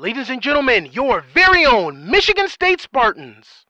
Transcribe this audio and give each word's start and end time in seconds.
ladies 0.00 0.30
and 0.30 0.40
gentlemen, 0.40 0.88
your 0.92 1.22
very 1.34 1.66
own 1.66 2.10
Michigan 2.10 2.48
State 2.48 2.80
Spartans. 2.80 3.66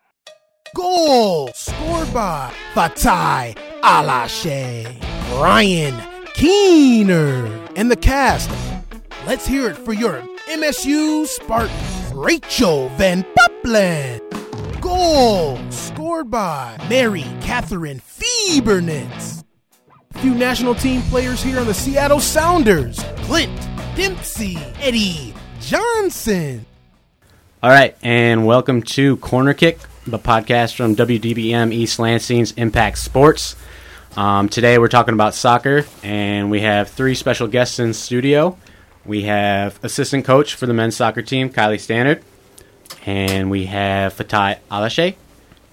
Goal 0.76 1.50
scored 1.54 2.14
by 2.14 2.52
Fatai 2.72 3.56
Alashe, 3.82 5.02
Ryan 5.40 6.00
Keener, 6.34 7.46
and 7.74 7.90
the 7.90 7.96
cast. 7.96 8.48
Let's 9.26 9.44
hear 9.44 9.70
it 9.70 9.76
for 9.76 9.92
your 9.92 10.22
MSU 10.48 11.26
Spartans, 11.26 12.12
Rachel 12.14 12.90
Van 12.90 13.24
Pupplen. 13.36 14.20
Goal 14.80 15.58
scored 15.72 16.30
by 16.30 16.78
Mary 16.88 17.26
Catherine 17.40 18.00
Fiebernitz. 18.00 19.42
Few 20.14 20.34
national 20.36 20.76
team 20.76 21.02
players 21.02 21.42
here 21.42 21.58
on 21.58 21.66
the 21.66 21.74
Seattle 21.74 22.20
Sounders, 22.20 23.02
Clint 23.16 23.58
Dempsey, 23.96 24.56
Eddie 24.80 25.34
Johnson. 25.60 26.64
All 27.62 27.70
right, 27.70 27.94
and 28.02 28.46
welcome 28.46 28.82
to 28.82 29.18
Corner 29.18 29.52
Kick, 29.52 29.78
the 30.06 30.18
podcast 30.18 30.74
from 30.74 30.96
WDBM 30.96 31.72
East 31.72 31.98
Lansing's 31.98 32.52
Impact 32.52 32.96
Sports. 32.98 33.56
Um, 34.16 34.48
today 34.48 34.78
we're 34.78 34.88
talking 34.88 35.14
about 35.14 35.34
soccer, 35.34 35.84
and 36.02 36.50
we 36.50 36.60
have 36.60 36.88
three 36.88 37.14
special 37.14 37.46
guests 37.46 37.78
in 37.78 37.92
studio. 37.92 38.56
We 39.04 39.22
have 39.24 39.78
assistant 39.84 40.24
coach 40.24 40.54
for 40.54 40.66
the 40.66 40.74
men's 40.74 40.96
soccer 40.96 41.22
team, 41.22 41.50
Kylie 41.50 41.78
Stannard, 41.78 42.22
and 43.04 43.50
we 43.50 43.66
have 43.66 44.14
Fatai 44.16 44.58
Alashe 44.70 45.14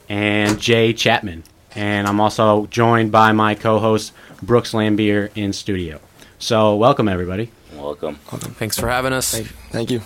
and 0.10 0.60
Jay 0.60 0.91
Chapman. 0.94 1.44
And 1.76 2.08
I'm 2.08 2.20
also 2.20 2.66
joined 2.68 3.12
by 3.12 3.32
my 3.32 3.55
co-host 3.55 4.12
Brooks 4.41 4.74
Lambier 4.74 5.30
in 5.35 5.54
studio. 5.54 6.02
So 6.40 6.76
welcome 6.76 7.08
everybody. 7.08 7.52
Welcome. 7.77 8.16
Thanks 8.16 8.77
for 8.80 8.88
having 8.90 9.13
us. 9.13 9.38
Thank 9.72 9.91
you. 9.91 10.02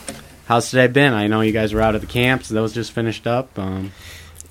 How's 0.45 0.70
today 0.70 0.88
been? 0.88 1.13
I 1.13 1.27
know 1.27 1.41
you 1.41 1.52
guys 1.53 1.73
were 1.73 1.81
out 1.81 1.95
at 1.95 2.02
the 2.02 2.07
camps; 2.07 2.49
those 2.49 2.73
just 2.73 2.91
finished 2.91 3.25
up. 3.27 3.57
Um, 3.57 3.91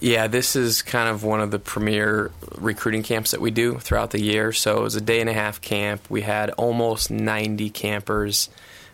Yeah, 0.01 0.29
this 0.29 0.57
is 0.57 0.81
kind 0.81 1.09
of 1.11 1.25
one 1.25 1.41
of 1.43 1.51
the 1.51 1.59
premier 1.59 2.31
recruiting 2.57 3.03
camps 3.03 3.33
that 3.33 3.41
we 3.41 3.51
do 3.51 3.79
throughout 3.79 4.11
the 4.13 4.21
year. 4.21 4.51
So 4.53 4.79
it 4.79 4.83
was 4.83 4.97
a 4.97 5.01
day 5.03 5.21
and 5.21 5.29
a 5.29 5.35
half 5.35 5.61
camp. 5.61 6.03
We 6.09 6.23
had 6.23 6.49
almost 6.53 7.11
90 7.11 7.69
campers. 7.71 8.49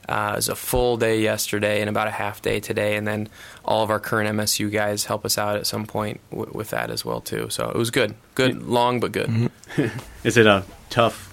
Uh, 0.09 0.31
it 0.33 0.36
was 0.36 0.48
a 0.48 0.56
full 0.56 0.97
day 0.97 1.20
yesterday 1.20 1.81
and 1.81 1.89
about 1.89 2.08
a 2.08 2.12
half 2.12 2.42
day 2.42 2.58
today, 2.61 2.97
and 2.97 3.06
then 3.06 3.29
all 3.64 3.83
of 3.84 3.91
our 3.91 3.98
current 4.01 4.29
MSU 4.36 4.70
guys 4.70 5.05
help 5.05 5.25
us 5.25 5.39
out 5.39 5.56
at 5.56 5.67
some 5.67 5.86
point 5.86 6.20
w- 6.31 6.51
with 6.55 6.70
that 6.70 6.91
as 6.91 7.05
well 7.05 7.20
too. 7.20 7.48
So 7.51 7.69
it 7.69 7.77
was 7.77 7.91
good, 7.91 8.14
good, 8.34 8.62
long 8.64 8.98
but 9.01 9.12
good. 9.12 9.51
is 10.25 10.36
it 10.36 10.47
a 10.47 10.64
tough, 10.91 11.26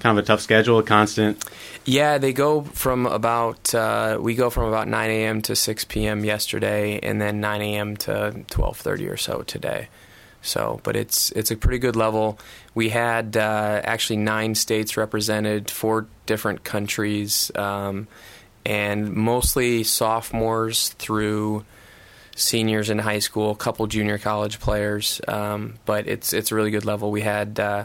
kind 0.00 0.18
of 0.18 0.24
a 0.24 0.26
tough 0.26 0.40
schedule, 0.40 0.78
a 0.78 0.82
constant? 0.82 1.44
Yeah, 1.84 2.18
they 2.18 2.32
go 2.32 2.62
from 2.62 3.06
about 3.06 3.74
uh, 3.74 4.18
we 4.20 4.34
go 4.34 4.50
from 4.50 4.64
about 4.64 4.88
9 4.88 5.10
a.m. 5.10 5.42
to 5.42 5.54
6 5.54 5.84
p.m. 5.84 6.24
yesterday, 6.24 6.98
and 7.00 7.20
then 7.20 7.40
9 7.40 7.62
a.m. 7.62 7.96
to 7.98 8.44
12:30 8.48 9.10
or 9.10 9.16
so 9.16 9.42
today. 9.42 9.88
So, 10.42 10.80
but 10.82 10.96
it's 10.96 11.30
it's 11.32 11.50
a 11.50 11.56
pretty 11.56 11.78
good 11.78 11.96
level. 11.96 12.38
We 12.74 12.88
had 12.88 13.36
uh, 13.36 13.82
actually 13.84 14.16
nine 14.16 14.54
states 14.54 14.96
represented, 14.96 15.70
four 15.70 16.06
different 16.26 16.64
countries, 16.64 17.50
um, 17.54 18.08
and 18.64 19.12
mostly 19.12 19.84
sophomores 19.84 20.90
through 20.90 21.64
seniors 22.36 22.88
in 22.88 22.98
high 22.98 23.18
school, 23.18 23.50
a 23.50 23.56
couple 23.56 23.86
junior 23.86 24.16
college 24.16 24.60
players. 24.60 25.20
Um, 25.28 25.74
but 25.84 26.06
it's 26.08 26.32
it's 26.32 26.50
a 26.52 26.54
really 26.54 26.70
good 26.70 26.84
level. 26.84 27.10
We 27.10 27.20
had. 27.22 27.60
Uh, 27.60 27.84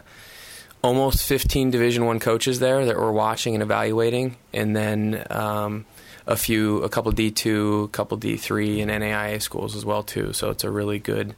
almost 0.85 1.23
15 1.23 1.71
division 1.71 2.05
one 2.05 2.19
coaches 2.19 2.59
there 2.59 2.85
that 2.85 2.95
were 2.95 3.11
watching 3.11 3.55
and 3.55 3.63
evaluating 3.63 4.37
and 4.53 4.75
then 4.75 5.25
um, 5.31 5.85
a 6.27 6.35
few 6.35 6.83
a 6.83 6.89
couple 6.89 7.11
d2 7.11 7.85
a 7.85 7.87
couple 7.87 8.17
d3 8.17 8.81
and 8.81 8.91
naia 8.91 9.41
schools 9.41 9.75
as 9.75 9.83
well 9.83 10.03
too. 10.03 10.31
So 10.33 10.51
it's 10.51 10.63
a 10.63 10.69
really 10.69 10.99
good 10.99 11.35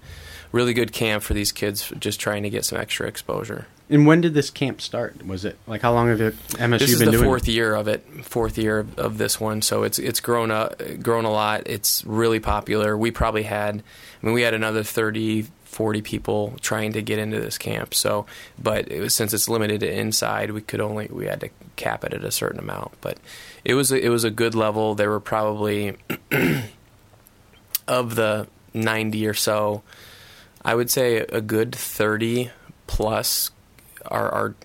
really 0.52 0.74
good 0.74 0.92
camp 0.92 1.24
for 1.24 1.34
these 1.34 1.52
kids 1.52 1.92
just 2.00 2.20
trying 2.20 2.44
to 2.44 2.50
get 2.50 2.66
some 2.66 2.80
extra 2.80 3.08
exposure. 3.08 3.68
And 3.90 4.06
when 4.06 4.20
did 4.20 4.34
this 4.34 4.50
camp 4.50 4.82
start? 4.82 5.26
Was 5.26 5.46
it 5.46 5.58
like 5.66 5.82
how 5.82 5.94
long 5.94 6.10
have 6.10 6.20
it, 6.20 6.38
MSU 6.50 6.80
this 6.80 6.92
is 6.92 7.00
been 7.00 7.06
the 7.06 7.12
doing? 7.14 7.24
fourth 7.24 7.48
year 7.48 7.74
of 7.74 7.88
it 7.88 8.04
fourth 8.26 8.58
year 8.58 8.80
of, 8.80 9.00
of 9.00 9.18
this 9.18 9.40
one. 9.40 9.62
So 9.62 9.84
it's 9.84 9.98
it's 9.98 10.20
grown 10.20 10.52
up 10.52 10.82
grown 11.02 11.24
a 11.24 11.32
lot. 11.32 11.64
It's 11.66 12.04
really 12.06 12.42
popular. 12.42 12.98
We 12.98 13.12
probably 13.12 13.44
had 13.44 13.82
i 14.22 14.26
mean 14.26 14.34
we 14.34 14.42
had 14.42 14.54
another 14.54 14.84
30 14.84 15.46
40 15.78 16.02
people 16.02 16.56
trying 16.60 16.94
to 16.94 17.04
get 17.04 17.20
into 17.20 17.40
this 17.40 17.58
camp. 17.58 17.94
So 17.94 18.26
but 18.58 18.92
it 18.92 19.00
was, 19.00 19.14
since 19.14 19.32
it's 19.32 19.48
limited 19.48 19.82
to 19.82 19.92
inside 19.92 20.52
we 20.52 20.62
could 20.62 20.82
only 20.82 21.08
we 21.12 21.28
had 21.28 21.42
to 21.42 21.50
cap 21.76 22.04
it 22.04 22.14
at 22.14 22.24
a 22.24 22.32
certain 22.32 22.60
amount. 22.60 22.94
But 23.02 23.20
it 23.64 23.76
was 23.76 23.92
a, 23.92 24.04
it 24.04 24.10
was 24.10 24.24
a 24.24 24.32
good 24.32 24.56
level. 24.56 24.96
There 24.96 25.12
were 25.12 25.20
probably 25.20 25.96
of 27.88 28.16
the 28.16 28.48
90 28.74 29.26
or 29.26 29.34
so 29.34 29.82
i 30.64 30.76
would 30.76 30.92
say 30.92 31.18
a 31.18 31.40
good 31.42 31.74
30 31.74 32.52
plus 32.86 33.50
are, 34.06 34.30
are 34.30 34.56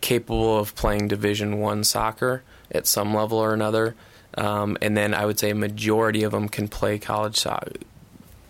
capable 0.00 0.58
of 0.58 0.74
playing 0.74 1.08
Division 1.08 1.58
One 1.58 1.84
soccer 1.84 2.42
at 2.70 2.86
some 2.86 3.14
level 3.14 3.38
or 3.38 3.52
another, 3.52 3.94
um, 4.36 4.78
and 4.80 4.96
then 4.96 5.14
I 5.14 5.26
would 5.26 5.38
say 5.38 5.50
a 5.50 5.54
majority 5.54 6.22
of 6.22 6.32
them 6.32 6.48
can 6.48 6.68
play 6.68 6.98
college 6.98 7.36
soccer, 7.36 7.72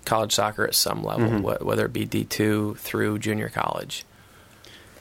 college 0.05 0.33
soccer 0.33 0.65
at 0.65 0.75
some 0.75 1.03
level, 1.05 1.29
wh- 1.41 1.65
whether 1.65 1.85
it 1.87 1.93
be 1.93 2.05
D 2.05 2.25
two 2.25 2.75
through 2.79 3.19
junior 3.19 3.49
college. 3.49 4.05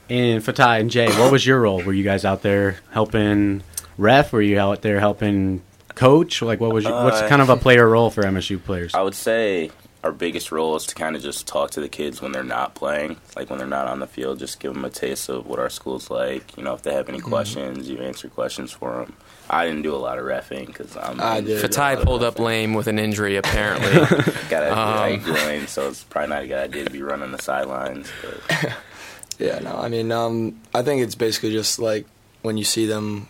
And 0.08 0.42
Fatai 0.42 0.80
and 0.80 0.90
Jay, 0.90 1.08
what 1.18 1.30
was 1.30 1.46
your 1.46 1.60
role? 1.60 1.82
Were 1.82 1.92
you 1.92 2.02
guys 2.04 2.24
out 2.24 2.42
there 2.42 2.78
helping 2.90 3.62
ref? 3.96 4.32
Were 4.32 4.42
you 4.42 4.58
out 4.58 4.82
there 4.82 4.98
helping 4.98 5.62
coach? 5.94 6.42
Like, 6.42 6.58
what 6.60 6.72
was 6.72 6.84
your, 6.84 7.04
what's 7.04 7.20
Uh, 7.20 7.28
kind 7.28 7.40
of 7.40 7.48
a 7.48 7.56
player 7.56 7.88
role 7.88 8.10
for 8.10 8.22
MSU 8.24 8.62
players? 8.62 8.92
I 8.94 9.02
would 9.02 9.14
say 9.14 9.70
our 10.02 10.12
biggest 10.12 10.50
role 10.50 10.76
is 10.76 10.86
to 10.86 10.94
kind 10.94 11.14
of 11.14 11.22
just 11.22 11.46
talk 11.46 11.72
to 11.72 11.80
the 11.80 11.88
kids 11.88 12.22
when 12.22 12.32
they're 12.32 12.42
not 12.42 12.74
playing, 12.74 13.16
like 13.36 13.50
when 13.50 13.58
they're 13.58 13.68
not 13.68 13.86
on 13.86 14.00
the 14.00 14.06
field. 14.06 14.38
Just 14.38 14.58
give 14.60 14.72
them 14.72 14.84
a 14.84 14.90
taste 14.90 15.28
of 15.28 15.46
what 15.46 15.58
our 15.58 15.68
school's 15.68 16.08
like. 16.10 16.56
You 16.56 16.62
know, 16.62 16.72
if 16.74 16.82
they 16.82 16.94
have 16.94 17.08
any 17.08 17.18
Mm-hmm. 17.18 17.28
questions, 17.28 17.88
you 17.88 17.98
answer 17.98 18.28
questions 18.28 18.72
for 18.72 18.92
them. 19.04 19.14
I 19.50 19.66
didn't 19.66 19.82
do 19.82 19.94
a 19.94 19.98
lot 19.98 20.18
of 20.18 20.24
refing 20.24 20.66
because 20.66 20.96
I'm. 20.96 21.20
I 21.20 21.40
did. 21.40 21.62
Fatai 21.62 22.02
pulled 22.02 22.22
up 22.22 22.38
lame 22.38 22.72
with 22.72 22.86
an 22.86 22.98
injury 22.98 23.36
apparently. 23.36 23.92
Got 24.48 24.60
to 24.60 24.78
Um, 24.78 24.96
like 24.96 25.24
doing, 25.24 25.66
so 25.66 25.88
it's 25.88 26.04
probably 26.04 26.28
not 26.30 26.42
a 26.44 26.46
good 26.46 26.58
idea 26.70 26.84
to 26.84 26.90
be 26.90 27.02
running 27.02 27.32
the 27.32 27.42
sidelines. 27.42 28.08
But 28.22 28.72
Yeah, 29.38 29.58
no, 29.58 29.76
I 29.76 29.88
mean, 29.88 30.12
um, 30.12 30.60
I 30.74 30.82
think 30.82 31.02
it's 31.02 31.14
basically 31.14 31.50
just 31.52 31.78
like 31.78 32.06
when 32.42 32.56
you 32.58 32.64
see 32.64 32.86
them 32.86 33.26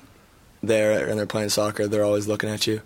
there 0.62 1.08
and 1.08 1.18
they're 1.18 1.26
playing 1.26 1.48
soccer, 1.48 1.88
they're 1.88 2.04
always 2.04 2.28
looking 2.28 2.50
at 2.50 2.66
you, 2.66 2.82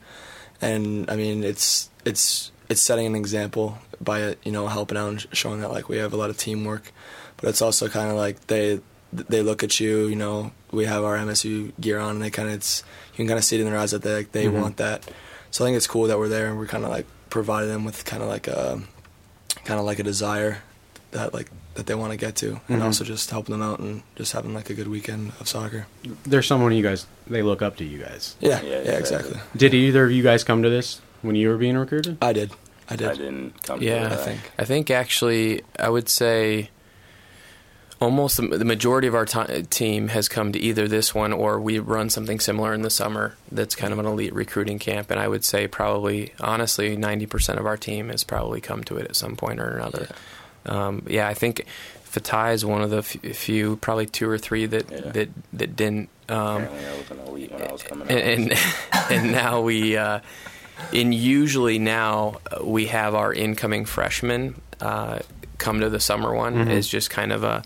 and 0.60 1.10
I 1.10 1.16
mean, 1.16 1.42
it's 1.42 1.90
it's 2.04 2.52
it's 2.68 2.80
setting 2.80 3.06
an 3.06 3.14
example 3.14 3.78
by 4.00 4.36
you 4.44 4.52
know 4.52 4.66
helping 4.68 4.96
out 4.98 5.08
and 5.08 5.26
showing 5.32 5.60
that 5.60 5.70
like 5.70 5.88
we 5.88 5.98
have 5.98 6.12
a 6.12 6.16
lot 6.16 6.30
of 6.30 6.36
teamwork, 6.36 6.92
but 7.36 7.48
it's 7.48 7.62
also 7.62 7.88
kind 7.88 8.10
of 8.10 8.16
like 8.16 8.46
they 8.48 8.80
they 9.12 9.42
look 9.42 9.62
at 9.62 9.78
you, 9.78 10.06
you 10.08 10.16
know, 10.16 10.50
we 10.72 10.86
have 10.86 11.04
our 11.04 11.16
MSU 11.16 11.72
gear 11.80 11.98
on, 12.00 12.16
and 12.16 12.22
they 12.22 12.30
kind 12.30 12.48
of 12.48 12.54
it's 12.54 12.82
you 13.12 13.16
can 13.18 13.26
kind 13.28 13.38
of 13.38 13.44
see 13.44 13.56
it 13.56 13.60
in 13.60 13.66
their 13.70 13.78
eyes 13.78 13.92
that 13.92 14.02
they 14.02 14.14
like, 14.16 14.32
they 14.32 14.48
want 14.48 14.76
that. 14.78 15.08
So 15.50 15.64
I 15.64 15.68
think 15.68 15.76
it's 15.76 15.86
cool 15.86 16.08
that 16.08 16.18
we're 16.18 16.28
there 16.28 16.48
and 16.48 16.58
we're 16.58 16.66
kind 16.66 16.84
of 16.84 16.90
like 16.90 17.06
providing 17.30 17.68
them 17.70 17.84
with 17.84 18.04
kind 18.04 18.22
of 18.22 18.28
like 18.28 18.48
a 18.48 18.80
kind 19.64 19.78
of 19.78 19.86
like 19.86 19.98
a 20.00 20.02
desire 20.02 20.58
that 21.12 21.32
like 21.32 21.48
that 21.74 21.86
they 21.86 21.94
want 21.94 22.12
to 22.12 22.16
get 22.16 22.34
to, 22.36 22.60
and 22.68 22.80
Mhm. 22.80 22.84
also 22.84 23.04
just 23.04 23.30
helping 23.30 23.52
them 23.52 23.62
out 23.62 23.78
and 23.80 24.02
just 24.16 24.32
having 24.32 24.52
like 24.54 24.70
a 24.70 24.74
good 24.74 24.88
weekend 24.88 25.32
of 25.40 25.48
soccer. 25.48 25.86
There's 26.24 26.46
someone 26.46 26.72
you 26.72 26.82
guys 26.82 27.06
they 27.28 27.42
look 27.42 27.62
up 27.62 27.76
to 27.76 27.84
you 27.84 27.98
guys. 27.98 28.34
Yeah, 28.40 28.60
Yeah, 28.62 28.68
yeah, 28.68 28.76
exactly. 28.98 29.30
exactly. 29.30 29.40
Did 29.56 29.74
either 29.74 30.04
of 30.06 30.12
you 30.12 30.22
guys 30.22 30.42
come 30.44 30.62
to 30.62 30.70
this 30.70 31.00
when 31.24 31.34
you 31.36 31.48
were 31.48 31.56
being 31.56 31.76
recruited? 31.76 32.18
I 32.22 32.32
did, 32.32 32.52
I 32.88 32.96
did. 32.96 33.08
I 33.08 33.14
didn't 33.14 33.62
come. 33.62 33.82
Yeah, 33.82 34.08
I 34.12 34.16
think. 34.16 34.40
I 34.58 34.64
think 34.64 34.90
actually, 34.90 35.62
I 35.78 35.88
would 35.88 36.08
say 36.08 36.70
almost 38.00 38.36
the, 38.36 38.46
the 38.48 38.64
majority 38.64 39.06
of 39.08 39.14
our 39.14 39.24
ti 39.24 39.62
team 39.64 40.08
has 40.08 40.28
come 40.28 40.52
to 40.52 40.58
either 40.58 40.86
this 40.88 41.14
one 41.14 41.32
or 41.32 41.60
we 41.60 41.78
run 41.78 42.10
something 42.10 42.38
similar 42.40 42.74
in 42.74 42.82
the 42.82 42.90
summer 42.90 43.36
that's 43.50 43.74
kind 43.74 43.92
of 43.92 43.98
an 43.98 44.04
elite 44.06 44.34
recruiting 44.34 44.78
camp. 44.78 45.10
And 45.10 45.18
I 45.18 45.28
would 45.28 45.44
say 45.44 45.66
probably, 45.66 46.32
honestly, 46.40 46.96
90% 46.96 47.58
of 47.58 47.66
our 47.66 47.76
team 47.76 48.08
has 48.10 48.24
probably 48.24 48.60
come 48.60 48.84
to 48.84 48.96
it 48.98 49.06
at 49.06 49.16
some 49.16 49.36
point 49.36 49.60
or 49.60 49.68
another. 49.76 50.08
Yeah, 50.66 50.86
um, 50.86 51.06
yeah 51.08 51.28
I 51.28 51.34
think 51.34 51.64
Fatai 52.04 52.52
is 52.52 52.64
one 52.64 52.82
of 52.82 52.90
the 52.90 52.98
f- 52.98 53.36
few, 53.36 53.76
probably 53.76 54.06
two 54.06 54.28
or 54.28 54.38
three 54.38 54.66
that, 54.66 54.90
Yeah. 54.90 55.00
that, 55.12 55.28
that 55.54 55.76
didn't. 55.76 56.08
Um, 56.28 56.62
Apparently, 56.64 56.86
I 56.86 56.96
was 56.98 57.10
an 57.10 57.18
elite 57.20 57.52
when 57.52 57.62
I 57.62 57.72
was 57.72 57.82
coming. 57.82 58.08
and 58.08 58.52
out. 58.52 58.58
and, 59.10 59.12
and 59.22 59.32
now 59.32 59.60
we 59.62 59.96
uh, 59.96 60.20
and 60.92 61.14
usually 61.14 61.78
now 61.78 62.40
uh, 62.50 62.64
we 62.64 62.86
have 62.86 63.14
our 63.14 63.32
incoming 63.32 63.84
freshmen 63.84 64.60
uh, 64.80 65.18
come 65.58 65.80
to 65.80 65.88
the 65.90 66.00
summer 66.00 66.34
one 66.34 66.54
Mhm. 66.66 66.70
is 66.70 66.88
just 66.88 67.10
kind 67.10 67.32
of 67.32 67.44
a 67.44 67.62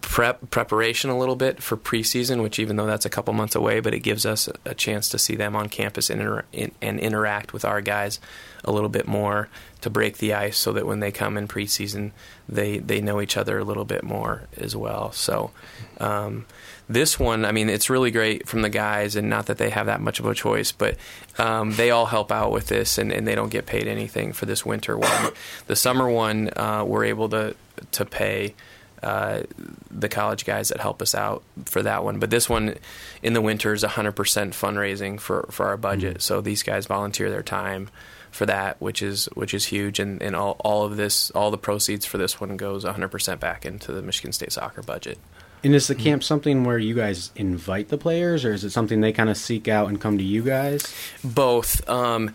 prep 0.00 0.50
preparation 0.50 1.08
a 1.08 1.16
little 1.16 1.36
bit 1.36 1.62
for 1.62 1.76
preseason 1.76 2.42
which 2.42 2.58
even 2.58 2.74
though 2.74 2.86
that's 2.86 3.04
a 3.06 3.10
couple 3.10 3.32
months 3.32 3.54
away 3.54 3.78
but 3.78 3.94
it 3.94 4.00
gives 4.00 4.26
us 4.26 4.48
a, 4.48 4.70
a 4.70 4.74
chance 4.74 5.08
to 5.08 5.18
see 5.18 5.36
them 5.36 5.54
on 5.54 5.68
campus 5.68 6.10
and, 6.10 6.20
inter- 6.20 6.44
and 6.82 6.98
interact 6.98 7.52
with 7.52 7.64
our 7.64 7.80
guys 7.80 8.18
a 8.64 8.72
little 8.72 8.88
bit 8.88 9.06
more 9.06 9.48
to 9.82 9.90
break 9.90 10.18
the 10.18 10.34
ice 10.34 10.58
so 10.58 10.72
that 10.72 10.84
when 10.84 10.98
they 10.98 11.12
come 11.12 11.36
in 11.36 11.46
preseason 11.46 12.10
they 12.48 12.78
they 12.78 13.00
know 13.00 13.20
each 13.20 13.36
other 13.36 13.58
a 13.58 13.64
little 13.64 13.84
bit 13.84 14.02
more 14.02 14.42
as 14.56 14.74
well 14.74 15.12
so 15.12 15.52
um, 15.98 16.44
this 16.88 17.18
one, 17.18 17.44
I 17.44 17.52
mean, 17.52 17.68
it's 17.68 17.88
really 17.88 18.10
great 18.10 18.46
from 18.46 18.62
the 18.62 18.68
guys, 18.68 19.16
and 19.16 19.30
not 19.30 19.46
that 19.46 19.58
they 19.58 19.70
have 19.70 19.86
that 19.86 20.00
much 20.00 20.20
of 20.20 20.26
a 20.26 20.34
choice, 20.34 20.70
but 20.72 20.96
um, 21.38 21.72
they 21.72 21.90
all 21.90 22.06
help 22.06 22.30
out 22.30 22.52
with 22.52 22.66
this, 22.66 22.98
and, 22.98 23.10
and, 23.10 23.26
they 23.26 23.34
don't 23.34 23.48
get 23.48 23.66
paid 23.66 23.86
anything 23.86 24.32
for 24.32 24.44
this 24.46 24.66
winter 24.66 24.98
one. 24.98 25.32
the 25.66 25.76
summer 25.76 26.08
one, 26.08 26.50
uh, 26.56 26.84
we're 26.86 27.04
able 27.04 27.28
to 27.30 27.56
to 27.92 28.04
pay. 28.04 28.54
Uh, 29.02 29.42
the 29.90 30.08
college 30.08 30.46
guys 30.46 30.70
that 30.70 30.80
help 30.80 31.02
us 31.02 31.14
out 31.14 31.42
for 31.66 31.82
that 31.82 32.02
one. 32.02 32.18
But 32.18 32.30
this 32.30 32.48
one 32.48 32.76
in 33.22 33.34
the 33.34 33.42
winter 33.42 33.74
is 33.74 33.84
100% 33.84 34.14
fundraising 34.14 35.20
for, 35.20 35.46
for 35.50 35.66
our 35.66 35.76
budget. 35.76 36.12
Mm-hmm. 36.12 36.20
So 36.20 36.40
these 36.40 36.62
guys 36.62 36.86
volunteer 36.86 37.28
their 37.28 37.42
time 37.42 37.90
for 38.30 38.46
that, 38.46 38.80
which 38.80 39.02
is 39.02 39.26
which 39.34 39.52
is 39.52 39.66
huge. 39.66 40.00
And, 40.00 40.22
and 40.22 40.34
all, 40.34 40.56
all 40.60 40.84
of 40.84 40.96
this, 40.96 41.30
all 41.32 41.50
the 41.50 41.58
proceeds 41.58 42.06
for 42.06 42.16
this 42.16 42.40
one 42.40 42.56
goes 42.56 42.82
100% 42.82 43.38
back 43.38 43.66
into 43.66 43.92
the 43.92 44.00
Michigan 44.00 44.32
State 44.32 44.52
soccer 44.52 44.82
budget. 44.82 45.18
And 45.64 45.74
is 45.74 45.86
the 45.86 45.94
camp 45.94 46.22
something 46.22 46.64
where 46.64 46.78
you 46.78 46.94
guys 46.94 47.30
invite 47.34 47.88
the 47.88 47.96
players, 47.96 48.44
or 48.44 48.52
is 48.52 48.64
it 48.64 48.70
something 48.70 49.00
they 49.00 49.12
kind 49.12 49.30
of 49.30 49.36
seek 49.38 49.66
out 49.66 49.88
and 49.88 49.98
come 49.98 50.18
to 50.18 50.24
you 50.24 50.42
guys? 50.42 50.94
Both, 51.24 51.88
um, 51.88 52.34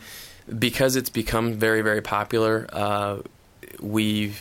because 0.58 0.96
it's 0.96 1.12
become 1.12 1.54
very, 1.54 1.84
very 1.84 2.02
popular. 2.02 2.68
Uh, 2.74 3.20
we 3.80 4.34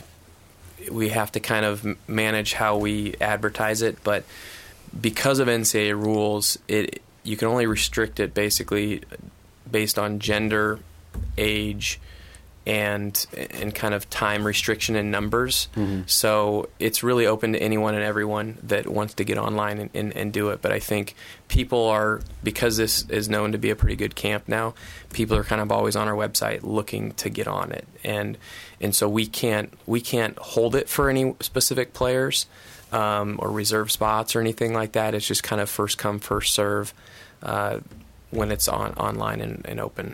we 0.91 1.09
have 1.09 1.31
to 1.33 1.39
kind 1.39 1.65
of 1.65 1.85
manage 2.07 2.53
how 2.53 2.77
we 2.77 3.13
advertise 3.21 3.83
it, 3.83 4.03
but 4.03 4.23
because 4.99 5.37
of 5.37 5.47
NCAA 5.47 5.93
rules, 5.93 6.57
it 6.67 7.03
you 7.21 7.37
can 7.37 7.47
only 7.47 7.67
restrict 7.67 8.19
it 8.19 8.33
basically 8.33 9.03
based 9.69 9.99
on 9.99 10.17
gender, 10.17 10.79
age, 11.37 11.99
and 12.69 13.25
and 13.51 13.73
kind 13.73 13.95
of 13.95 14.07
time 14.11 14.45
restriction 14.45 14.95
in 14.95 15.09
numbers. 15.09 15.69
Mm-hmm. 15.75 16.01
So 16.05 16.69
it's 16.77 17.01
really 17.01 17.25
open 17.25 17.53
to 17.53 17.59
anyone 17.59 17.95
and 17.95 18.03
everyone 18.03 18.59
that 18.61 18.87
wants 18.87 19.15
to 19.15 19.23
get 19.23 19.39
online 19.39 19.79
and, 19.79 19.89
and, 19.95 20.15
and, 20.15 20.31
do 20.31 20.49
it. 20.49 20.61
But 20.61 20.71
I 20.71 20.77
think 20.77 21.15
people 21.47 21.87
are 21.87 22.21
because 22.43 22.77
this 22.77 23.09
is 23.09 23.27
known 23.27 23.53
to 23.53 23.57
be 23.57 23.71
a 23.71 23.75
pretty 23.75 23.95
good 23.95 24.13
camp 24.15 24.43
now. 24.47 24.75
People 25.11 25.35
are 25.35 25.43
kind 25.43 25.61
of 25.61 25.71
always 25.71 25.95
on 25.95 26.07
our 26.07 26.13
website 26.13 26.59
looking 26.61 27.13
to 27.13 27.29
get 27.31 27.47
on 27.47 27.71
it, 27.71 27.87
and 28.03 28.37
and 28.79 28.93
so 28.93 29.09
we 29.09 29.25
can't 29.25 29.73
we 29.87 29.99
can't 29.99 30.37
hold 30.37 30.75
it 30.75 30.87
for 30.87 31.09
any 31.09 31.33
specific 31.39 31.93
players 31.93 32.45
um, 32.91 33.39
or 33.41 33.49
reserve 33.49 33.89
spots 33.89 34.35
or 34.35 34.41
anything 34.41 34.75
like 34.75 34.91
that. 34.91 35.15
It's 35.15 35.27
just 35.27 35.41
kind 35.41 35.59
of 35.59 35.71
first 35.71 35.97
come 35.97 36.19
first 36.19 36.53
serve 36.53 36.93
uh, 37.41 37.79
when 38.29 38.51
it's 38.51 38.67
on 38.67 38.93
online 38.93 39.41
and, 39.41 39.65
and 39.65 39.79
open 39.79 40.13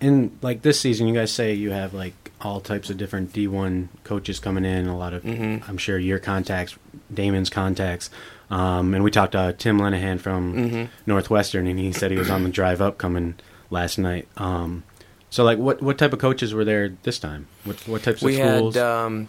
and 0.00 0.36
like 0.42 0.62
this 0.62 0.80
season, 0.80 1.08
you 1.08 1.14
guys 1.14 1.32
say 1.32 1.54
you 1.54 1.70
have 1.70 1.94
like 1.94 2.14
all 2.40 2.60
types 2.60 2.90
of 2.90 2.96
different 2.96 3.32
D1 3.32 3.88
coaches 4.04 4.38
coming 4.38 4.64
in. 4.64 4.86
A 4.86 4.96
lot 4.96 5.12
of, 5.12 5.22
mm-hmm. 5.22 5.68
I'm 5.68 5.78
sure 5.78 5.98
your 5.98 6.18
contacts, 6.18 6.76
Damon's 7.12 7.50
contacts, 7.50 8.10
um, 8.50 8.94
and 8.94 9.02
we 9.02 9.10
talked 9.10 9.32
to 9.32 9.54
Tim 9.58 9.78
Lenahan 9.78 10.20
from 10.20 10.54
mm-hmm. 10.54 10.84
Northwestern, 11.06 11.66
and 11.66 11.78
he 11.78 11.92
said 11.92 12.10
he 12.10 12.18
was 12.18 12.30
on 12.30 12.44
the 12.44 12.50
drive 12.50 12.80
up 12.80 12.98
coming 12.98 13.34
last 13.70 13.98
night. 13.98 14.28
Um, 14.36 14.84
so, 15.30 15.44
like, 15.44 15.58
what 15.58 15.82
what 15.82 15.98
type 15.98 16.12
of 16.12 16.18
coaches 16.18 16.54
were 16.54 16.64
there 16.64 16.90
this 17.02 17.18
time? 17.18 17.46
What 17.64 17.76
what 17.86 18.02
types 18.02 18.22
we 18.22 18.40
of 18.40 18.48
schools? 18.48 18.74
Had, 18.76 18.84
um, 18.84 19.28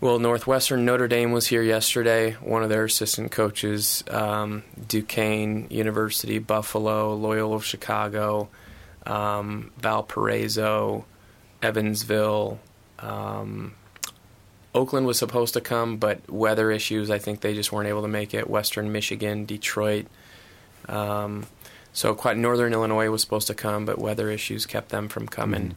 well, 0.00 0.18
Northwestern 0.18 0.84
Notre 0.84 1.08
Dame 1.08 1.32
was 1.32 1.46
here 1.46 1.62
yesterday. 1.62 2.32
One 2.32 2.62
of 2.62 2.68
their 2.68 2.84
assistant 2.84 3.30
coaches, 3.32 4.02
um, 4.10 4.64
Duquesne 4.88 5.68
University, 5.70 6.38
Buffalo, 6.38 7.14
Loyola 7.14 7.56
of 7.56 7.64
Chicago 7.64 8.48
um, 9.06 9.70
Valparaiso, 9.78 11.04
Evansville. 11.62 12.58
Um, 12.98 13.74
Oakland 14.74 15.06
was 15.06 15.18
supposed 15.18 15.54
to 15.54 15.60
come, 15.60 15.96
but 15.96 16.30
weather 16.30 16.70
issues, 16.70 17.10
I 17.10 17.18
think 17.18 17.40
they 17.40 17.54
just 17.54 17.72
weren't 17.72 17.88
able 17.88 18.02
to 18.02 18.08
make 18.08 18.34
it. 18.34 18.48
Western 18.48 18.92
Michigan, 18.92 19.44
Detroit. 19.44 20.06
Um, 20.88 21.46
so 21.92 22.14
quite 22.14 22.36
Northern 22.36 22.72
Illinois 22.72 23.10
was 23.10 23.20
supposed 23.20 23.48
to 23.48 23.54
come, 23.54 23.84
but 23.84 23.98
weather 23.98 24.30
issues 24.30 24.66
kept 24.66 24.90
them 24.90 25.08
from 25.08 25.26
coming. 25.26 25.74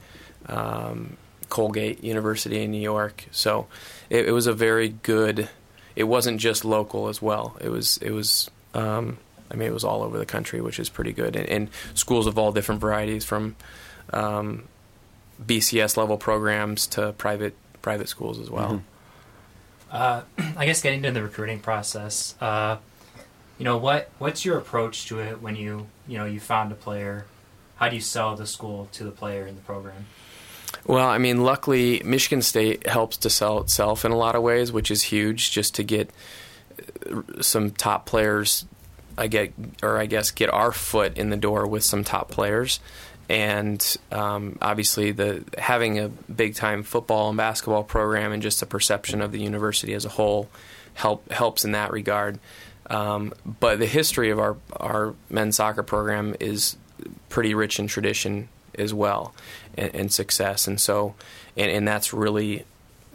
Mm-hmm. 0.47 1.13
Colgate 1.53 2.03
University 2.03 2.63
in 2.63 2.71
New 2.71 2.81
York. 2.81 3.25
So 3.29 3.67
it, 4.09 4.27
it, 4.27 4.31
was 4.31 4.47
a 4.47 4.53
very 4.53 4.89
good. 4.89 5.49
It 5.95 6.05
wasn't 6.05 6.39
just 6.41 6.65
local 6.65 7.09
as 7.09 7.21
well. 7.21 7.55
It 7.61 7.69
was 7.69 7.97
it 7.97 8.09
was 8.09 8.49
um, 8.73 9.17
I 9.53 9.55
mean, 9.55 9.67
it 9.67 9.73
was 9.73 9.83
all 9.83 10.01
over 10.01 10.17
the 10.17 10.25
country, 10.25 10.59
which 10.59 10.79
is 10.79 10.89
pretty 10.89 11.13
good. 11.13 11.35
And, 11.35 11.47
and 11.47 11.69
schools 11.93 12.27
of 12.27 12.37
all 12.37 12.51
different 12.51 12.81
varieties, 12.81 13.23
from 13.23 13.55
um, 14.11 14.63
BCS 15.41 15.95
level 15.97 16.17
programs 16.17 16.87
to 16.87 17.13
private 17.13 17.55
private 17.81 18.09
schools 18.09 18.39
as 18.39 18.49
well. 18.49 18.81
Mm-hmm. 19.91 19.91
Uh, 19.91 20.21
I 20.57 20.65
guess 20.65 20.81
getting 20.81 21.03
to 21.03 21.11
the 21.11 21.21
recruiting 21.21 21.59
process, 21.59 22.35
uh, 22.41 22.77
you 23.57 23.65
know, 23.65 23.77
what 23.77 24.09
what's 24.17 24.43
your 24.43 24.57
approach 24.57 25.07
to 25.07 25.19
it 25.19 25.41
when 25.41 25.55
you 25.55 25.87
you 26.07 26.17
know 26.17 26.25
you 26.25 26.39
found 26.39 26.71
a 26.71 26.75
player? 26.75 27.25
How 27.75 27.89
do 27.89 27.95
you 27.95 28.01
sell 28.01 28.35
the 28.35 28.47
school 28.47 28.87
to 28.93 29.03
the 29.03 29.11
player 29.11 29.45
in 29.45 29.55
the 29.55 29.61
program? 29.61 30.05
Well, 30.85 31.07
I 31.07 31.17
mean, 31.17 31.43
luckily 31.43 32.01
Michigan 32.03 32.41
State 32.41 32.87
helps 32.87 33.17
to 33.17 33.29
sell 33.29 33.59
itself 33.61 34.05
in 34.05 34.11
a 34.11 34.17
lot 34.17 34.35
of 34.35 34.41
ways, 34.41 34.71
which 34.71 34.89
is 34.89 35.03
huge. 35.03 35.51
Just 35.51 35.75
to 35.75 35.83
get 35.83 36.09
uh, 37.09 37.21
some 37.41 37.71
top 37.71 38.05
players 38.05 38.65
I 39.17 39.27
get, 39.27 39.53
or 39.81 39.97
I 39.97 40.05
guess, 40.05 40.31
get 40.31 40.51
our 40.51 40.71
foot 40.71 41.17
in 41.17 41.29
the 41.29 41.37
door 41.37 41.67
with 41.67 41.83
some 41.83 42.03
top 42.03 42.29
players. 42.29 42.79
And 43.29 43.97
um, 44.11 44.57
obviously, 44.61 45.11
the 45.11 45.45
having 45.57 45.97
a 45.99 46.09
big 46.09 46.55
time 46.55 46.83
football 46.83 47.29
and 47.29 47.37
basketball 47.37 47.83
program 47.83 48.31
and 48.31 48.43
just 48.43 48.59
the 48.59 48.65
perception 48.65 49.21
of 49.21 49.31
the 49.31 49.39
university 49.39 49.93
as 49.93 50.05
a 50.05 50.09
whole 50.09 50.49
help 50.93 51.31
helps 51.31 51.63
in 51.63 51.71
that 51.71 51.91
regard. 51.91 52.39
Um, 52.89 53.33
but 53.45 53.79
the 53.79 53.85
history 53.85 54.29
of 54.29 54.39
our 54.39 54.57
our 54.75 55.15
men's 55.29 55.55
soccer 55.55 55.83
program 55.83 56.35
is 56.39 56.75
pretty 57.29 57.55
rich 57.55 57.79
in 57.79 57.87
tradition 57.87 58.49
as 58.75 58.93
well 58.93 59.33
and, 59.77 59.95
and 59.95 60.11
success, 60.11 60.67
and 60.67 60.79
so 60.79 61.15
and, 61.55 61.71
and 61.71 61.87
that's 61.87 62.13
really 62.13 62.65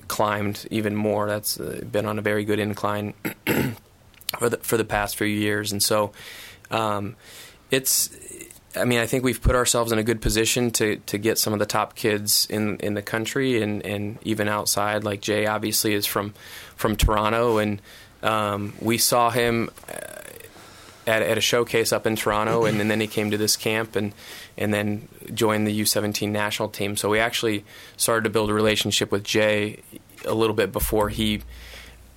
climbed 0.08 0.66
even 0.70 0.96
more. 0.96 1.28
That's 1.28 1.60
uh, 1.60 1.84
been 1.90 2.06
on 2.06 2.18
a 2.18 2.22
very 2.22 2.44
good 2.44 2.58
incline 2.58 3.12
for 4.36 4.48
the 4.48 4.58
for 4.58 4.76
the 4.76 4.84
past 4.84 5.16
few 5.16 5.26
years, 5.26 5.72
and 5.72 5.82
so 5.82 6.12
um, 6.70 7.16
it's. 7.70 8.10
I 8.76 8.84
mean, 8.84 9.00
I 9.00 9.06
think 9.06 9.24
we've 9.24 9.40
put 9.40 9.56
ourselves 9.56 9.92
in 9.92 9.98
a 9.98 10.04
good 10.04 10.20
position 10.20 10.70
to, 10.72 10.96
to 11.06 11.18
get 11.18 11.38
some 11.38 11.52
of 11.52 11.58
the 11.58 11.66
top 11.66 11.96
kids 11.96 12.46
in 12.50 12.76
in 12.78 12.94
the 12.94 13.02
country 13.02 13.62
and, 13.62 13.84
and 13.84 14.18
even 14.22 14.46
outside. 14.46 15.04
Like 15.04 15.20
Jay, 15.20 15.46
obviously, 15.46 15.94
is 15.94 16.06
from 16.06 16.34
from 16.76 16.94
Toronto, 16.94 17.58
and 17.58 17.80
um, 18.22 18.74
we 18.80 18.98
saw 18.98 19.30
him 19.30 19.70
uh, 19.88 20.18
at, 21.08 21.22
at 21.22 21.38
a 21.38 21.40
showcase 21.40 21.92
up 21.92 22.06
in 22.06 22.14
Toronto, 22.14 22.66
and, 22.66 22.80
and, 22.80 22.90
then 22.90 23.00
he 23.00 23.06
came 23.06 23.30
to 23.30 23.38
this 23.38 23.56
camp 23.56 23.96
and 23.96 24.12
and 24.58 24.72
then 24.72 25.08
joined 25.32 25.66
the 25.66 25.80
U17 25.80 26.30
national 26.30 26.68
team. 26.68 26.96
So 26.96 27.08
we 27.08 27.18
actually 27.18 27.64
started 27.96 28.24
to 28.24 28.30
build 28.30 28.50
a 28.50 28.54
relationship 28.54 29.10
with 29.10 29.24
Jay 29.24 29.80
a 30.24 30.34
little 30.34 30.54
bit 30.54 30.72
before 30.72 31.08
he 31.08 31.42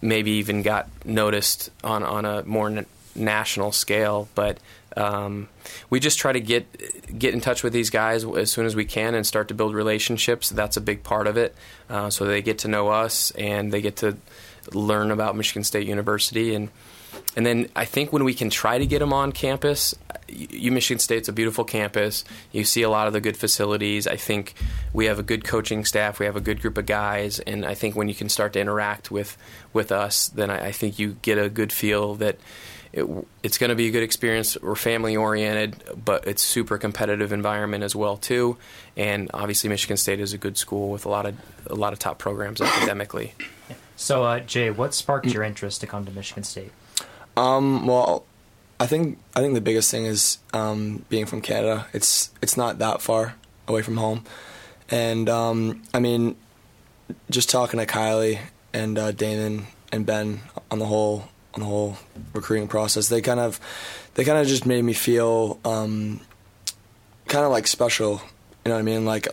maybe 0.02 0.32
even 0.32 0.62
got 0.62 0.88
noticed 1.06 1.70
on 1.84 2.04
on 2.04 2.26
a 2.26 2.44
more 2.44 2.68
n- 2.68 2.86
national 3.16 3.72
scale. 3.72 4.28
But 4.36 4.60
um, 4.98 5.48
we 5.90 6.00
just 6.00 6.20
try 6.20 6.34
to 6.34 6.40
get 6.40 7.18
get 7.18 7.34
in 7.34 7.42
touch 7.42 7.64
with 7.64 7.74
these 7.74 7.90
guys 7.90 8.26
as 8.26 8.52
soon 8.52 8.66
as 8.66 8.76
we 8.76 8.86
can 8.86 9.16
and 9.16 9.26
start 9.26 9.48
to 9.50 9.54
build 9.54 9.74
relationships. 9.74 10.50
That's 10.50 10.78
a 10.78 10.82
big 10.82 11.04
part 11.04 11.28
of 11.28 11.38
it. 11.38 11.56
Uh, 11.90 12.10
so 12.10 12.26
they 12.26 12.42
get 12.42 12.60
to 12.60 12.68
know 12.68 12.90
us 12.90 13.32
and 13.32 13.72
they 13.72 13.82
get 13.82 13.98
to 13.98 14.18
learn 14.74 15.12
about 15.12 15.36
Michigan 15.36 15.64
State 15.64 15.88
University 15.88 16.54
and 16.56 16.70
and 17.36 17.46
then 17.46 17.70
I 17.76 17.86
think 17.86 18.14
when 18.14 18.24
we 18.24 18.34
can 18.34 18.50
try 18.50 18.78
to 18.78 18.86
get 18.86 19.00
them 19.00 19.14
on 19.14 19.32
campus, 19.32 19.96
U 20.32 20.72
Michigan 20.72 21.00
State's 21.00 21.30
a 21.30 21.34
beautiful 21.34 21.64
campus. 21.64 22.24
You 22.52 22.64
see 22.64 22.82
a 22.82 22.90
lot 22.90 23.08
of 23.08 23.14
the 23.14 23.22
good 23.22 23.38
facilities. 23.38 24.08
I 24.08 24.16
think 24.16 24.54
we 24.94 25.06
have 25.06 25.20
a 25.20 25.24
good 25.24 25.44
coaching 25.44 25.86
staff. 25.86 26.20
We 26.20 26.26
have 26.26 26.36
a 26.36 26.42
good 26.42 26.62
group 26.62 26.78
of 26.78 26.86
guys, 26.86 27.40
and 27.40 27.66
I 27.66 27.74
think 27.74 27.96
when 27.96 28.10
you 28.10 28.16
can 28.16 28.30
start 28.30 28.54
to 28.54 28.60
interact 28.60 29.12
with 29.12 29.38
with 29.74 29.92
us, 29.92 30.28
then 30.30 30.50
I, 30.50 30.68
I 30.68 30.72
think 30.72 31.00
you 31.00 31.18
get 31.22 31.38
a 31.38 31.50
good 31.50 31.72
feel 31.72 32.16
that. 32.16 32.38
It, 32.94 33.06
it's 33.42 33.58
going 33.58 33.70
to 33.70 33.76
be 33.76 33.88
a 33.88 33.92
good 33.92 34.04
experience. 34.04 34.58
We're 34.62 34.76
family 34.76 35.16
oriented, 35.16 35.82
but 36.04 36.28
it's 36.28 36.42
super 36.42 36.78
competitive 36.78 37.32
environment 37.32 37.86
as 37.86 37.96
well 37.96 38.18
too. 38.18 38.58
And 38.98 39.32
obviously, 39.34 39.70
Michigan 39.70 39.96
State 39.96 40.20
is 40.20 40.34
a 40.34 40.38
good 40.38 40.58
school 40.58 40.90
with 40.90 41.06
a 41.06 41.10
lot 41.10 41.26
of 41.26 41.36
a 41.68 41.76
lot 41.76 41.94
of 41.94 42.00
top 42.00 42.18
programs 42.18 42.60
academically. 42.60 43.34
So, 43.96 44.26
uh, 44.26 44.40
Jay, 44.42 44.72
what 44.72 44.94
sparked 44.94 45.28
your 45.28 45.44
interest 45.44 45.80
to 45.82 45.88
come 45.88 46.06
to 46.06 46.12
Michigan 46.12 46.44
State? 46.44 46.72
Um, 47.38 47.88
well, 47.88 48.26
I 48.82 48.88
think 48.88 49.20
I 49.36 49.42
think 49.42 49.54
the 49.54 49.62
biggest 49.62 49.92
thing 49.92 50.06
is 50.06 50.40
um, 50.54 51.06
being 51.08 51.28
from 51.28 51.42
Canada. 51.42 51.86
It's 51.94 52.32
it's 52.42 52.58
not 52.58 52.80
that 52.80 53.00
far 53.00 53.36
away 53.68 53.84
from 53.84 53.98
home, 53.98 54.24
and 54.90 55.30
um, 55.30 55.84
I 55.94 56.00
mean, 56.00 56.36
just 57.30 57.48
talking 57.52 57.80
to 57.80 57.86
Kylie 57.86 58.40
and 58.74 58.98
uh, 58.98 59.12
Damon 59.12 59.68
and 59.92 60.04
Ben 60.04 60.40
on 60.72 60.80
the 60.80 60.88
whole 60.88 61.30
on 61.54 61.60
the 61.60 61.68
whole 61.68 61.96
recruiting 62.34 62.68
process, 62.68 63.08
they 63.08 63.22
kind 63.22 63.40
of 63.40 63.60
they 64.16 64.24
kind 64.24 64.40
of 64.40 64.48
just 64.48 64.66
made 64.66 64.84
me 64.84 64.94
feel 64.94 65.60
um, 65.64 66.20
kind 67.28 67.46
of 67.46 67.52
like 67.52 67.68
special. 67.68 68.14
You 68.66 68.70
know 68.70 68.74
what 68.74 68.80
I 68.80 68.82
mean? 68.82 69.06
Like 69.06 69.28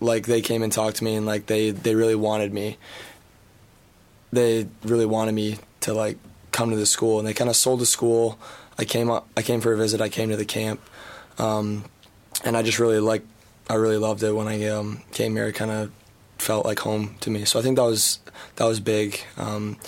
like 0.00 0.26
they 0.26 0.42
came 0.42 0.62
and 0.62 0.70
talked 0.70 0.96
to 0.96 1.04
me 1.04 1.14
and 1.14 1.24
like 1.24 1.46
they 1.46 1.70
they 1.70 1.94
really 1.94 2.16
wanted 2.16 2.52
me. 2.52 2.76
They 4.30 4.68
really 4.82 5.06
wanted 5.06 5.32
me 5.32 5.56
to 5.80 5.94
like 5.94 6.18
come 6.52 6.70
to 6.70 6.76
the 6.76 6.86
school, 6.86 7.18
and 7.18 7.26
they 7.26 7.32
kind 7.32 7.48
of 7.48 7.56
sold 7.56 7.80
the 7.80 7.86
school. 7.86 8.38
I 8.78 8.84
came 8.84 9.10
up, 9.10 9.28
I 9.36 9.42
came 9.42 9.60
for 9.60 9.72
a 9.72 9.76
visit. 9.76 10.00
I 10.00 10.08
came 10.08 10.30
to 10.30 10.36
the 10.36 10.44
camp, 10.44 10.80
um, 11.38 11.84
and 12.44 12.56
I 12.56 12.62
just 12.62 12.78
really 12.78 12.98
like, 13.00 13.22
I 13.68 13.74
really 13.74 13.98
loved 13.98 14.22
it 14.22 14.32
when 14.32 14.48
I 14.48 14.66
um, 14.68 15.02
came 15.12 15.34
here. 15.36 15.46
It 15.46 15.54
kind 15.54 15.70
of 15.70 15.90
felt 16.38 16.66
like 16.66 16.80
home 16.80 17.14
to 17.20 17.30
me. 17.30 17.44
So 17.44 17.58
I 17.58 17.62
think 17.62 17.76
that 17.76 17.84
was 17.84 18.18
that 18.56 18.64
was 18.66 18.80
big. 18.80 19.20
Um, 19.36 19.78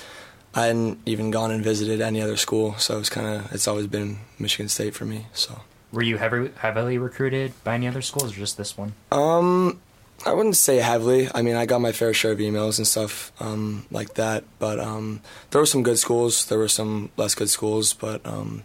I 0.55 0.67
hadn't 0.67 0.99
even 1.05 1.31
gone 1.31 1.51
and 1.51 1.63
visited 1.63 2.01
any 2.01 2.23
other 2.23 2.37
school, 2.37 2.75
so 2.79 2.99
it's 2.99 3.11
kind 3.11 3.27
of 3.27 3.53
it's 3.53 3.69
always 3.69 3.87
been 3.87 4.19
Michigan 4.39 4.69
State 4.69 4.95
for 4.95 5.05
me. 5.05 5.27
So 5.35 5.61
Were 5.93 6.03
you 6.03 6.17
heavily, 6.17 6.51
heavily 6.59 6.97
recruited 6.97 7.53
by 7.65 7.75
any 7.75 7.87
other 7.89 8.01
schools 8.03 8.33
or 8.33 8.37
just 8.37 8.57
this 8.57 8.77
one? 8.79 8.95
um, 9.13 9.81
I 10.25 10.33
wouldn't 10.33 10.57
say 10.57 10.79
heavily. 10.79 11.29
I 11.35 11.43
mean, 11.43 11.55
I 11.57 11.67
got 11.67 11.81
my 11.81 11.93
fair 11.93 12.13
share 12.15 12.33
of 12.33 12.39
emails 12.39 12.79
and 12.79 12.87
stuff 12.87 13.31
um, 13.41 13.87
like 13.91 14.15
that, 14.15 14.45
but 14.59 14.81
um, 14.81 15.21
there 15.51 15.61
were 15.61 15.67
some 15.67 15.83
good 15.83 15.99
schools. 15.99 16.47
There 16.47 16.59
were 16.59 16.69
some 16.69 17.11
less 17.17 17.35
good 17.35 17.51
schools, 17.51 17.93
but 17.93 18.27
um, 18.27 18.63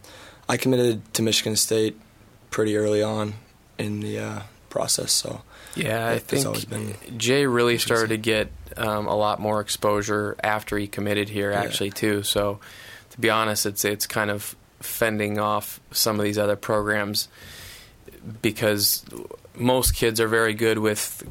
I 0.50 0.58
committed 0.58 1.13
to 1.15 1.22
Michigan 1.22 1.55
State 1.55 2.00
pretty 2.50 2.75
early 2.77 3.03
on 3.03 3.34
in 3.77 4.00
the 4.00 4.20
uh, 4.20 4.39
process. 4.70 5.12
So 5.12 5.41
Yeah, 5.75 6.08
I 6.08 6.12
It's 6.13 6.46
always 6.46 6.63
think 6.65 7.01
been- 7.05 7.17
Jay 7.20 7.46
really 7.46 7.77
started 7.77 8.10
to 8.10 8.17
get 8.17 8.51
um, 8.77 9.08
a 9.08 9.15
lot 9.15 9.39
more 9.39 9.60
exposure 9.62 10.36
after 10.43 10.77
he 10.77 10.88
committed 10.88 11.29
here, 11.29 11.51
Yeah. 11.51 11.62
actually, 11.62 11.91
too. 11.91 12.24
So, 12.24 12.60
to 13.12 13.20
be 13.20 13.29
honest, 13.29 13.65
it's 13.65 13.84
it's 13.86 14.08
kind 14.08 14.31
of 14.31 14.55
fending 14.79 15.38
off 15.38 15.79
some 15.91 16.17
of 16.20 16.24
these 16.24 16.38
other 16.39 16.55
programs 16.55 17.27
because 18.41 19.03
most 19.55 19.96
kids 19.96 20.20
are 20.20 20.27
very 20.27 20.53
good 20.53 20.77
with 20.79 21.24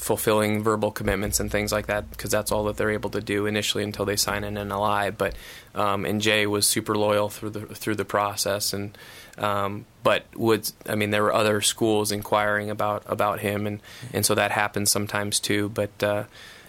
fulfilling 0.00 0.62
verbal 0.62 0.90
commitments 0.90 1.40
and 1.40 1.50
things 1.50 1.70
like 1.70 1.86
that 1.86 2.10
because 2.10 2.30
that's 2.30 2.50
all 2.50 2.64
that 2.64 2.78
they're 2.78 2.90
able 2.90 3.10
to 3.10 3.20
do 3.20 3.44
initially 3.44 3.84
until 3.84 4.06
they 4.06 4.16
sign 4.16 4.44
an 4.44 4.54
NLI. 4.54 5.14
But 5.16 5.34
um, 5.74 6.06
and 6.06 6.22
Jay 6.22 6.46
was 6.46 6.66
super 6.66 6.96
loyal 6.96 7.28
through 7.28 7.50
the 7.50 7.66
through 7.66 7.96
the 7.96 8.04
process 8.04 8.72
and. 8.72 8.96
Um, 9.38 9.86
but 10.02 10.24
would 10.36 10.70
I 10.86 10.96
mean 10.96 11.10
there 11.10 11.22
were 11.22 11.32
other 11.32 11.62
schools 11.62 12.12
inquiring 12.12 12.68
about 12.68 13.04
about 13.06 13.40
him 13.40 13.66
and 13.66 13.80
and 14.12 14.26
so 14.26 14.34
that 14.34 14.50
happens 14.50 14.90
sometimes 14.90 15.40
too. 15.40 15.70
But 15.70 16.02
uh, 16.02 16.24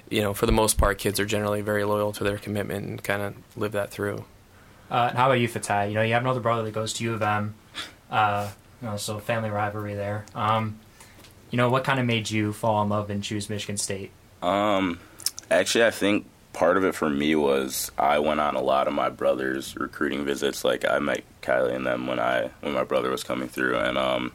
you 0.10 0.22
know 0.22 0.34
for 0.34 0.46
the 0.46 0.54
most 0.54 0.78
part, 0.78 0.98
kids 0.98 1.20
are 1.20 1.26
generally 1.26 1.62
very 1.62 1.84
loyal 1.84 2.14
to 2.14 2.24
their 2.24 2.38
commitment 2.38 2.86
and 2.86 3.04
kind 3.04 3.22
of 3.22 3.34
live 3.58 3.74
that 3.74 3.92
through. 3.92 4.24
Uh, 4.90 5.08
and 5.10 5.18
how 5.18 5.26
about 5.26 5.40
you, 5.40 5.50
Fatai? 5.50 5.90
You 5.90 5.96
know, 5.96 6.02
you 6.02 6.14
have 6.14 6.24
another 6.24 6.40
brother 6.40 6.64
that 6.64 6.72
goes 6.72 6.94
to 6.94 7.04
U 7.06 7.14
of 7.14 7.22
M, 7.22 7.56
uh, 8.10 8.50
you 8.82 8.88
know, 8.88 8.98
so 8.98 9.20
family 9.20 9.50
rivalry 9.50 9.96
there. 9.96 10.26
Um, 10.36 10.80
you 11.52 11.58
know, 11.58 11.70
what 11.70 11.84
kind 11.84 12.00
of 12.00 12.06
made 12.06 12.32
you 12.32 12.54
fall 12.54 12.82
in 12.82 12.90
love 12.90 13.10
and 13.10 13.24
choose 13.24 13.50
Michigan 13.50 13.78
State? 13.78 14.12
Um, 14.42 15.00
actually, 15.50 15.86
I 15.86 15.92
think 15.92 16.26
part 16.54 16.78
of 16.78 16.84
it 16.84 16.96
for 16.96 17.10
me 17.10 17.36
was 17.36 17.92
I 17.98 18.20
went 18.20 18.40
on 18.40 18.56
a 18.56 18.62
lot 18.62 18.88
of 18.88 18.94
my 18.94 19.10
brother's 19.10 19.76
recruiting 19.78 20.26
visits. 20.26 20.64
Like 20.64 20.86
I 20.90 21.00
met 21.00 21.24
Kylie 21.42 21.76
and 21.76 21.86
them 21.86 22.08
when 22.08 22.20
I 22.20 22.50
when 22.62 22.74
my 22.74 22.84
brother 22.84 23.10
was 23.10 23.24
coming 23.24 23.50
through, 23.50 23.78
and 23.78 23.98
um, 23.98 24.32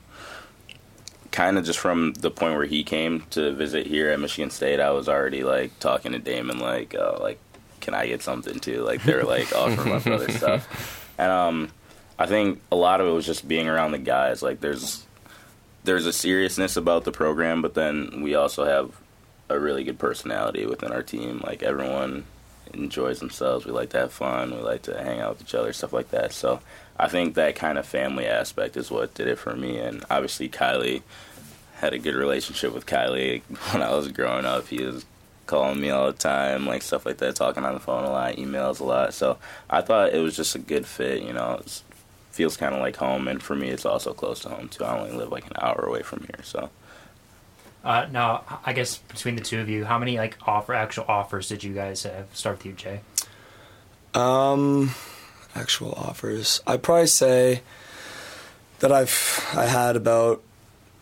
kind 1.30 1.58
of 1.58 1.64
just 1.64 1.78
from 1.78 2.12
the 2.14 2.30
point 2.30 2.54
where 2.54 2.66
he 2.66 2.84
came 2.84 3.22
to 3.30 3.52
visit 3.52 3.86
here 3.86 4.10
at 4.10 4.20
Michigan 4.20 4.50
State, 4.50 4.78
I 4.78 4.90
was 4.90 5.08
already 5.08 5.42
like 5.42 5.78
talking 5.80 6.12
to 6.12 6.18
Damon 6.18 6.58
like 6.58 6.94
uh, 6.94 7.18
like 7.20 7.38
can 7.80 7.94
I 7.94 8.06
get 8.06 8.22
something 8.22 8.60
too? 8.60 8.82
Like 8.82 9.02
they're 9.02 9.24
like 9.24 9.52
offering 9.56 9.88
my 9.88 9.98
brother 10.00 10.30
stuff, 10.30 11.14
and 11.18 11.30
um, 11.30 11.70
I 12.18 12.26
think 12.26 12.60
a 12.70 12.76
lot 12.76 13.00
of 13.00 13.06
it 13.06 13.12
was 13.12 13.24
just 13.26 13.48
being 13.48 13.68
around 13.68 13.92
the 13.92 13.98
guys. 13.98 14.42
Like 14.42 14.60
there's 14.60 15.05
there's 15.86 16.04
a 16.04 16.12
seriousness 16.12 16.76
about 16.76 17.04
the 17.04 17.12
program, 17.12 17.62
but 17.62 17.74
then 17.74 18.20
we 18.20 18.34
also 18.34 18.64
have 18.64 18.90
a 19.48 19.58
really 19.58 19.84
good 19.84 19.98
personality 19.98 20.66
within 20.66 20.92
our 20.92 21.02
team. 21.02 21.40
Like 21.44 21.62
everyone 21.62 22.24
enjoys 22.74 23.20
themselves. 23.20 23.64
We 23.64 23.72
like 23.72 23.90
to 23.90 23.98
have 24.00 24.12
fun. 24.12 24.50
We 24.50 24.60
like 24.60 24.82
to 24.82 25.00
hang 25.00 25.20
out 25.20 25.38
with 25.38 25.42
each 25.42 25.54
other, 25.54 25.72
stuff 25.72 25.92
like 25.92 26.10
that. 26.10 26.32
So 26.32 26.60
I 26.98 27.08
think 27.08 27.34
that 27.34 27.54
kind 27.54 27.78
of 27.78 27.86
family 27.86 28.26
aspect 28.26 28.76
is 28.76 28.90
what 28.90 29.14
did 29.14 29.28
it 29.28 29.38
for 29.38 29.54
me. 29.54 29.78
And 29.78 30.04
obviously 30.10 30.48
Kylie 30.48 31.02
had 31.76 31.94
a 31.94 31.98
good 31.98 32.16
relationship 32.16 32.74
with 32.74 32.86
Kylie 32.86 33.42
when 33.72 33.82
I 33.82 33.94
was 33.94 34.08
growing 34.08 34.44
up. 34.44 34.66
He 34.66 34.82
was 34.82 35.06
calling 35.46 35.80
me 35.80 35.90
all 35.90 36.08
the 36.08 36.18
time, 36.18 36.66
like 36.66 36.82
stuff 36.82 37.06
like 37.06 37.18
that, 37.18 37.36
talking 37.36 37.64
on 37.64 37.74
the 37.74 37.80
phone 37.80 38.04
a 38.04 38.10
lot, 38.10 38.34
emails 38.34 38.80
a 38.80 38.84
lot. 38.84 39.14
So 39.14 39.38
I 39.70 39.82
thought 39.82 40.12
it 40.12 40.18
was 40.18 40.36
just 40.36 40.56
a 40.56 40.58
good 40.58 40.84
fit. 40.84 41.22
You 41.22 41.32
know, 41.32 41.60
it 41.60 41.82
feels 42.36 42.56
kind 42.56 42.74
of 42.74 42.80
like 42.80 42.96
home, 42.96 43.28
and 43.28 43.42
for 43.42 43.56
me, 43.56 43.70
it's 43.70 43.86
also 43.86 44.12
close 44.12 44.40
to 44.40 44.50
home 44.50 44.68
too. 44.68 44.84
I 44.84 44.98
only 44.98 45.16
live 45.16 45.32
like 45.32 45.46
an 45.46 45.54
hour 45.58 45.86
away 45.86 46.02
from 46.02 46.20
here, 46.20 46.42
so. 46.42 46.70
Uh, 47.82 48.06
now, 48.10 48.44
I 48.64 48.72
guess 48.72 48.98
between 48.98 49.36
the 49.36 49.42
two 49.42 49.60
of 49.60 49.68
you, 49.68 49.84
how 49.84 49.98
many 49.98 50.18
like 50.18 50.36
offer 50.46 50.74
actual 50.74 51.06
offers 51.08 51.48
did 51.48 51.64
you 51.64 51.72
guys 51.72 52.02
have? 52.02 52.26
Start 52.34 52.58
with 52.58 52.66
you, 52.66 52.72
Jay. 52.72 53.00
Um, 54.12 54.90
actual 55.54 55.92
offers. 55.92 56.60
I'd 56.66 56.82
probably 56.82 57.06
say 57.06 57.62
that 58.80 58.92
I've 58.92 59.48
I 59.54 59.66
had 59.66 59.96
about 59.96 60.42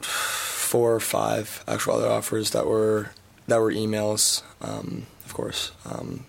four 0.01 0.95
or 0.95 1.01
five 1.01 1.65
actual 1.67 1.95
other 1.95 2.09
offers 2.09 2.51
that 2.51 2.67
were 2.67 3.11
that 3.49 3.59
were 3.59 3.73
emails. 3.73 4.43
Um, 4.61 5.07
of 5.25 5.35
course, 5.35 5.73
um, 5.85 6.27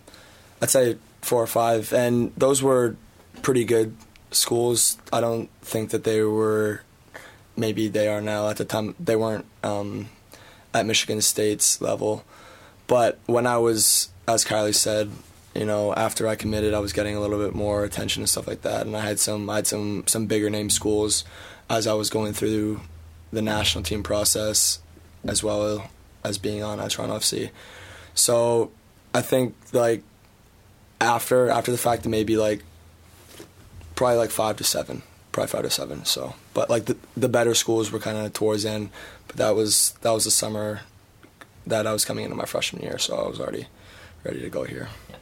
I'd 0.60 0.70
say 0.70 0.96
four 1.20 1.42
or 1.42 1.46
five, 1.46 1.92
and 1.92 2.32
those 2.36 2.62
were 2.62 2.96
pretty 3.42 3.64
good 3.64 3.94
schools. 4.30 4.98
I 5.12 5.20
don't 5.20 5.50
think 5.62 5.90
that 5.90 6.04
they 6.04 6.22
were. 6.22 6.82
Maybe 7.56 7.88
they 7.88 8.08
are 8.08 8.20
now. 8.20 8.48
At 8.48 8.58
the 8.58 8.64
time, 8.64 8.94
they 9.00 9.16
weren't 9.16 9.46
um, 9.62 10.08
at 10.74 10.86
Michigan 10.86 11.22
State's 11.22 11.80
level. 11.80 12.24
But 12.86 13.18
when 13.26 13.46
I 13.46 13.58
was, 13.58 14.10
as 14.28 14.44
Kylie 14.44 14.74
said, 14.74 15.10
you 15.54 15.64
know, 15.64 15.94
after 15.94 16.28
I 16.28 16.36
committed, 16.36 16.74
I 16.74 16.80
was 16.80 16.92
getting 16.92 17.16
a 17.16 17.20
little 17.20 17.38
bit 17.38 17.54
more 17.54 17.84
attention 17.84 18.22
and 18.22 18.28
stuff 18.28 18.46
like 18.46 18.62
that, 18.62 18.86
and 18.86 18.96
I 18.96 19.00
had 19.00 19.18
some, 19.18 19.48
I 19.48 19.56
had 19.56 19.66
some, 19.66 20.04
some 20.06 20.26
bigger 20.26 20.50
name 20.50 20.68
schools 20.68 21.24
as 21.70 21.86
I 21.86 21.94
was 21.94 22.10
going 22.10 22.34
through 22.34 22.82
the 23.32 23.42
national 23.42 23.82
team 23.82 24.02
process, 24.02 24.80
as 25.24 25.42
well 25.42 25.90
as 26.22 26.38
being 26.38 26.62
on 26.62 26.78
at 26.78 26.90
Toronto 26.90 27.16
FC. 27.16 27.50
So, 28.14 28.70
I 29.14 29.22
think 29.22 29.54
like 29.72 30.02
after 31.00 31.48
after 31.48 31.72
the 31.72 31.78
fact, 31.78 32.02
that 32.02 32.10
maybe 32.10 32.36
like 32.36 32.62
probably 33.96 34.18
like 34.18 34.30
five 34.30 34.56
to 34.58 34.64
seven, 34.64 35.02
probably 35.32 35.48
five 35.48 35.62
to 35.62 35.70
seven. 35.70 36.04
So, 36.04 36.34
but 36.54 36.70
like 36.70 36.84
the 36.84 36.96
the 37.16 37.28
better 37.28 37.54
schools 37.54 37.90
were 37.90 37.98
kind 37.98 38.16
of 38.16 38.32
towards 38.32 38.62
the 38.62 38.70
end, 38.70 38.90
but 39.26 39.36
that 39.36 39.56
was 39.56 39.94
that 40.02 40.12
was 40.12 40.24
the 40.24 40.30
summer 40.30 40.82
that 41.66 41.86
I 41.86 41.92
was 41.92 42.04
coming 42.04 42.24
into 42.24 42.36
my 42.36 42.44
freshman 42.44 42.82
year, 42.82 42.98
so 42.98 43.16
I 43.16 43.28
was 43.28 43.40
already 43.40 43.66
ready 44.22 44.40
to 44.40 44.48
go 44.48 44.64
here. 44.64 44.88
Yeah. 45.10 45.16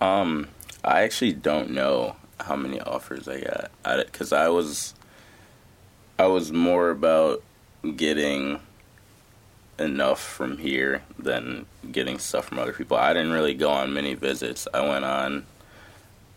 Fatai? 0.00 0.04
Um, 0.04 0.48
I 0.82 1.02
actually 1.02 1.32
don't 1.32 1.70
know 1.70 2.16
how 2.40 2.56
many 2.56 2.80
offers 2.80 3.28
I 3.28 3.40
got 3.40 3.70
because 4.06 4.32
I, 4.32 4.48
was, 4.48 4.94
I 6.18 6.26
was 6.26 6.52
more 6.52 6.90
about 6.90 7.42
getting 7.96 8.60
enough 9.78 10.20
from 10.20 10.58
here 10.58 11.02
than 11.18 11.66
getting 11.90 12.18
stuff 12.18 12.46
from 12.46 12.58
other 12.58 12.72
people. 12.72 12.96
I 12.96 13.12
didn't 13.12 13.32
really 13.32 13.54
go 13.54 13.70
on 13.70 13.92
many 13.92 14.14
visits. 14.14 14.66
I 14.74 14.86
went 14.86 15.04
on, 15.04 15.46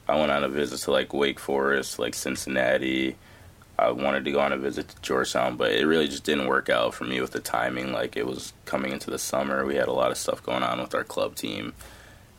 I 0.08 0.16
went 0.18 0.32
on 0.32 0.44
a 0.44 0.50
visit 0.50 0.80
to 0.80 0.92
like 0.92 1.14
Wake 1.14 1.40
Forest, 1.40 2.00
like 2.00 2.14
Cincinnati. 2.16 3.16
I 3.80 3.92
wanted 3.92 4.26
to 4.26 4.32
go 4.32 4.40
on 4.40 4.54
a 4.54 4.58
visit 4.58 4.88
to 4.90 5.02
Georgetown, 5.02 5.56
but 5.56 5.72
it 5.72 5.86
really 5.86 6.08
just 6.08 6.24
didn't 6.24 6.48
work 6.48 6.70
out 6.70 6.96
for 6.96 7.04
me 7.04 7.22
with 7.22 7.32
the 7.32 7.40
timing. 7.40 7.92
Like 7.92 8.18
it 8.18 8.26
was 8.26 8.54
coming 8.66 8.92
into 8.92 9.12
the 9.12 9.20
summer, 9.20 9.66
we 9.66 9.76
had 9.76 9.88
a 9.88 9.94
lot 9.94 10.12
of 10.12 10.18
stuff 10.18 10.42
going 10.44 10.64
on 10.64 10.80
with 10.82 10.96
our 10.96 11.04
club 11.04 11.36
team 11.36 11.74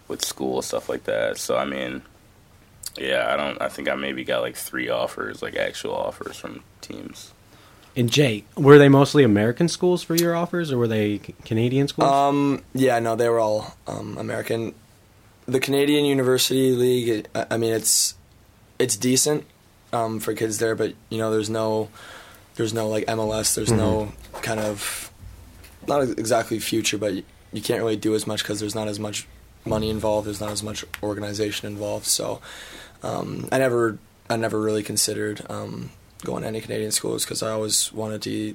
with 0.09 0.25
school 0.25 0.63
stuff 0.63 0.89
like 0.89 1.05
that. 1.05 1.39
So 1.39 1.57
I 1.57 1.65
mean, 1.65 2.03
yeah, 2.97 3.33
I 3.33 3.37
don't. 3.37 3.61
I 3.61 3.69
think 3.69 3.89
I 3.89 3.95
maybe 3.95 4.25
got 4.25 4.41
like 4.41 4.57
three 4.57 4.89
offers, 4.89 5.43
like 5.43 5.55
actual 5.57 5.95
offers 5.95 6.37
from 6.37 6.65
teams. 6.81 7.33
And 7.97 8.11
Jay, 8.11 8.45
were 8.57 8.79
they 8.79 8.89
mostly 8.89 9.25
American 9.25 9.69
schools 9.69 10.03
for 10.03 10.15
your 10.15 10.35
offers, 10.35 10.73
or 10.73 10.79
were 10.79 10.89
they 10.89 11.19
C- 11.19 11.35
Canadian 11.45 11.89
schools? 11.89 12.11
Um, 12.11 12.63
yeah, 12.75 12.99
no, 12.99 13.17
they 13.17 13.29
were 13.29 13.41
all 13.41 13.77
um, 13.87 14.17
American. 14.19 14.75
The 15.49 15.61
Canadian 15.61 16.05
University 16.05 16.73
League, 16.73 17.27
I 17.35 17.47
I 17.53 17.57
mean, 17.57 17.73
it's 17.73 18.15
it's 18.79 18.97
decent 18.97 19.45
um, 19.93 20.21
for 20.21 20.35
kids 20.35 20.59
there, 20.59 20.75
but 20.75 20.95
you 21.09 21.19
know, 21.19 21.31
there's 21.31 21.51
no 21.51 21.89
there's 22.57 22.75
no 22.75 22.89
like 22.89 23.07
MLS. 23.07 23.55
There's 23.55 23.73
no 23.73 24.13
kind 24.43 24.61
of 24.61 25.11
not 25.87 26.03
exactly 26.03 26.59
future, 26.59 26.99
but 26.99 27.15
you, 27.15 27.23
you 27.53 27.63
can't 27.63 27.81
really 27.81 27.97
do 27.97 28.15
as 28.15 28.27
much 28.27 28.43
because 28.43 28.61
there's 28.61 28.75
not 28.75 28.89
as 28.89 29.01
much 29.01 29.27
money 29.65 29.89
involved. 29.91 30.27
There's 30.27 30.41
not 30.41 30.51
as 30.51 30.63
much 30.63 30.85
organization 31.03 31.67
involved. 31.67 32.05
So 32.07 32.41
um, 33.03 33.49
I 33.51 33.59
never 33.59 33.99
I 34.29 34.37
never 34.37 34.61
really 34.61 34.83
considered 34.83 35.41
um, 35.49 35.91
going 36.25 36.43
to 36.43 36.49
any 36.49 36.61
Canadian 36.61 36.91
schools 36.93 37.25
because 37.25 37.43
I 37.43 37.51
always 37.53 37.91
wanted 37.93 38.21
to 38.23 38.55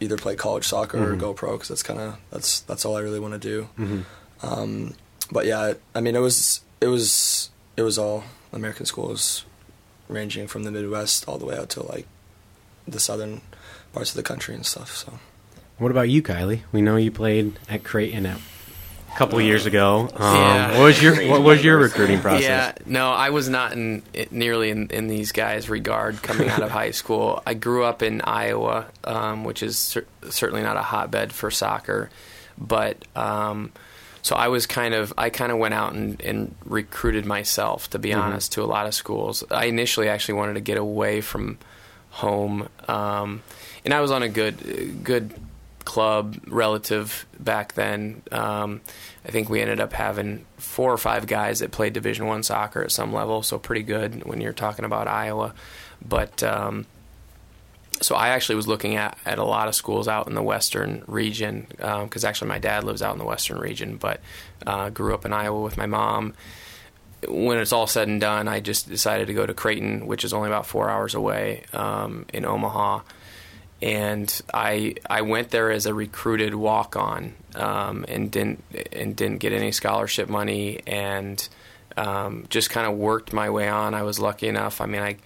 either 0.00 0.16
play 0.16 0.36
college 0.36 0.64
soccer 0.66 1.12
or 1.12 1.16
go 1.16 1.34
pro 1.34 1.52
because 1.52 1.68
that's 1.68 1.82
kind 1.82 2.00
of 2.00 2.16
that's 2.30 2.60
that's 2.60 2.84
all 2.86 2.96
I 2.96 3.00
really 3.00 3.20
want 3.20 3.34
to 3.34 3.38
do. 3.40 3.68
Mhm. 3.78 4.04
But 5.30 5.46
yeah, 5.46 5.74
I 5.94 6.00
mean 6.00 6.14
it 6.16 6.20
was 6.20 6.60
it 6.80 6.88
was 6.88 7.50
it 7.76 7.82
was 7.82 7.98
all 7.98 8.24
American 8.52 8.86
schools, 8.86 9.44
ranging 10.08 10.46
from 10.46 10.64
the 10.64 10.70
Midwest 10.70 11.28
all 11.28 11.38
the 11.38 11.46
way 11.46 11.56
out 11.56 11.68
to 11.70 11.82
like 11.86 12.06
the 12.86 13.00
southern 13.00 13.40
parts 13.92 14.10
of 14.10 14.16
the 14.16 14.22
country 14.22 14.54
and 14.54 14.64
stuff. 14.64 14.96
So 14.96 15.18
what 15.78 15.90
about 15.90 16.08
you, 16.08 16.22
Kylie? 16.22 16.62
We 16.72 16.80
know 16.82 16.96
you 16.96 17.10
played 17.10 17.58
at 17.68 17.84
Creighton 17.84 18.24
at 18.26 18.38
a 19.14 19.16
couple 19.18 19.40
years 19.40 19.66
ago. 19.66 20.08
Um, 20.14 20.34
Yeah. 20.34 20.78
What 20.78 20.84
was 20.84 21.02
your 21.02 21.28
What 21.28 21.42
was 21.42 21.62
your 21.62 21.76
recruiting 21.78 22.20
process? 22.20 22.42
Yeah, 22.42 22.72
no, 22.86 23.10
I 23.12 23.30
was 23.30 23.48
not 23.48 23.72
in 23.72 24.02
it- 24.14 24.32
nearly 24.32 24.70
in, 24.70 24.88
in 24.88 25.08
these 25.08 25.32
guys' 25.32 25.68
regard 25.68 26.22
coming 26.22 26.48
out 26.48 26.62
of 26.62 26.70
high 26.82 26.90
school. 26.92 27.42
I 27.46 27.52
grew 27.54 27.84
up 27.84 28.02
in 28.02 28.22
Iowa, 28.22 28.86
um, 29.04 29.44
which 29.44 29.62
is 29.62 29.78
cer- 29.78 30.06
certainly 30.30 30.62
not 30.62 30.76
a 30.78 30.82
hotbed 30.82 31.32
for 31.32 31.50
soccer, 31.50 32.08
but 32.56 33.04
um, 33.14 33.72
so 34.28 34.36
I 34.36 34.48
was 34.48 34.66
kind 34.66 34.92
of 34.92 35.14
I 35.16 35.30
kind 35.30 35.50
of 35.50 35.56
went 35.56 35.72
out 35.72 35.94
and, 35.94 36.20
and 36.20 36.54
recruited 36.66 37.24
myself, 37.24 37.88
to 37.90 37.98
be 37.98 38.12
honest, 38.12 38.52
to 38.52 38.62
a 38.62 38.66
lot 38.66 38.86
of 38.86 38.92
schools. 38.92 39.42
I 39.50 39.64
initially 39.64 40.10
actually 40.10 40.34
wanted 40.34 40.54
to 40.54 40.60
get 40.60 40.76
away 40.76 41.22
from 41.22 41.56
home, 42.10 42.68
um, 42.88 43.42
and 43.86 43.94
I 43.94 44.02
was 44.02 44.10
on 44.10 44.22
a 44.22 44.28
good 44.28 45.02
good 45.02 45.32
club 45.86 46.36
relative 46.46 47.24
back 47.40 47.72
then. 47.72 48.20
Um, 48.30 48.82
I 49.24 49.30
think 49.30 49.48
we 49.48 49.62
ended 49.62 49.80
up 49.80 49.94
having 49.94 50.44
four 50.58 50.92
or 50.92 50.98
five 50.98 51.26
guys 51.26 51.60
that 51.60 51.70
played 51.70 51.94
Division 51.94 52.26
One 52.26 52.42
soccer 52.42 52.82
at 52.82 52.92
some 52.92 53.14
level, 53.14 53.42
so 53.42 53.58
pretty 53.58 53.82
good 53.82 54.24
when 54.24 54.42
you're 54.42 54.52
talking 54.52 54.84
about 54.84 55.08
Iowa. 55.08 55.54
But 56.06 56.42
um, 56.42 56.84
so 58.00 58.14
I 58.14 58.28
actually 58.28 58.56
was 58.56 58.68
looking 58.68 58.96
at, 58.96 59.18
at 59.26 59.38
a 59.38 59.44
lot 59.44 59.68
of 59.68 59.74
schools 59.74 60.08
out 60.08 60.28
in 60.28 60.34
the 60.34 60.42
western 60.42 61.04
region 61.06 61.66
because 61.70 62.24
actually 62.24 62.48
my 62.48 62.58
dad 62.58 62.84
lives 62.84 63.02
out 63.02 63.12
in 63.12 63.18
the 63.18 63.24
western 63.24 63.58
region, 63.58 63.96
but 63.96 64.20
uh, 64.66 64.90
grew 64.90 65.14
up 65.14 65.24
in 65.24 65.32
Iowa 65.32 65.60
with 65.60 65.76
my 65.76 65.86
mom. 65.86 66.34
When 67.26 67.58
it's 67.58 67.72
all 67.72 67.88
said 67.88 68.06
and 68.06 68.20
done, 68.20 68.46
I 68.46 68.60
just 68.60 68.88
decided 68.88 69.26
to 69.26 69.34
go 69.34 69.44
to 69.44 69.52
Creighton, 69.52 70.06
which 70.06 70.24
is 70.24 70.32
only 70.32 70.48
about 70.48 70.66
four 70.66 70.88
hours 70.88 71.14
away 71.14 71.64
um, 71.72 72.26
in 72.32 72.44
Omaha 72.44 73.00
and 73.80 74.40
I 74.52 74.96
I 75.08 75.22
went 75.22 75.50
there 75.50 75.70
as 75.70 75.86
a 75.86 75.94
recruited 75.94 76.54
walk 76.54 76.96
on 76.96 77.34
um, 77.54 78.04
and 78.08 78.30
didn't 78.30 78.64
and 78.92 79.14
didn't 79.14 79.38
get 79.38 79.52
any 79.52 79.72
scholarship 79.72 80.28
money 80.28 80.80
and 80.86 81.48
um, 81.96 82.46
just 82.50 82.70
kind 82.70 82.86
of 82.86 82.96
worked 82.96 83.32
my 83.32 83.50
way 83.50 83.68
on. 83.68 83.94
I 83.94 84.02
was 84.02 84.18
lucky 84.18 84.48
enough. 84.48 84.80
I 84.80 84.86
mean, 84.86 85.02
I 85.02 85.16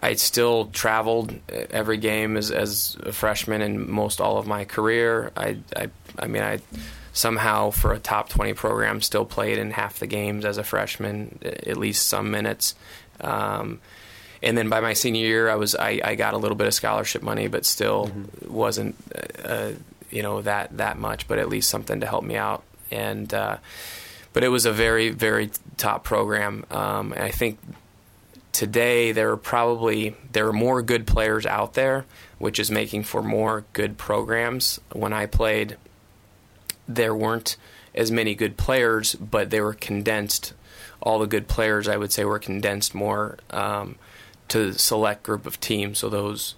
I 0.00 0.14
still 0.14 0.66
traveled 0.66 1.34
every 1.48 1.98
game 1.98 2.36
as 2.36 2.50
as 2.50 2.96
a 3.00 3.12
freshman 3.12 3.62
and 3.62 3.86
most 3.86 4.20
all 4.20 4.38
of 4.38 4.46
my 4.46 4.64
career. 4.64 5.32
I 5.36 5.58
I, 5.76 5.90
I 6.18 6.26
mean 6.26 6.42
I 6.42 6.60
somehow 7.14 7.70
for 7.70 7.92
a 7.92 7.98
top 7.98 8.30
20 8.30 8.54
program 8.54 9.02
still 9.02 9.26
played 9.26 9.58
in 9.58 9.70
half 9.70 9.98
the 9.98 10.06
games 10.06 10.46
as 10.46 10.56
a 10.56 10.64
freshman 10.64 11.38
at 11.42 11.76
least 11.76 12.06
some 12.06 12.30
minutes 12.30 12.74
um, 13.20 13.80
and 14.42 14.58
then 14.58 14.68
by 14.68 14.80
my 14.80 14.92
senior 14.92 15.24
year, 15.24 15.48
I 15.48 15.54
was 15.54 15.74
I, 15.74 16.00
I 16.02 16.14
got 16.16 16.34
a 16.34 16.36
little 16.36 16.56
bit 16.56 16.66
of 16.66 16.74
scholarship 16.74 17.22
money, 17.22 17.46
but 17.46 17.64
still 17.64 18.10
wasn't 18.46 18.96
uh, 19.44 19.70
you 20.10 20.22
know 20.22 20.42
that 20.42 20.76
that 20.78 20.98
much, 20.98 21.28
but 21.28 21.38
at 21.38 21.48
least 21.48 21.70
something 21.70 22.00
to 22.00 22.06
help 22.06 22.24
me 22.24 22.36
out. 22.36 22.64
And 22.90 23.32
uh, 23.32 23.58
but 24.32 24.42
it 24.42 24.48
was 24.48 24.66
a 24.66 24.72
very 24.72 25.10
very 25.10 25.50
top 25.76 26.02
program, 26.02 26.66
um, 26.70 27.12
and 27.12 27.22
I 27.22 27.30
think 27.30 27.58
today 28.52 29.12
there 29.12 29.30
are 29.30 29.36
probably 29.36 30.16
there 30.30 30.46
are 30.46 30.52
more 30.52 30.82
good 30.82 31.06
players 31.06 31.46
out 31.46 31.74
there, 31.74 32.04
which 32.38 32.58
is 32.58 32.70
making 32.70 33.04
for 33.04 33.22
more 33.22 33.64
good 33.72 33.98
programs. 33.98 34.80
When 34.92 35.12
I 35.12 35.26
played, 35.26 35.76
there 36.86 37.14
weren't 37.14 37.56
as 37.94 38.10
many 38.10 38.34
good 38.34 38.56
players, 38.56 39.14
but 39.14 39.50
they 39.50 39.60
were 39.60 39.74
condensed. 39.74 40.54
All 41.00 41.18
the 41.18 41.26
good 41.26 41.48
players, 41.48 41.88
I 41.88 41.96
would 41.96 42.12
say, 42.12 42.24
were 42.24 42.38
condensed 42.38 42.94
more. 42.94 43.38
Um, 43.50 43.96
to 44.52 44.74
select 44.74 45.22
group 45.22 45.46
of 45.46 45.58
teams. 45.60 45.98
So 45.98 46.10
those 46.10 46.56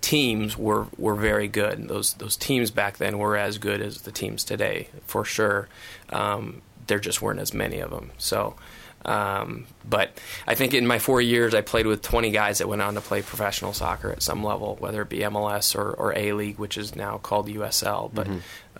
teams 0.00 0.56
were, 0.56 0.86
were 0.96 1.16
very 1.16 1.48
good. 1.48 1.88
Those 1.88 2.14
those 2.14 2.36
teams 2.36 2.70
back 2.70 2.98
then 2.98 3.18
were 3.18 3.36
as 3.36 3.58
good 3.58 3.80
as 3.80 4.02
the 4.02 4.12
teams 4.12 4.44
today, 4.44 4.88
for 5.06 5.24
sure. 5.24 5.68
Um, 6.10 6.62
there 6.86 6.98
just 6.98 7.22
weren't 7.22 7.40
as 7.40 7.54
many 7.54 7.80
of 7.80 7.90
them. 7.90 8.10
So, 8.18 8.56
um, 9.04 9.66
but 9.88 10.16
I 10.46 10.54
think 10.54 10.74
in 10.74 10.86
my 10.86 10.98
four 10.98 11.20
years, 11.20 11.54
I 11.54 11.60
played 11.60 11.86
with 11.86 12.02
20 12.02 12.30
guys 12.30 12.58
that 12.58 12.68
went 12.68 12.82
on 12.82 12.94
to 12.94 13.00
play 13.00 13.22
professional 13.22 13.72
soccer 13.72 14.10
at 14.10 14.22
some 14.22 14.44
level, 14.44 14.76
whether 14.76 15.02
it 15.02 15.08
be 15.08 15.18
MLS 15.20 15.74
or, 15.74 15.92
or 15.92 16.16
A 16.16 16.32
League, 16.32 16.58
which 16.58 16.78
is 16.78 16.94
now 16.94 17.18
called 17.18 17.48
USL. 17.48 18.10
But 18.12 18.28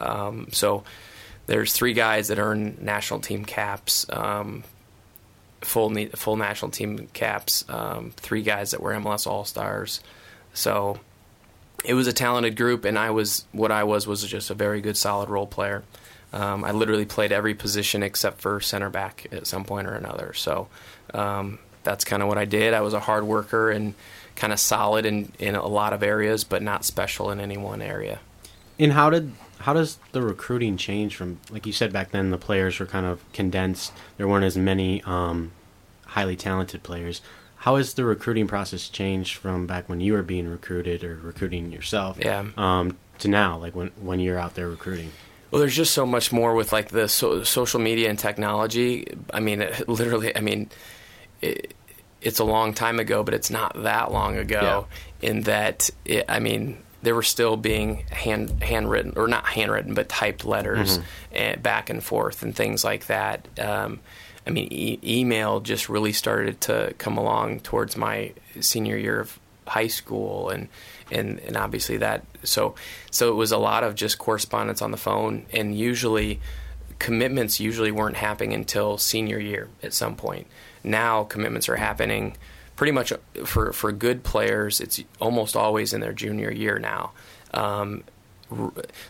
um, 0.00 0.48
so 0.52 0.84
there's 1.46 1.72
three 1.72 1.92
guys 1.92 2.28
that 2.28 2.38
earn 2.38 2.78
national 2.80 3.20
team 3.20 3.44
caps. 3.44 4.06
Um, 4.10 4.64
full 5.60 5.90
ne- 5.90 6.06
full 6.08 6.36
national 6.36 6.70
team 6.70 7.08
caps. 7.12 7.64
Um, 7.68 8.12
three 8.16 8.42
guys 8.42 8.70
that 8.72 8.80
were 8.80 8.92
MLS 8.92 9.26
All 9.26 9.44
Stars. 9.44 10.00
So 10.54 10.98
it 11.84 11.94
was 11.94 12.06
a 12.06 12.12
talented 12.12 12.56
group, 12.56 12.84
and 12.84 12.98
I 12.98 13.10
was 13.10 13.44
what 13.52 13.72
I 13.72 13.84
was 13.84 14.06
was 14.06 14.22
just 14.24 14.50
a 14.50 14.54
very 14.54 14.80
good, 14.80 14.96
solid 14.96 15.28
role 15.28 15.46
player. 15.46 15.82
Um, 16.32 16.64
I 16.64 16.70
literally 16.72 17.04
played 17.04 17.30
every 17.32 17.54
position 17.54 18.02
except 18.02 18.40
for 18.40 18.60
center 18.60 18.88
back 18.90 19.26
at 19.32 19.46
some 19.46 19.64
point 19.64 19.86
or 19.86 19.94
another. 19.94 20.32
So 20.32 20.68
um, 21.12 21.58
that's 21.82 22.04
kind 22.04 22.22
of 22.22 22.28
what 22.28 22.38
I 22.38 22.44
did. 22.46 22.72
I 22.74 22.80
was 22.80 22.94
a 22.94 23.00
hard 23.00 23.24
worker 23.24 23.70
and 23.70 23.94
kind 24.34 24.52
of 24.52 24.58
solid 24.58 25.04
in, 25.04 25.32
in 25.38 25.54
a 25.54 25.66
lot 25.66 25.92
of 25.92 26.02
areas, 26.02 26.42
but 26.44 26.62
not 26.62 26.84
special 26.84 27.30
in 27.30 27.38
any 27.40 27.56
one 27.58 27.82
area. 27.82 28.20
And 28.78 28.92
how 28.92 29.10
did 29.10 29.32
how 29.58 29.74
does 29.74 29.98
the 30.10 30.22
recruiting 30.22 30.76
change 30.76 31.14
from 31.14 31.38
like 31.50 31.66
you 31.66 31.72
said 31.72 31.92
back 31.92 32.10
then 32.10 32.30
the 32.30 32.38
players 32.38 32.80
were 32.80 32.86
kind 32.86 33.06
of 33.06 33.20
condensed 33.32 33.92
there 34.16 34.26
weren't 34.26 34.44
as 34.44 34.56
many 34.56 35.00
um, 35.04 35.52
highly 36.06 36.34
talented 36.34 36.82
players 36.82 37.20
how 37.58 37.76
has 37.76 37.94
the 37.94 38.04
recruiting 38.04 38.48
process 38.48 38.88
changed 38.88 39.36
from 39.36 39.68
back 39.68 39.88
when 39.88 40.00
you 40.00 40.14
were 40.14 40.22
being 40.24 40.48
recruited 40.48 41.04
or 41.04 41.14
recruiting 41.22 41.70
yourself 41.70 42.18
Yeah. 42.18 42.44
um, 42.56 42.96
to 43.18 43.28
now 43.28 43.56
like 43.56 43.76
when 43.76 43.92
when 44.00 44.18
you're 44.18 44.38
out 44.38 44.56
there 44.56 44.68
recruiting 44.68 45.12
Well, 45.52 45.60
there's 45.60 45.76
just 45.76 45.92
so 45.92 46.06
much 46.06 46.32
more 46.32 46.54
with 46.54 46.72
like 46.72 46.88
the 46.88 47.08
so, 47.08 47.44
social 47.44 47.78
media 47.78 48.08
and 48.08 48.18
technology. 48.18 49.06
I 49.32 49.40
mean, 49.40 49.60
it, 49.60 49.86
literally, 49.88 50.34
I 50.34 50.40
mean, 50.40 50.70
it, 51.42 51.74
it's 52.22 52.38
a 52.38 52.44
long 52.44 52.72
time 52.72 52.98
ago, 52.98 53.22
but 53.22 53.34
it's 53.34 53.50
not 53.50 53.82
that 53.82 54.10
long 54.10 54.38
ago. 54.38 54.86
In 55.20 55.42
that, 55.42 55.90
it, 56.06 56.24
I 56.26 56.40
mean, 56.40 56.78
there 57.02 57.14
were 57.14 57.22
still 57.22 57.56
being 57.56 58.04
hand 58.10 58.62
handwritten 58.62 59.12
or 59.16 59.28
not 59.28 59.44
handwritten, 59.44 59.92
but 59.92 60.08
typed 60.08 60.44
letters 60.44 61.00
and 61.32 61.62
back 61.62 61.90
and 61.90 62.02
forth 62.02 62.42
and 62.42 62.56
things 62.56 62.82
like 62.82 63.06
that. 63.06 63.46
Um, 63.58 64.00
I 64.46 64.50
mean, 64.50 64.68
e- 64.72 65.00
email 65.04 65.60
just 65.60 65.88
really 65.88 66.12
started 66.12 66.60
to 66.62 66.94
come 66.98 67.18
along 67.18 67.60
towards 67.60 67.96
my 67.96 68.32
senior 68.60 68.96
year 68.96 69.20
of 69.20 69.38
high 69.66 69.88
school 69.88 70.48
and 70.50 70.68
and 71.12 71.38
and 71.40 71.56
obviously 71.56 71.96
that 71.96 72.24
so 72.42 72.74
so 73.10 73.30
it 73.30 73.34
was 73.34 73.52
a 73.52 73.58
lot 73.58 73.84
of 73.84 73.94
just 73.94 74.18
correspondence 74.18 74.82
on 74.82 74.90
the 74.90 74.96
phone 74.96 75.46
and 75.52 75.76
usually 75.78 76.40
commitments 76.98 77.60
usually 77.60 77.90
weren't 77.90 78.16
happening 78.16 78.52
until 78.52 78.98
senior 78.98 79.38
year 79.38 79.68
at 79.82 79.92
some 79.92 80.16
point 80.16 80.46
now 80.82 81.24
commitments 81.24 81.68
are 81.68 81.76
happening 81.76 82.36
pretty 82.76 82.92
much 82.92 83.12
for 83.44 83.72
for 83.72 83.92
good 83.92 84.22
players 84.22 84.80
it's 84.80 85.02
almost 85.20 85.54
always 85.56 85.92
in 85.92 86.00
their 86.00 86.12
junior 86.12 86.50
year 86.50 86.78
now 86.78 87.12
um, 87.54 88.02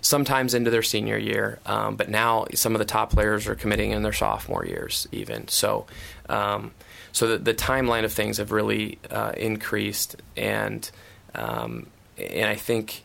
sometimes 0.00 0.54
into 0.54 0.70
their 0.70 0.82
senior 0.82 1.16
year, 1.16 1.58
um, 1.66 1.96
but 1.96 2.08
now 2.08 2.46
some 2.54 2.74
of 2.74 2.78
the 2.78 2.84
top 2.84 3.10
players 3.10 3.46
are 3.46 3.54
committing 3.54 3.90
in 3.90 4.02
their 4.02 4.12
sophomore 4.12 4.64
years, 4.64 5.08
even. 5.12 5.48
So, 5.48 5.86
um, 6.28 6.72
so 7.12 7.28
the, 7.28 7.38
the 7.38 7.54
timeline 7.54 8.04
of 8.04 8.12
things 8.12 8.38
have 8.38 8.52
really 8.52 8.98
uh, 9.10 9.32
increased, 9.36 10.16
and 10.36 10.88
um, 11.35 11.87
and 12.18 12.49
I 12.49 12.55
think 12.55 13.05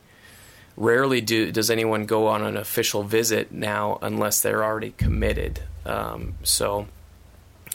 rarely 0.75 1.21
do 1.21 1.51
does 1.51 1.71
anyone 1.71 2.05
go 2.05 2.27
on 2.27 2.43
an 2.43 2.57
official 2.57 3.03
visit 3.03 3.51
now 3.51 3.97
unless 4.01 4.41
they're 4.41 4.63
already 4.63 4.91
committed. 4.91 5.61
Um, 5.85 6.35
so, 6.43 6.87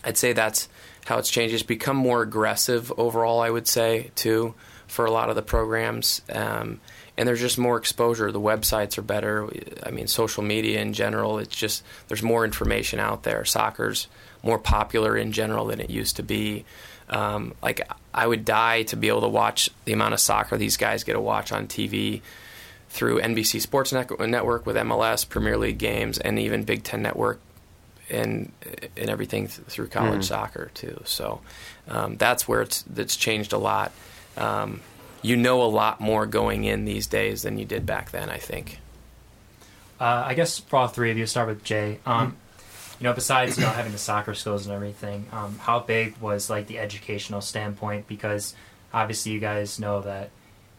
I'd 0.04 0.18
say 0.18 0.32
that's 0.32 0.68
how 1.06 1.18
it's 1.18 1.30
changed. 1.30 1.54
It's 1.54 1.62
become 1.62 1.96
more 1.96 2.22
aggressive 2.22 2.92
overall. 2.96 3.40
I 3.40 3.50
would 3.50 3.66
say 3.66 4.10
too 4.14 4.54
for 4.86 5.06
a 5.06 5.10
lot 5.10 5.30
of 5.30 5.36
the 5.36 5.42
programs. 5.42 6.20
Um, 6.30 6.80
and 7.16 7.26
there's 7.26 7.40
just 7.40 7.58
more 7.58 7.76
exposure. 7.76 8.30
The 8.30 8.40
websites 8.40 8.98
are 8.98 9.02
better. 9.02 9.48
I 9.82 9.90
mean, 9.90 10.06
social 10.06 10.42
media 10.42 10.80
in 10.80 10.92
general, 10.92 11.38
it's 11.38 11.54
just 11.54 11.82
there's 12.08 12.22
more 12.22 12.44
information 12.44 13.00
out 13.00 13.22
there. 13.22 13.44
Soccer's 13.44 14.08
more 14.42 14.58
popular 14.58 15.16
in 15.16 15.32
general 15.32 15.66
than 15.66 15.80
it 15.80 15.90
used 15.90 16.16
to 16.16 16.22
be. 16.22 16.64
Um, 17.08 17.54
like 17.62 17.80
I 18.14 18.26
would 18.26 18.44
die 18.44 18.82
to 18.84 18.96
be 18.96 19.08
able 19.08 19.22
to 19.22 19.28
watch 19.28 19.70
the 19.84 19.92
amount 19.92 20.14
of 20.14 20.20
soccer 20.20 20.56
these 20.56 20.76
guys 20.76 21.04
get 21.04 21.14
to 21.14 21.20
watch 21.20 21.52
on 21.52 21.66
TV 21.66 22.20
through 22.90 23.20
NBC 23.20 23.60
Sports 23.60 23.92
Network 23.92 24.66
with 24.66 24.76
MLS, 24.76 25.26
Premier 25.26 25.56
League 25.56 25.78
games, 25.78 26.18
and 26.18 26.38
even 26.38 26.64
Big 26.64 26.84
Ten 26.84 27.02
Network 27.02 27.40
and 28.10 28.52
and 28.96 29.08
everything 29.08 29.46
th- 29.48 29.66
through 29.66 29.88
college 29.88 30.24
soccer 30.26 30.70
too. 30.74 31.00
So 31.04 31.40
um, 31.88 32.16
that's 32.16 32.46
where 32.46 32.62
it's 32.62 32.82
that's 32.82 33.16
changed 33.16 33.52
a 33.52 33.58
lot. 33.58 33.92
Um, 34.36 34.80
you 35.22 35.36
know 35.36 35.62
a 35.62 35.64
lot 35.64 36.00
more 36.00 36.26
going 36.26 36.64
in 36.64 36.84
these 36.84 37.06
days 37.06 37.42
than 37.42 37.58
you 37.58 37.64
did 37.64 37.86
back 37.86 38.10
then. 38.10 38.28
I 38.28 38.38
think. 38.38 38.78
Uh, 39.98 40.24
I 40.26 40.34
guess 40.34 40.58
for 40.58 40.76
all 40.76 40.88
three 40.88 41.10
of 41.12 41.16
you, 41.16 41.26
start 41.26 41.48
with 41.48 41.62
Jay. 41.62 42.00
Um, 42.04 42.36
you 43.00 43.04
know, 43.04 43.12
besides 43.12 43.56
you 43.58 43.64
know 43.64 43.70
having 43.70 43.92
the 43.92 43.98
soccer 43.98 44.34
skills 44.34 44.66
and 44.66 44.74
everything, 44.74 45.26
um, 45.32 45.58
how 45.58 45.80
big 45.80 46.16
was 46.18 46.48
like 46.50 46.66
the 46.66 46.78
educational 46.78 47.40
standpoint? 47.40 48.06
Because 48.06 48.54
obviously, 48.94 49.32
you 49.32 49.40
guys 49.40 49.78
know 49.80 50.00
that 50.02 50.30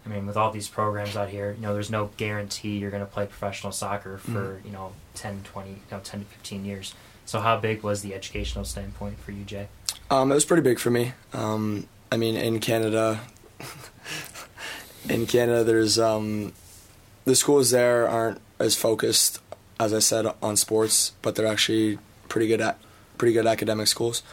I 0.05 0.09
mean, 0.09 0.25
with 0.27 0.35
all 0.35 0.51
these 0.51 0.67
programs 0.67 1.15
out 1.15 1.29
here, 1.29 1.53
you 1.53 1.61
know, 1.61 1.73
there's 1.73 1.89
no 1.89 2.09
guarantee 2.17 2.77
you're 2.77 2.91
going 2.91 3.05
to 3.05 3.09
play 3.11 3.25
professional 3.25 3.71
soccer 3.71 4.17
for 4.17 4.59
Mhm. 4.61 4.65
you 4.65 4.71
know 4.71 4.91
10, 5.15 5.41
20, 5.43 5.69
you 5.69 5.75
know, 5.91 5.99
10 6.03 6.19
to 6.21 6.25
15 6.25 6.65
years. 6.65 6.93
So, 7.25 7.39
how 7.39 7.57
big 7.57 7.83
was 7.83 8.01
the 8.01 8.13
educational 8.13 8.65
standpoint 8.65 9.19
for 9.19 9.31
you, 9.31 9.45
Jay? 9.45 9.67
Um, 10.09 10.29
it 10.31 10.35
was 10.35 10.43
pretty 10.45 10.63
big 10.63 10.77
for 10.79 10.89
me. 10.91 11.13
Um, 11.33 11.87
I 12.11 12.17
mean, 12.17 12.35
in 12.35 12.59
Canada, 12.59 13.21
in 15.09 15.25
Canada, 15.25 15.63
there's 15.63 15.97
um, 15.99 16.53
the 17.25 17.35
schools 17.35 17.71
there 17.71 18.07
aren't 18.07 18.39
as 18.59 18.75
focused, 18.75 19.39
as 19.79 19.93
I 19.93 19.99
said, 19.99 20.25
on 20.41 20.55
sports, 20.55 21.13
but 21.21 21.35
they're 21.35 21.47
actually 21.47 21.99
pretty 22.29 22.47
good 22.47 22.61
at 22.61 22.79
pretty 23.17 23.33
good 23.33 23.47
academic 23.47 23.87
schools. 23.87 24.23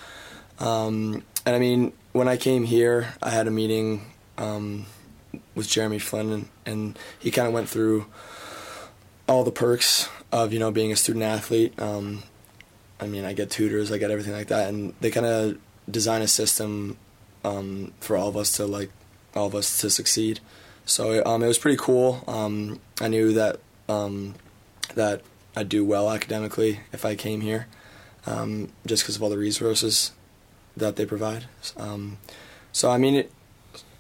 Um, 0.59 1.23
and 1.47 1.57
I 1.57 1.59
mean, 1.59 1.93
when 2.13 2.29
I 2.29 2.37
came 2.37 2.65
here, 2.65 3.15
I 3.23 3.31
had 3.31 3.47
a 3.47 3.51
meeting 3.51 4.07
um, 4.37 4.87
with 5.55 5.69
Jeremy 5.69 5.99
Flynn, 5.99 6.33
and, 6.33 6.49
and 6.67 6.99
he 7.19 7.31
kind 7.31 7.49
of 7.49 7.55
went 7.55 7.69
through 7.69 8.07
all 9.29 9.45
the 9.45 9.53
perks 9.53 10.09
of 10.33 10.53
you 10.53 10.59
know 10.59 10.71
being 10.71 10.93
a 10.93 10.97
student 10.97 11.25
athlete. 11.25 11.79
Um, 11.81 12.23
I 13.01 13.07
mean, 13.07 13.25
I 13.25 13.33
get 13.33 13.51
tutors, 13.51 13.91
I 13.91 13.99
get 13.99 14.11
everything 14.11 14.33
like 14.33 14.49
that, 14.49 14.69
and 14.69 14.95
they 15.01 15.11
kind 15.11 15.27
of 15.27 15.59
design 15.91 16.23
a 16.23 16.29
system 16.29 16.99
um, 17.45 17.93
for 18.01 18.17
all 18.17 18.29
of 18.29 18.37
us 18.37 18.57
to 18.57 18.67
like 18.67 18.91
all 19.35 19.47
of 19.47 19.55
us 19.55 19.81
to 19.81 19.91
succeed. 19.91 20.41
So 20.85 21.25
um, 21.25 21.43
it 21.43 21.47
was 21.47 21.59
pretty 21.59 21.79
cool. 21.79 22.25
Um, 22.27 22.81
I 23.01 23.09
knew 23.09 23.33
that 23.35 23.61
that 24.95 25.23
I'd 25.57 25.69
do 25.69 25.85
well 25.85 26.11
academically 26.11 26.81
if 26.93 27.05
I 27.05 27.15
came 27.15 27.41
here, 27.41 27.67
um, 28.27 28.71
just 28.87 29.03
because 29.03 29.17
of 29.17 29.23
all 29.23 29.31
the 29.31 29.39
resources 29.39 30.13
that 30.77 30.97
they 30.97 31.07
provide. 31.07 31.47
Um, 31.77 32.19
so 32.73 32.91
I 32.91 32.99
mean, 32.99 33.15
it 33.15 33.33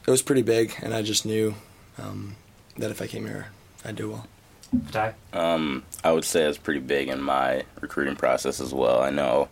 it 0.06 0.10
was 0.10 0.22
pretty 0.22 0.42
big, 0.42 0.74
and 0.82 0.94
I 0.94 1.02
just 1.02 1.26
knew 1.26 1.54
um, 1.98 2.36
that 2.76 2.90
if 2.90 3.02
I 3.02 3.06
came 3.06 3.26
here, 3.26 3.48
I'd 3.84 3.96
do 3.96 4.10
well. 4.10 4.26
Ty? 4.92 5.14
Um, 5.32 5.82
I 6.04 6.12
would 6.12 6.24
say 6.24 6.44
it's 6.44 6.58
pretty 6.58 6.80
big 6.80 7.08
in 7.08 7.20
my 7.20 7.64
recruiting 7.80 8.16
process 8.16 8.60
as 8.60 8.72
well. 8.72 9.00
I 9.00 9.10
know 9.10 9.48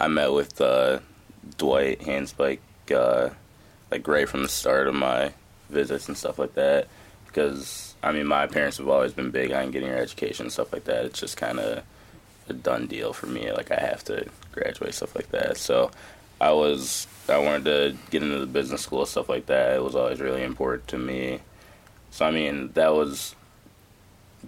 I 0.00 0.08
met 0.08 0.32
with 0.32 0.60
uh, 0.60 0.98
Dwight 1.56 2.00
Handspike 2.00 2.58
uh, 2.94 3.30
like 3.90 4.06
right 4.08 4.28
from 4.28 4.42
the 4.42 4.48
start 4.48 4.88
of 4.88 4.94
my 4.94 5.32
visits 5.70 6.08
and 6.08 6.16
stuff 6.16 6.38
like 6.38 6.54
that 6.54 6.88
because 7.26 7.85
I 8.02 8.12
mean 8.12 8.26
my 8.26 8.46
parents 8.46 8.78
have 8.78 8.88
always 8.88 9.12
been 9.12 9.30
big 9.30 9.52
on 9.52 9.70
getting 9.70 9.88
your 9.88 9.98
education 9.98 10.46
and 10.46 10.52
stuff 10.52 10.72
like 10.72 10.84
that. 10.84 11.04
It's 11.04 11.20
just 11.20 11.36
kind 11.36 11.58
of 11.58 11.82
a 12.48 12.52
done 12.52 12.86
deal 12.86 13.12
for 13.12 13.26
me. 13.26 13.50
Like 13.52 13.70
I 13.70 13.80
have 13.80 14.04
to 14.04 14.26
graduate 14.52 14.94
stuff 14.94 15.14
like 15.14 15.30
that. 15.30 15.56
So 15.56 15.90
I 16.40 16.52
was 16.52 17.06
I 17.28 17.38
wanted 17.38 17.64
to 17.64 17.96
get 18.10 18.22
into 18.22 18.38
the 18.38 18.46
business 18.46 18.82
school 18.82 19.06
stuff 19.06 19.28
like 19.28 19.46
that. 19.46 19.76
It 19.76 19.82
was 19.82 19.96
always 19.96 20.20
really 20.20 20.42
important 20.42 20.88
to 20.88 20.98
me. 20.98 21.40
So 22.10 22.24
I 22.24 22.30
mean 22.30 22.70
that 22.74 22.94
was 22.94 23.34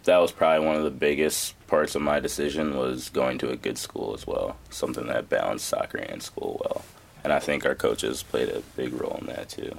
that 0.05 0.19
was 0.19 0.33
probably 0.33 0.67
one 0.67 0.77
of 0.77 0.85
the 0.85 0.91
biggest 0.91 1.55
parts 1.67 1.95
of 1.95 2.03
my 2.03 2.21
decision 2.21 2.77
was 2.77 3.09
going 3.09 3.39
to 3.39 3.51
a 3.51 3.57
good 3.57 3.79
school 3.79 4.15
as 4.15 4.27
well, 4.27 4.57
something 4.71 5.07
that 5.07 5.29
balanced 5.29 5.67
soccer 5.67 5.99
and 5.99 6.23
school 6.23 6.61
well. 6.65 6.85
And 7.25 7.33
I 7.33 7.41
think 7.41 7.67
our 7.67 7.75
coaches 7.75 8.23
played 8.23 8.49
a 8.49 8.61
big 8.77 8.93
role 8.93 9.19
in 9.21 9.27
that 9.27 9.49
too. 9.49 9.77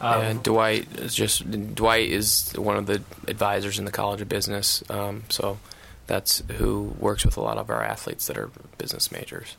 Um, 0.00 0.20
and 0.20 0.42
Dwight 0.42 0.86
is 0.98 1.14
just 1.14 1.74
Dwight 1.74 2.10
is 2.10 2.52
one 2.56 2.76
of 2.76 2.86
the 2.86 3.02
advisors 3.28 3.78
in 3.78 3.84
the 3.84 3.92
College 3.92 4.20
of 4.20 4.28
Business. 4.28 4.82
Um, 4.90 5.24
so 5.30 5.58
that's 6.06 6.42
who 6.58 6.94
works 6.98 7.24
with 7.24 7.36
a 7.36 7.40
lot 7.40 7.58
of 7.58 7.70
our 7.70 7.82
athletes 7.82 8.26
that 8.26 8.36
are 8.36 8.50
business 8.78 9.10
majors. 9.10 9.56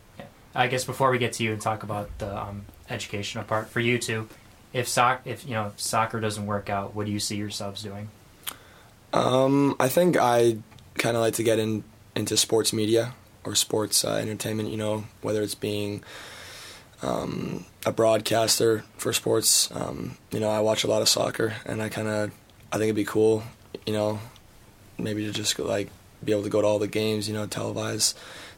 I 0.55 0.67
guess 0.67 0.85
before 0.85 1.11
we 1.11 1.19
get 1.19 1.33
to 1.33 1.43
you 1.43 1.53
and 1.53 1.61
talk 1.61 1.83
about 1.83 2.09
the 2.17 2.35
um, 2.35 2.65
educational 2.89 3.43
part 3.43 3.69
for 3.69 3.79
you 3.79 3.99
two, 3.99 4.27
if 4.73 4.87
soc 4.87 5.21
if 5.23 5.45
you 5.45 5.53
know 5.53 5.71
soccer 5.77 6.19
doesn't 6.19 6.47
work 6.47 6.69
out, 6.69 6.95
what 6.95 7.05
do 7.05 7.11
you 7.11 7.19
see 7.19 7.35
yourselves 7.35 7.83
doing? 7.83 8.09
Um, 9.13 9.75
I 9.79 9.87
think 9.87 10.17
I 10.17 10.57
kind 10.97 11.15
of 11.15 11.21
like 11.21 11.35
to 11.35 11.43
get 11.43 11.59
in 11.59 11.83
into 12.15 12.35
sports 12.37 12.73
media 12.73 13.13
or 13.43 13.53
sports 13.53 14.03
uh, 14.03 14.15
entertainment. 14.15 14.69
You 14.69 14.77
know, 14.77 15.03
whether 15.21 15.43
it's 15.43 15.55
being 15.55 16.03
um, 17.01 17.65
a 17.85 17.91
broadcaster 17.91 18.83
for 18.97 19.13
sports. 19.13 19.69
Um, 19.71 20.17
you 20.31 20.39
know, 20.39 20.49
I 20.49 20.59
watch 20.59 20.83
a 20.83 20.87
lot 20.87 21.01
of 21.01 21.09
soccer, 21.09 21.53
and 21.65 21.81
I 21.81 21.89
kind 21.89 22.07
of 22.07 22.31
I 22.71 22.77
think 22.77 22.83
it'd 22.83 22.95
be 22.95 23.05
cool. 23.05 23.43
You 23.85 23.93
know, 23.93 24.19
maybe 24.97 25.25
to 25.25 25.31
just 25.31 25.55
go, 25.55 25.65
like 25.65 25.89
be 26.23 26.31
able 26.31 26.43
to 26.43 26.49
go 26.49 26.61
to 26.61 26.67
all 26.67 26.79
the 26.79 26.87
games. 26.87 27.27
You 27.27 27.33
know, 27.33 27.47
televise 27.47 28.13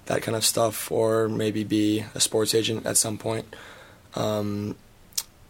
that 0.05 0.21
kind 0.21 0.35
of 0.35 0.43
stuff, 0.45 0.91
or 0.91 1.29
maybe 1.29 1.63
be 1.63 2.05
a 2.15 2.19
sports 2.19 2.55
agent 2.55 2.85
at 2.85 2.97
some 2.97 3.17
point. 3.17 3.55
Um, 4.15 4.75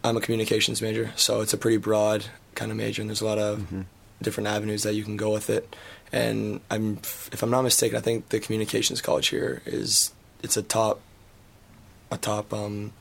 I'm 0.04 0.18
a 0.18 0.22
communications 0.22 0.82
major, 0.82 1.12
so 1.16 1.42
it's 1.42 1.54
a 1.54 1.58
pretty 1.58 1.78
broad 1.78 2.26
kind 2.56 2.72
of 2.72 2.78
major, 2.78 3.02
and 3.02 3.10
there's 3.10 3.22
a 3.22 3.26
lot 3.26 3.38
of 3.38 3.86
different 4.22 4.48
avenues 4.48 4.84
that 4.84 4.96
you 4.96 5.04
can 5.04 5.18
go 5.18 5.32
with 5.32 5.50
it. 5.50 5.76
And 6.12 6.62
I'm, 6.70 6.98
if 7.32 7.44
I'm 7.44 7.52
not 7.52 7.62
mistaken, 7.62 7.98
I 7.98 8.02
think 8.02 8.30
the 8.30 8.40
communications 8.40 9.02
college 9.02 9.28
here 9.28 9.62
is 9.66 10.12
it's 10.42 10.58
a 10.58 10.62
top, 10.64 11.02
a 12.12 12.18
top, 12.18 12.54
um, 12.54 12.94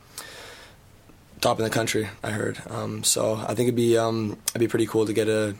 top 1.41 1.59
in 1.59 1.65
the 1.65 1.71
country. 1.71 2.09
I 2.23 2.31
heard. 2.31 2.61
Um, 2.69 3.05
so 3.05 3.35
I 3.37 3.49
think 3.55 3.61
it'd 3.69 3.77
be 3.77 3.97
um, 3.99 4.39
it'd 4.51 4.61
be 4.61 4.69
pretty 4.69 4.87
cool 4.87 5.07
to 5.07 5.13
get 5.13 5.29
a, 5.29 5.55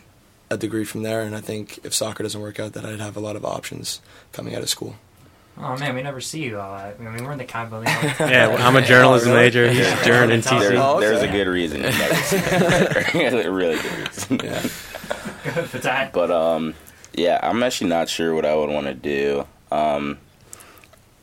a 0.49 0.57
degree 0.57 0.85
from 0.85 1.03
there. 1.03 1.21
And 1.21 1.35
I 1.35 1.41
think 1.41 1.79
if 1.83 1.93
soccer 1.93 2.23
doesn't 2.23 2.41
work 2.41 2.59
out, 2.59 2.73
that 2.73 2.85
I'd 2.85 2.99
have 2.99 3.17
a 3.17 3.21
lot 3.21 3.35
of 3.35 3.45
options 3.45 4.01
coming 4.33 4.55
out 4.55 4.61
of 4.61 4.69
school. 4.69 4.95
Oh 5.61 5.75
man, 5.77 5.93
we 5.93 6.01
never 6.01 6.21
see 6.21 6.43
you 6.43 6.57
all 6.57 6.77
that. 6.77 6.95
I 6.99 7.03
mean, 7.03 7.23
we're 7.25 7.33
in 7.33 7.37
the 7.37 7.43
combo. 7.43 7.81
Yeah, 7.85 8.55
I'm 8.59 8.77
a 8.77 8.81
journalism 8.81 9.33
major. 9.33 9.67
He's 9.69 9.79
Yeah. 9.79 9.99
a 10.01 10.05
journal 10.05 10.31
and 10.35 10.43
There- 10.43 10.59
There, 10.59 10.71
TC. 10.71 10.81
Oh, 10.81 10.99
There's 11.01 11.21
a 11.21 11.27
good 11.27 11.47
reason. 11.47 11.81
never 11.81 12.15
see 13.03 13.23
a 13.25 13.51
really 13.51 13.75
good 13.81 14.07
reason. 14.07 14.39
Yeah. 14.41 14.65
but 15.71 15.81
Ty, 15.81 16.11
But 16.13 16.31
um, 16.31 16.75
yeah, 17.13 17.39
I'm 17.43 17.61
actually 17.61 17.89
not 17.89 18.07
sure 18.07 18.33
what 18.33 18.45
I 18.45 18.55
would 18.55 18.69
want 18.69 18.87
to 18.87 18.93
do. 18.93 19.45
Um, 19.69 20.19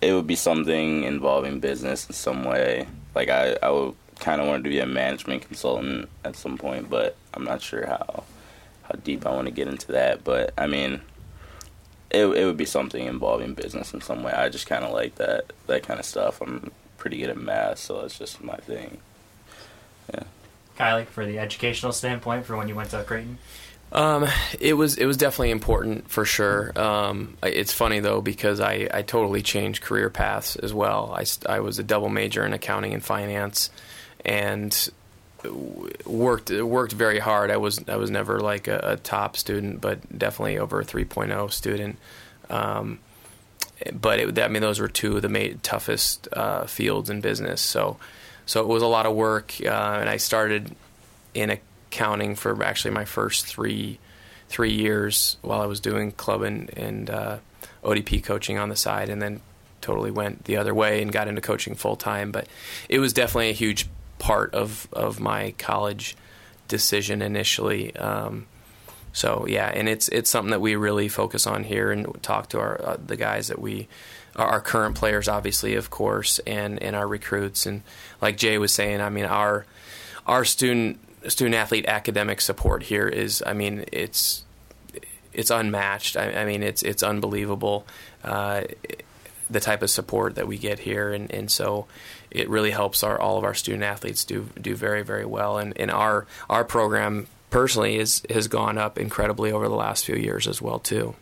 it 0.01 0.13
would 0.13 0.27
be 0.27 0.37
something 0.37 1.05
involving 1.05 1.61
business 1.61 2.07
in 2.07 2.15
some 2.15 2.45
way. 2.45 2.87
Like 3.15 3.29
I, 3.29 3.57
I 3.63 3.71
would 3.71 3.95
kind 4.19 4.41
of 4.41 4.47
want 4.47 4.65
to 4.65 4.71
be 4.71 4.79
a 4.79 4.87
management 4.87 5.43
consultant 5.43 6.09
at 6.25 6.37
some 6.37 6.59
point, 6.59 6.91
but 6.91 7.17
I'm 7.35 7.45
not 7.45 7.63
sure 7.63 7.87
how 7.87 8.25
how 8.83 8.99
deep 9.03 9.27
I 9.27 9.31
want 9.31 9.47
to 9.47 9.53
get 9.53 9.69
into 9.69 9.93
that. 9.93 10.25
But 10.25 10.53
I 10.57 10.67
mean, 10.67 11.01
it 12.11 12.27
it 12.27 12.45
would 12.45 12.57
be 12.57 12.67
something 12.67 13.07
involving 13.07 13.55
business 13.55 13.93
in 13.95 14.01
some 14.01 14.23
way. 14.23 14.33
I 14.33 14.49
just 14.49 14.67
kind 14.67 14.85
of 14.85 14.93
like 14.93 15.17
that 15.17 15.53
that 15.67 15.83
kind 15.83 16.01
of 16.01 16.07
stuff. 16.07 16.41
I'm 16.41 16.71
pretty 16.99 17.19
good 17.19 17.31
at 17.31 17.37
math, 17.37 17.79
so 17.79 18.01
it's 18.01 18.19
just 18.19 18.43
my 18.43 18.57
thing. 18.57 18.99
Yeah. 20.13 20.25
Kylie, 20.79 21.07
for 21.07 21.25
the 21.25 21.39
educational 21.39 21.93
standpoint, 21.93 22.45
for 22.45 22.57
when 22.57 22.69
you 22.69 22.75
went 22.75 22.91
to 22.91 23.03
Creighton. 23.03 23.39
Um, 23.93 24.27
it 24.61 24.75
was 24.75 24.97
it 24.99 25.07
was 25.07 25.17
definitely 25.17 25.53
important 25.53 26.11
for 26.11 26.25
sure. 26.25 26.73
Um, 26.79 27.37
it's 27.43 27.73
funny 27.73 28.01
though 28.01 28.21
because 28.21 28.61
I, 28.61 28.89
I 28.93 29.03
totally 29.03 29.43
changed 29.43 29.83
career 29.83 30.11
paths 30.11 30.57
as 30.57 30.75
well. 30.75 31.15
I, 31.17 31.25
I 31.49 31.61
was 31.61 31.79
a 31.79 31.83
double 31.83 32.09
major 32.09 32.45
in 32.45 32.53
accounting 32.53 32.95
and 32.95 33.05
finance, 33.05 33.71
and 34.25 34.91
worked 36.05 36.51
worked 36.51 36.93
very 36.93 37.19
hard. 37.19 37.51
I 37.51 37.57
was 37.57 37.81
I 37.89 37.97
was 37.97 38.11
never 38.11 38.41
like 38.41 38.69
a, 38.69 38.81
a 38.83 38.97
top 38.97 39.37
student, 39.37 39.81
but 39.81 40.19
definitely 40.19 40.59
over 40.59 40.81
a 40.81 40.85
3.0 40.85 41.53
student. 41.53 41.99
Um, 42.51 42.99
but 43.93 44.19
it, 44.19 44.39
I 44.39 44.49
mean 44.49 44.63
those 44.63 44.81
were 44.81 44.89
two 44.89 45.17
of 45.17 45.23
the 45.23 45.29
ma- 45.29 45.57
toughest 45.63 46.29
uh, 46.33 46.67
fields 46.67 47.11
in 47.11 47.21
business. 47.21 47.61
So 47.61 47.99
so 48.47 48.61
it 48.61 48.67
was 48.67 48.83
a 48.83 48.87
lot 48.87 49.07
of 49.07 49.15
work, 49.15 49.55
uh, 49.63 49.69
and 50.01 50.09
I 50.09 50.17
started 50.19 50.75
in 51.35 51.51
accounting 51.89 52.35
for 52.35 52.63
actually 52.63 52.93
my 52.93 53.05
first 53.05 53.47
three 53.47 53.99
three 54.49 54.73
years 54.73 55.37
while 55.43 55.61
I 55.61 55.67
was 55.67 55.81
doing 55.81 56.13
club 56.13 56.43
and, 56.43 56.71
and 56.79 57.11
uh, 57.11 57.39
ODP 57.83 58.23
coaching 58.23 58.59
on 58.59 58.69
the 58.69 58.77
side, 58.77 59.09
and 59.09 59.21
then 59.21 59.41
totally 59.81 60.11
went 60.11 60.45
the 60.45 60.57
other 60.57 60.75
way 60.75 61.03
and 61.03 61.13
got 61.13 61.29
into 61.29 61.41
coaching 61.41 61.75
full 61.75 61.97
time. 61.97 62.33
But 62.33 62.47
it 62.89 62.99
was 62.99 63.13
definitely 63.13 63.51
a 63.51 63.55
huge 63.55 63.89
part 64.19 64.55
of 64.55 64.89
of 64.93 65.21
my 65.21 65.55
college 65.59 66.17
decision 66.69 67.23
initially. 67.23 67.95
Um, 67.97 68.47
so 69.13 69.47
yeah, 69.49 69.71
and 69.73 69.89
it's 69.89 70.09
it's 70.09 70.31
something 70.31 70.51
that 70.51 70.61
we 70.61 70.77
really 70.77 71.09
focus 71.09 71.47
on 71.47 71.65
here 71.65 71.91
and 71.91 72.23
talk 72.23 72.49
to 72.51 72.61
our 72.61 72.81
uh, 72.83 72.97
the 73.05 73.17
guys 73.17 73.49
that 73.49 73.61
we 73.61 73.89
our 74.35 74.61
current 74.61 74.95
players, 74.95 75.29
obviously, 75.29 75.75
of 75.75 75.91
course, 75.91 76.39
and 76.41 76.83
and 76.83 76.95
our 76.95 77.07
recruits. 77.07 77.67
And 77.67 77.83
like 78.21 78.37
Jay 78.37 78.59
was 78.59 78.73
saying, 78.73 79.01
I 79.01 79.09
mean 79.09 79.25
our 79.25 79.65
our 80.27 80.45
student 80.45 81.01
student 81.29 81.55
athlete 81.55 81.87
academic 81.87 82.41
support 82.41 82.85
here 82.85 83.09
is, 83.09 83.43
I 83.47 83.53
mean, 83.53 83.85
it's 83.93 84.45
it's 85.33 85.51
unmatched. 85.51 86.17
I, 86.17 86.33
I 86.33 86.45
mean, 86.45 86.63
it's 86.63 86.83
it's 86.83 87.03
unbelievable. 87.03 87.87
Uh, 88.25 88.63
the 89.49 89.61
type 89.61 89.83
of 89.83 89.91
support 89.91 90.35
that 90.35 90.49
we 90.49 90.59
get 90.59 90.81
here, 90.81 91.13
and, 91.13 91.31
and 91.31 91.51
so 91.51 91.87
it 92.31 92.49
really 92.49 92.71
helps 92.71 93.05
our 93.05 93.21
all 93.21 93.39
of 93.39 93.45
our 93.45 93.55
student 93.55 93.85
athletes 93.85 94.25
do 94.25 94.49
do 94.61 94.75
very 94.75 95.03
very 95.03 95.25
well. 95.25 95.59
And, 95.59 95.79
and 95.79 95.91
our 95.91 96.27
our 96.51 96.65
program 96.65 97.27
personally 97.51 97.97
is 97.97 98.23
has 98.31 98.49
gone 98.49 98.79
up 98.79 98.99
incredibly 98.99 99.53
over 99.53 99.69
the 99.69 99.75
last 99.75 100.05
few 100.05 100.17
years 100.17 100.47
as 100.47 100.61
well 100.61 100.79
too. 100.79 101.15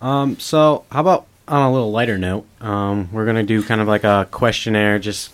Um, 0.00 0.38
so 0.38 0.84
how 0.92 1.00
about 1.00 1.26
on 1.48 1.62
a 1.62 1.72
little 1.72 1.90
lighter 1.90 2.18
note, 2.18 2.46
um, 2.60 3.10
we're 3.12 3.26
gonna 3.26 3.42
do 3.42 3.62
kind 3.62 3.80
of 3.80 3.88
like 3.88 4.04
a 4.04 4.28
questionnaire, 4.30 4.98
just 4.98 5.30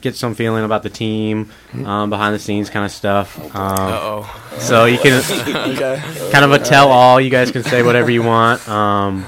get 0.00 0.14
some 0.16 0.34
feeling 0.34 0.64
about 0.64 0.82
the 0.82 0.90
team, 0.90 1.50
um, 1.84 2.10
behind 2.10 2.34
the 2.34 2.38
scenes 2.38 2.70
kind 2.70 2.84
of 2.84 2.90
stuff. 2.92 3.38
Um, 3.54 3.62
Uh 3.62 3.98
oh. 4.00 4.56
so 4.58 4.84
you 4.84 4.98
can 4.98 5.22
Okay. 5.74 6.00
kind 6.32 6.44
of 6.44 6.52
a 6.52 6.58
tell 6.58 6.88
all. 6.90 7.20
You 7.20 7.30
guys 7.30 7.50
can 7.50 7.62
say 7.64 7.82
whatever 7.82 8.10
you 8.10 8.22
want, 8.22 8.66
um, 8.68 9.26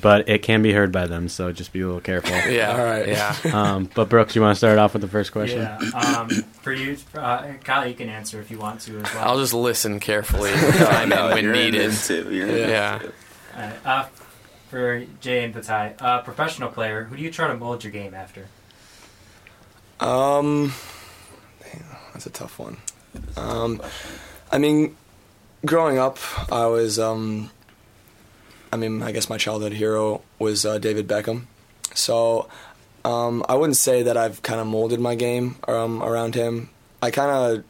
but 0.00 0.28
it 0.28 0.42
can 0.42 0.62
be 0.62 0.72
heard 0.72 0.92
by 0.92 1.06
them. 1.06 1.28
So 1.28 1.50
just 1.52 1.72
be 1.72 1.80
a 1.80 1.86
little 1.86 2.00
careful. 2.00 2.36
Yeah. 2.52 2.70
All 2.72 2.84
right. 2.84 3.08
Yeah. 3.08 3.34
Um, 3.52 3.90
but 3.94 4.08
Brooks, 4.08 4.36
you 4.36 4.42
want 4.42 4.54
to 4.54 4.58
start 4.58 4.78
off 4.78 4.92
with 4.92 5.02
the 5.02 5.08
first 5.08 5.32
question? 5.32 5.60
Yeah. 5.60 5.78
Um, 5.98 6.28
for 6.62 6.72
you, 6.72 6.96
uh, 7.14 7.52
Kyle, 7.64 7.86
you 7.88 7.94
can 7.94 8.08
answer 8.08 8.40
if 8.40 8.50
you 8.50 8.58
want 8.58 8.80
to 8.82 8.98
as 9.00 9.14
well. 9.14 9.28
I'll 9.28 9.38
just 9.38 9.54
listen 9.54 9.98
carefully 10.00 10.52
time 10.52 11.08
No, 11.08 11.28
when 11.30 11.44
you're 11.44 11.52
needed. 11.52 11.90
this. 11.90 12.10
You're 12.10 12.46
Yeah. 12.68 12.98
too. 12.98 13.12
Uh, 13.84 14.04
for 14.70 15.02
Jay 15.20 15.42
and 15.44 15.54
Fatai, 15.54 16.00
uh, 16.00 16.20
professional 16.20 16.68
player, 16.68 17.04
who 17.04 17.16
do 17.16 17.22
you 17.22 17.30
try 17.30 17.48
to 17.48 17.56
mold 17.56 17.82
your 17.82 17.90
game 17.92 18.12
after? 18.14 18.46
Um, 20.00 20.72
that's 22.12 22.26
a 22.26 22.30
tough 22.30 22.58
one. 22.58 22.76
Um, 23.36 23.82
I 24.50 24.58
mean, 24.58 24.96
growing 25.64 25.98
up, 25.98 26.18
I 26.52 26.66
was, 26.66 26.98
um, 26.98 27.50
I 28.72 28.76
mean, 28.76 29.02
I 29.02 29.12
guess 29.12 29.28
my 29.28 29.38
childhood 29.38 29.72
hero 29.72 30.22
was 30.38 30.64
uh, 30.64 30.78
David 30.78 31.08
Beckham. 31.08 31.44
So, 31.94 32.48
um, 33.04 33.44
I 33.48 33.54
wouldn't 33.54 33.76
say 33.76 34.02
that 34.02 34.16
I've 34.16 34.42
kind 34.42 34.60
of 34.60 34.66
molded 34.66 35.00
my 35.00 35.14
game 35.14 35.56
um, 35.66 36.02
around 36.02 36.34
him. 36.34 36.70
I 37.02 37.10
kind 37.10 37.30
of, 37.30 37.64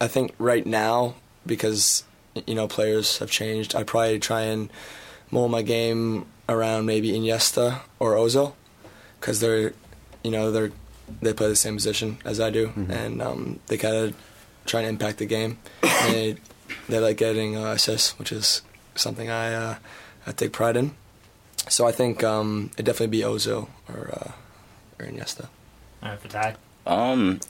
I 0.00 0.08
think 0.08 0.34
right 0.38 0.66
now 0.66 1.14
because 1.46 2.04
you 2.46 2.54
know 2.54 2.68
players 2.68 3.18
have 3.18 3.30
changed, 3.30 3.74
I 3.74 3.82
probably 3.82 4.18
try 4.18 4.42
and 4.42 4.70
mold 5.30 5.50
my 5.50 5.62
game 5.62 6.26
around 6.48 6.86
maybe 6.86 7.12
Iniesta 7.12 7.80
or 7.98 8.14
Ozil 8.14 8.54
because 9.20 9.40
they're, 9.40 9.72
you 10.24 10.30
know, 10.30 10.50
they're 10.50 10.72
they 11.20 11.32
play 11.32 11.48
the 11.48 11.56
same 11.56 11.76
position 11.76 12.18
as 12.24 12.40
I 12.40 12.50
do, 12.50 12.72
and 12.88 13.20
um, 13.22 13.60
they 13.66 13.76
kind 13.76 13.96
of 13.96 14.16
try 14.66 14.82
to 14.82 14.88
impact 14.88 15.18
the 15.18 15.26
game. 15.26 15.58
And 15.82 16.14
they 16.14 16.36
they 16.88 16.98
like 16.98 17.16
getting 17.16 17.56
uh, 17.56 17.72
assists, 17.72 18.18
which 18.18 18.32
is 18.32 18.62
something 18.94 19.30
I 19.30 19.54
uh, 19.54 19.74
I 20.26 20.32
take 20.32 20.52
pride 20.52 20.76
in. 20.76 20.94
So 21.68 21.86
I 21.86 21.92
think 21.92 22.24
um, 22.24 22.70
it'd 22.74 22.86
definitely 22.86 23.18
be 23.18 23.22
Ozil 23.22 23.68
or 23.88 24.10
uh, 24.12 24.32
or 24.98 25.06
Iniesta. 25.06 25.48
Uh, 26.02 26.16
Fatai? 26.16 26.56
Um, 26.86 27.40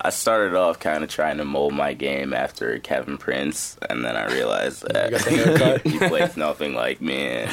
I 0.00 0.10
started 0.10 0.54
off 0.54 0.78
kind 0.78 1.04
of 1.04 1.10
trying 1.10 1.36
to 1.38 1.44
mold 1.44 1.74
my 1.74 1.92
game 1.92 2.32
after 2.32 2.78
Kevin 2.78 3.18
Prince, 3.18 3.76
and 3.88 4.04
then 4.04 4.16
I 4.16 4.32
realized 4.32 4.88
that 4.88 5.10
You 5.10 5.18
got 5.18 5.24
the 5.26 5.30
haircut? 5.30 5.82
he 5.86 5.98
plays 5.98 6.36
nothing 6.36 6.74
like 6.74 7.00
me, 7.00 7.26
and 7.26 7.50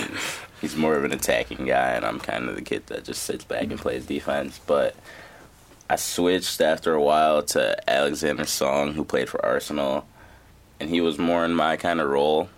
he's 0.61 0.75
more 0.75 0.95
of 0.95 1.03
an 1.03 1.11
attacking 1.11 1.65
guy, 1.65 1.91
and 1.91 2.05
I'm 2.05 2.19
kind 2.19 2.49
of 2.49 2.55
the 2.55 2.61
kid 2.61 2.87
that 2.87 3.03
just 3.03 3.23
sits 3.23 3.43
back 3.43 3.63
and 3.63 3.77
plays 3.77 4.05
defense. 4.05 4.59
But 4.65 4.95
I 5.89 5.95
switched 5.95 6.61
after 6.61 6.93
a 6.93 7.01
while 7.01 7.43
to 7.43 7.89
Alexandre 7.89 8.45
Song, 8.45 8.93
who 8.93 9.03
played 9.03 9.29
for 9.29 9.43
Arsenal, 9.45 10.05
and 10.79 10.89
he 10.89 11.01
was 11.01 11.17
more 11.17 11.45
in 11.45 11.53
my 11.53 11.77
kind 11.77 12.01
of 12.01 12.09
role. 12.09 12.49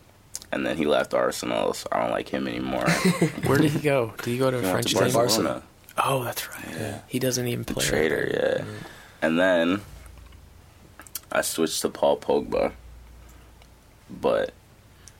And 0.51 0.65
then 0.65 0.77
he 0.77 0.85
left 0.85 1.13
Arsenal, 1.13 1.73
so 1.73 1.87
I 1.91 2.01
don't 2.01 2.09
like 2.09 2.29
him 2.29 2.47
anymore. 2.47 2.89
Where 3.45 3.59
did 3.59 3.71
he 3.71 3.79
go? 3.79 4.13
Did 4.17 4.25
he 4.25 4.37
go 4.39 4.49
to 4.49 4.57
a 4.57 4.61
French 4.63 4.93
to 4.93 5.03
team? 5.03 5.13
Barcelona. 5.13 5.61
Oh, 5.95 6.23
that's 6.23 6.49
right. 6.49 7.01
He 7.07 7.19
doesn't 7.19 7.47
even 7.47 7.65
play. 7.65 7.85
Trader, 7.85 8.31
yeah. 8.33 8.63
Mm. 8.63 8.87
And 9.21 9.39
then 9.39 9.81
I 11.31 11.41
switched 11.41 11.81
to 11.81 11.89
Paul 11.89 12.17
Pogba, 12.17 12.71
but 14.09 14.53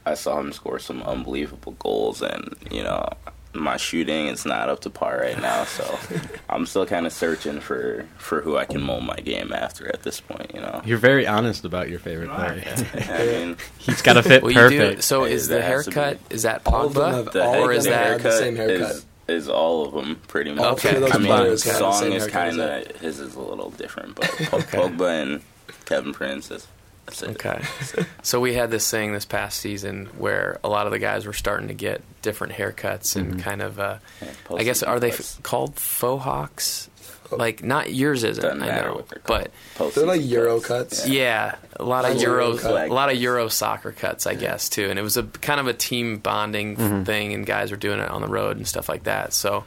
I 0.09 0.15
saw 0.15 0.39
him 0.39 0.51
score 0.51 0.79
some 0.79 1.03
unbelievable 1.03 1.73
goals, 1.79 2.21
and 2.21 2.55
you 2.71 2.83
know 2.83 3.07
my 3.53 3.77
shooting 3.77 4.27
is 4.27 4.45
not 4.45 4.69
up 4.69 4.79
to 4.81 4.89
par 4.91 5.17
right 5.21 5.39
now, 5.41 5.63
so 5.63 5.97
I'm 6.49 6.65
still 6.67 6.85
kind 6.85 7.05
of 7.07 7.13
searching 7.13 7.59
for 7.61 8.07
for 8.17 8.41
who 8.41 8.57
I 8.57 8.65
can 8.65 8.81
mold 8.81 9.03
my 9.05 9.15
game 9.17 9.51
after 9.53 9.87
at 9.87 10.03
this 10.03 10.19
point. 10.21 10.51
You 10.53 10.61
know, 10.61 10.81
You're 10.85 10.97
very 10.99 11.25
honest 11.25 11.65
about 11.65 11.89
your 11.89 11.99
favorite 11.99 12.29
player. 12.29 12.63
I 13.09 13.25
mean, 13.45 13.57
He's 13.79 14.01
got 14.01 14.13
to 14.13 14.23
fit 14.23 14.43
Well, 14.43 14.51
you 14.51 14.69
do. 14.69 14.79
perfect. 14.79 15.03
So 15.03 15.25
Hey, 15.25 15.33
is 15.33 15.47
the 15.47 15.55
that 15.55 15.63
has 15.63 15.85
haircut? 15.85 16.19
Is 16.29 16.43
that 16.43 16.61
All 16.65 16.85
of 16.85 16.93
them 16.93 17.25
Pogba? 17.25 17.31
the 17.31 17.47
or 17.59 17.71
is 17.73 17.85
that 17.85 18.11
have 18.11 18.23
the 18.23 18.31
same 18.31 18.55
haircut. 18.55 18.91
Is, 18.91 19.05
is 19.27 19.49
all 19.49 19.85
of 19.85 19.93
them 19.93 20.15
pretty 20.27 20.51
much. 20.53 20.65
Okay. 20.73 20.89
three 20.89 20.97
of 20.97 21.01
those 21.03 21.11
I 21.15 21.17
mean, 21.19 21.27
players 21.27 21.63
have 21.63 21.75
Song 21.77 22.11
is 22.13 22.27
kind 22.27 22.59
of 22.59 22.85
his 22.97 23.19
is 23.19 23.35
a 23.35 23.41
little 23.41 23.69
different, 23.71 24.15
but 24.15 24.25
Po- 24.25 24.57
Pogba 24.59 25.21
and 25.23 25.41
Kevin 25.85 26.13
Prince 26.13 26.49
is. 26.51 26.67
That's 27.09 27.23
it. 27.23 27.29
Okay. 27.31 27.61
So 28.23 28.39
we 28.39 28.53
had 28.53 28.69
this 28.69 28.89
thing 28.89 29.11
this 29.13 29.25
past 29.25 29.59
season 29.59 30.07
where 30.17 30.59
a 30.63 30.69
lot 30.69 30.85
of 30.85 30.91
the 30.91 30.99
guys 30.99 31.25
were 31.25 31.33
starting 31.33 31.67
to 31.69 31.73
get 31.73 32.01
different 32.21 32.53
haircuts 32.53 33.15
and 33.15 33.41
kind 33.41 33.61
of. 33.61 33.79
Uh, 33.79 33.97
Yeah, 34.21 34.27
I 34.57 34.63
guess 34.63 34.83
are 34.83 34.99
they 34.99 35.11
f- 35.11 35.41
called 35.41 35.75
faux 35.79 36.23
hawks? 36.23 36.89
Like 37.31 37.63
not 37.63 37.93
yours 37.93 38.23
isn't. 38.23 38.41
Doesn't 38.41 38.61
I 38.61 38.67
matter 38.67 38.89
know, 38.89 38.95
what 38.95 39.07
they're 39.09 39.19
called. 39.19 39.43
but 39.43 39.51
cuts. 39.77 39.95
They're 39.95 40.05
like 40.05 40.21
Euro 40.25 40.59
cuts. 40.59 40.99
cuts. 41.01 41.07
yeah, 41.07 41.55
a 41.79 41.83
lot 41.83 42.05
of 42.05 42.19
Euro, 42.21 42.55
Euro 42.57 42.85
a 42.87 42.93
lot 42.93 43.11
of 43.11 43.17
Euro 43.17 43.47
soccer 43.49 43.91
cuts, 43.91 44.25
I 44.27 44.33
guess 44.35 44.67
too. 44.69 44.89
And 44.89 44.97
it 44.97 45.03
was 45.03 45.15
a 45.17 45.23
kind 45.23 45.59
of 45.59 45.67
a 45.67 45.73
team 45.73 46.17
bonding 46.17 47.03
thing, 47.05 47.33
and 47.33 47.45
guys 47.45 47.69
were 47.71 47.77
doing 47.77 47.99
it 47.99 48.09
on 48.09 48.21
the 48.21 48.27
road 48.27 48.57
and 48.57 48.67
stuff 48.67 48.89
like 48.89 49.03
that. 49.03 49.33
So. 49.33 49.63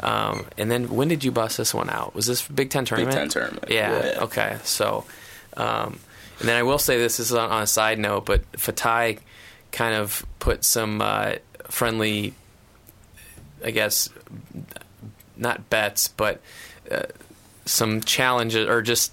Um, 0.00 0.46
and 0.58 0.68
then 0.70 0.88
when 0.88 1.06
did 1.08 1.22
you 1.22 1.30
bust 1.30 1.58
this 1.58 1.72
one 1.72 1.88
out? 1.88 2.14
Was 2.14 2.26
this 2.26 2.42
Big 2.48 2.70
Ten 2.70 2.84
tournament? 2.84 3.14
Big? 3.14 3.20
Ten 3.20 3.28
tournament. 3.28 3.70
Yeah. 3.70 4.16
Okay. 4.22 4.56
So, 4.64 5.04
um, 5.56 6.00
and 6.40 6.48
then 6.48 6.56
I 6.56 6.62
will 6.62 6.78
say 6.78 6.98
this, 6.98 7.16
this 7.16 7.30
is 7.30 7.34
on, 7.34 7.50
on 7.50 7.62
a 7.62 7.66
side 7.66 7.98
note, 7.98 8.26
but 8.26 8.50
Fatai 8.52 9.18
kind 9.70 9.94
of 9.94 10.24
put 10.38 10.64
some 10.64 11.00
uh, 11.00 11.34
friendly, 11.64 12.34
I 13.64 13.70
guess, 13.70 14.08
not 15.36 15.70
bets, 15.70 16.08
but 16.08 16.40
uh, 16.90 17.04
some 17.64 18.00
challenges 18.00 18.68
or 18.68 18.82
just 18.82 19.12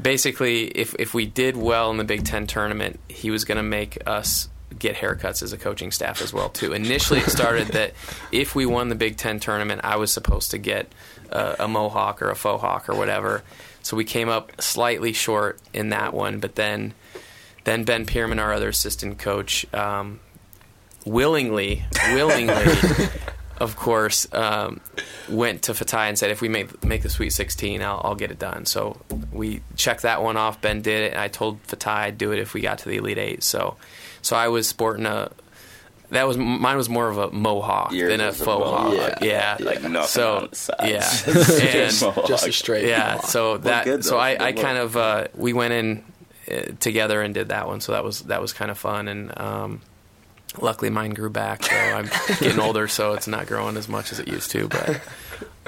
basically 0.00 0.64
if 0.66 0.94
if 0.98 1.12
we 1.12 1.26
did 1.26 1.56
well 1.56 1.90
in 1.90 1.96
the 1.96 2.04
Big 2.04 2.24
Ten 2.24 2.46
tournament, 2.46 2.98
he 3.08 3.30
was 3.30 3.44
going 3.44 3.56
to 3.56 3.62
make 3.62 3.98
us 4.06 4.48
get 4.78 4.96
haircuts 4.96 5.42
as 5.42 5.52
a 5.52 5.58
coaching 5.58 5.90
staff 5.90 6.22
as 6.22 6.32
well 6.32 6.48
too. 6.48 6.72
Initially, 6.72 7.20
it 7.20 7.30
started 7.30 7.68
that 7.68 7.92
if 8.32 8.54
we 8.54 8.66
won 8.66 8.88
the 8.88 8.94
Big 8.94 9.16
Ten 9.16 9.40
tournament, 9.40 9.80
I 9.84 9.96
was 9.96 10.10
supposed 10.12 10.52
to 10.52 10.58
get 10.58 10.90
uh, 11.30 11.56
a 11.58 11.68
mohawk 11.68 12.22
or 12.22 12.30
a 12.30 12.36
faux 12.36 12.60
hawk 12.60 12.88
or 12.88 12.94
whatever. 12.94 13.42
So 13.88 13.96
we 13.96 14.04
came 14.04 14.28
up 14.28 14.52
slightly 14.60 15.14
short 15.14 15.58
in 15.72 15.88
that 15.88 16.12
one, 16.12 16.40
but 16.40 16.56
then 16.56 16.92
then 17.64 17.84
Ben 17.84 18.04
Pirmann, 18.04 18.38
our 18.38 18.52
other 18.52 18.68
assistant 18.68 19.18
coach, 19.18 19.64
um, 19.72 20.20
willingly, 21.06 21.86
willingly, 22.12 22.66
of 23.56 23.76
course, 23.76 24.30
um, 24.34 24.82
went 25.26 25.62
to 25.62 25.72
Fatai 25.72 26.10
and 26.10 26.18
said, 26.18 26.30
"If 26.30 26.42
we 26.42 26.50
make 26.50 26.84
make 26.84 27.00
the 27.00 27.08
Sweet 27.08 27.30
16, 27.30 27.80
I'll, 27.80 28.02
I'll 28.04 28.14
get 28.14 28.30
it 28.30 28.38
done." 28.38 28.66
So 28.66 29.00
we 29.32 29.62
checked 29.74 30.02
that 30.02 30.22
one 30.22 30.36
off. 30.36 30.60
Ben 30.60 30.82
did 30.82 31.04
it, 31.04 31.12
and 31.12 31.20
I 31.22 31.28
told 31.28 31.66
Fatai 31.66 32.08
I'd 32.08 32.18
do 32.18 32.30
it 32.32 32.40
if 32.40 32.52
we 32.52 32.60
got 32.60 32.80
to 32.80 32.90
the 32.90 32.98
Elite 32.98 33.16
Eight. 33.16 33.42
So, 33.42 33.78
so 34.20 34.36
I 34.36 34.48
was 34.48 34.68
sporting 34.68 35.06
a. 35.06 35.30
That 36.10 36.26
was 36.26 36.36
mine 36.38 36.76
was 36.76 36.88
more 36.88 37.08
of 37.08 37.18
a 37.18 37.30
mohawk 37.30 37.92
Yours 37.92 38.10
than 38.10 38.20
a 38.20 38.26
was 38.28 38.38
faux 38.42 38.64
hawk. 38.64 38.92
mohawk. 38.94 39.18
Yeah, 39.22 39.56
Like 39.60 39.82
nothing 39.82 40.06
so 40.08 40.36
on 40.36 40.48
the 40.50 40.56
sides. 40.56 40.88
yeah, 40.90 41.00
Just 41.34 42.02
and 42.02 42.26
Just 42.26 42.46
a 42.46 42.52
straight. 42.52 42.86
yeah. 42.88 43.14
mohawk. 43.16 43.26
So 43.26 43.58
that 43.58 43.84
good, 43.84 44.04
so 44.04 44.12
though. 44.12 44.20
I, 44.20 44.32
Good 44.36 44.42
I 44.42 44.50
look. 44.52 44.56
kind 44.64 44.78
of 44.78 44.96
uh, 44.96 45.26
we 45.34 45.52
went 45.52 45.74
in 45.74 46.04
uh, 46.50 46.72
together 46.80 47.20
and 47.20 47.34
did 47.34 47.48
that 47.50 47.66
one. 47.66 47.80
So 47.82 47.92
that 47.92 48.04
was 48.04 48.22
that 48.22 48.40
was 48.40 48.52
kind 48.52 48.70
of 48.70 48.78
fun 48.78 49.08
and. 49.08 49.38
Um, 49.38 49.80
Luckily, 50.62 50.90
mine 50.90 51.10
grew 51.10 51.28
back. 51.28 51.62
So 51.62 51.76
I'm 51.76 52.06
getting 52.40 52.58
older, 52.58 52.88
so 52.88 53.12
it's 53.12 53.28
not 53.28 53.46
growing 53.46 53.76
as 53.76 53.86
much 53.86 54.12
as 54.12 54.18
it 54.18 54.28
used 54.28 54.50
to. 54.52 54.66
But 54.66 55.00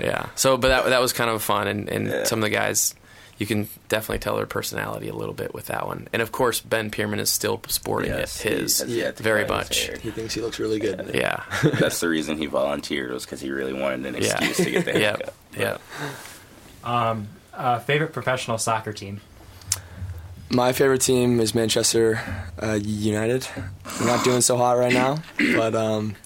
yeah, 0.00 0.30
so 0.34 0.56
but 0.56 0.68
that 0.68 0.86
that 0.86 1.00
was 1.02 1.12
kind 1.12 1.28
of 1.30 1.42
fun, 1.42 1.68
and, 1.68 1.88
and 1.88 2.06
Yeah. 2.08 2.24
some 2.24 2.38
of 2.38 2.42
the 2.44 2.48
guys, 2.50 2.94
you 3.40 3.46
can 3.46 3.68
definitely 3.88 4.18
tell 4.20 4.36
their 4.36 4.46
personality 4.46 5.08
a 5.08 5.14
little 5.14 5.34
bit 5.34 5.52
with 5.52 5.66
that 5.66 5.86
one. 5.86 6.06
And 6.12 6.20
of 6.22 6.30
course, 6.30 6.60
Ben 6.60 6.90
Pirmann 6.90 7.18
is 7.18 7.30
still 7.30 7.60
sporting 7.68 8.10
Yes, 8.10 8.44
it 8.44 8.52
his 8.60 8.82
he 8.82 8.98
has 9.00 9.18
very 9.18 9.44
much. 9.46 9.86
hair. 9.86 9.96
He 9.96 10.10
thinks 10.12 10.34
he 10.34 10.40
looks 10.42 10.58
really 10.60 10.78
good. 10.78 11.00
in. 11.00 11.14
Yeah, 11.16 11.42
That's 11.80 11.98
the 12.00 12.08
reason 12.08 12.36
he 12.38 12.46
volunteered 12.46 13.10
was 13.10 13.24
because 13.24 13.40
he 13.40 13.50
really 13.50 13.72
wanted 13.72 14.06
an 14.14 14.22
yeah, 14.22 14.36
excuse 14.44 14.56
to 14.58 14.70
get 14.70 14.84
the 14.84 14.92
haircut. 15.00 15.34
yeah. 15.58 15.78
Um, 16.84 17.28
uh, 17.54 17.78
favorite 17.80 18.12
professional 18.12 18.58
soccer 18.58 18.92
team? 18.92 19.20
My 20.50 20.72
favorite 20.72 21.00
team 21.00 21.38
is 21.40 21.54
Manchester 21.54 22.20
uh, 22.62 22.78
United. 22.82 23.46
We're 24.00 24.06
not 24.06 24.24
doing 24.24 24.40
so 24.40 24.56
hot 24.56 24.78
right 24.78 24.92
now, 24.92 25.22
but 25.38 25.74
um, 25.74 26.16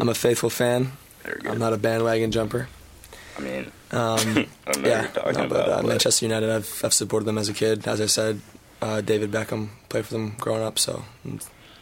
I'm 0.00 0.08
a 0.08 0.14
faithful 0.14 0.50
fan. 0.50 0.92
I'm 1.46 1.58
not 1.58 1.72
a 1.72 1.76
bandwagon 1.76 2.30
jumper. 2.32 2.68
I 3.36 3.40
mean, 3.42 3.70
Um, 3.90 4.46
I 4.66 4.78
yeah, 4.82 5.08
no, 5.16 5.22
but 5.22 5.36
about. 5.40 5.68
uh, 5.68 5.82
Manchester 5.82 6.26
United, 6.26 6.50
I've, 6.50 6.80
I've 6.84 6.92
supported 6.92 7.24
them 7.24 7.38
as 7.38 7.48
a 7.48 7.54
kid. 7.54 7.86
As 7.88 8.00
I 8.00 8.06
said, 8.06 8.40
uh, 8.82 9.00
David 9.00 9.30
Beckham 9.30 9.70
played 9.88 10.06
for 10.06 10.12
them 10.12 10.34
growing 10.38 10.62
up, 10.62 10.78
so 10.78 11.04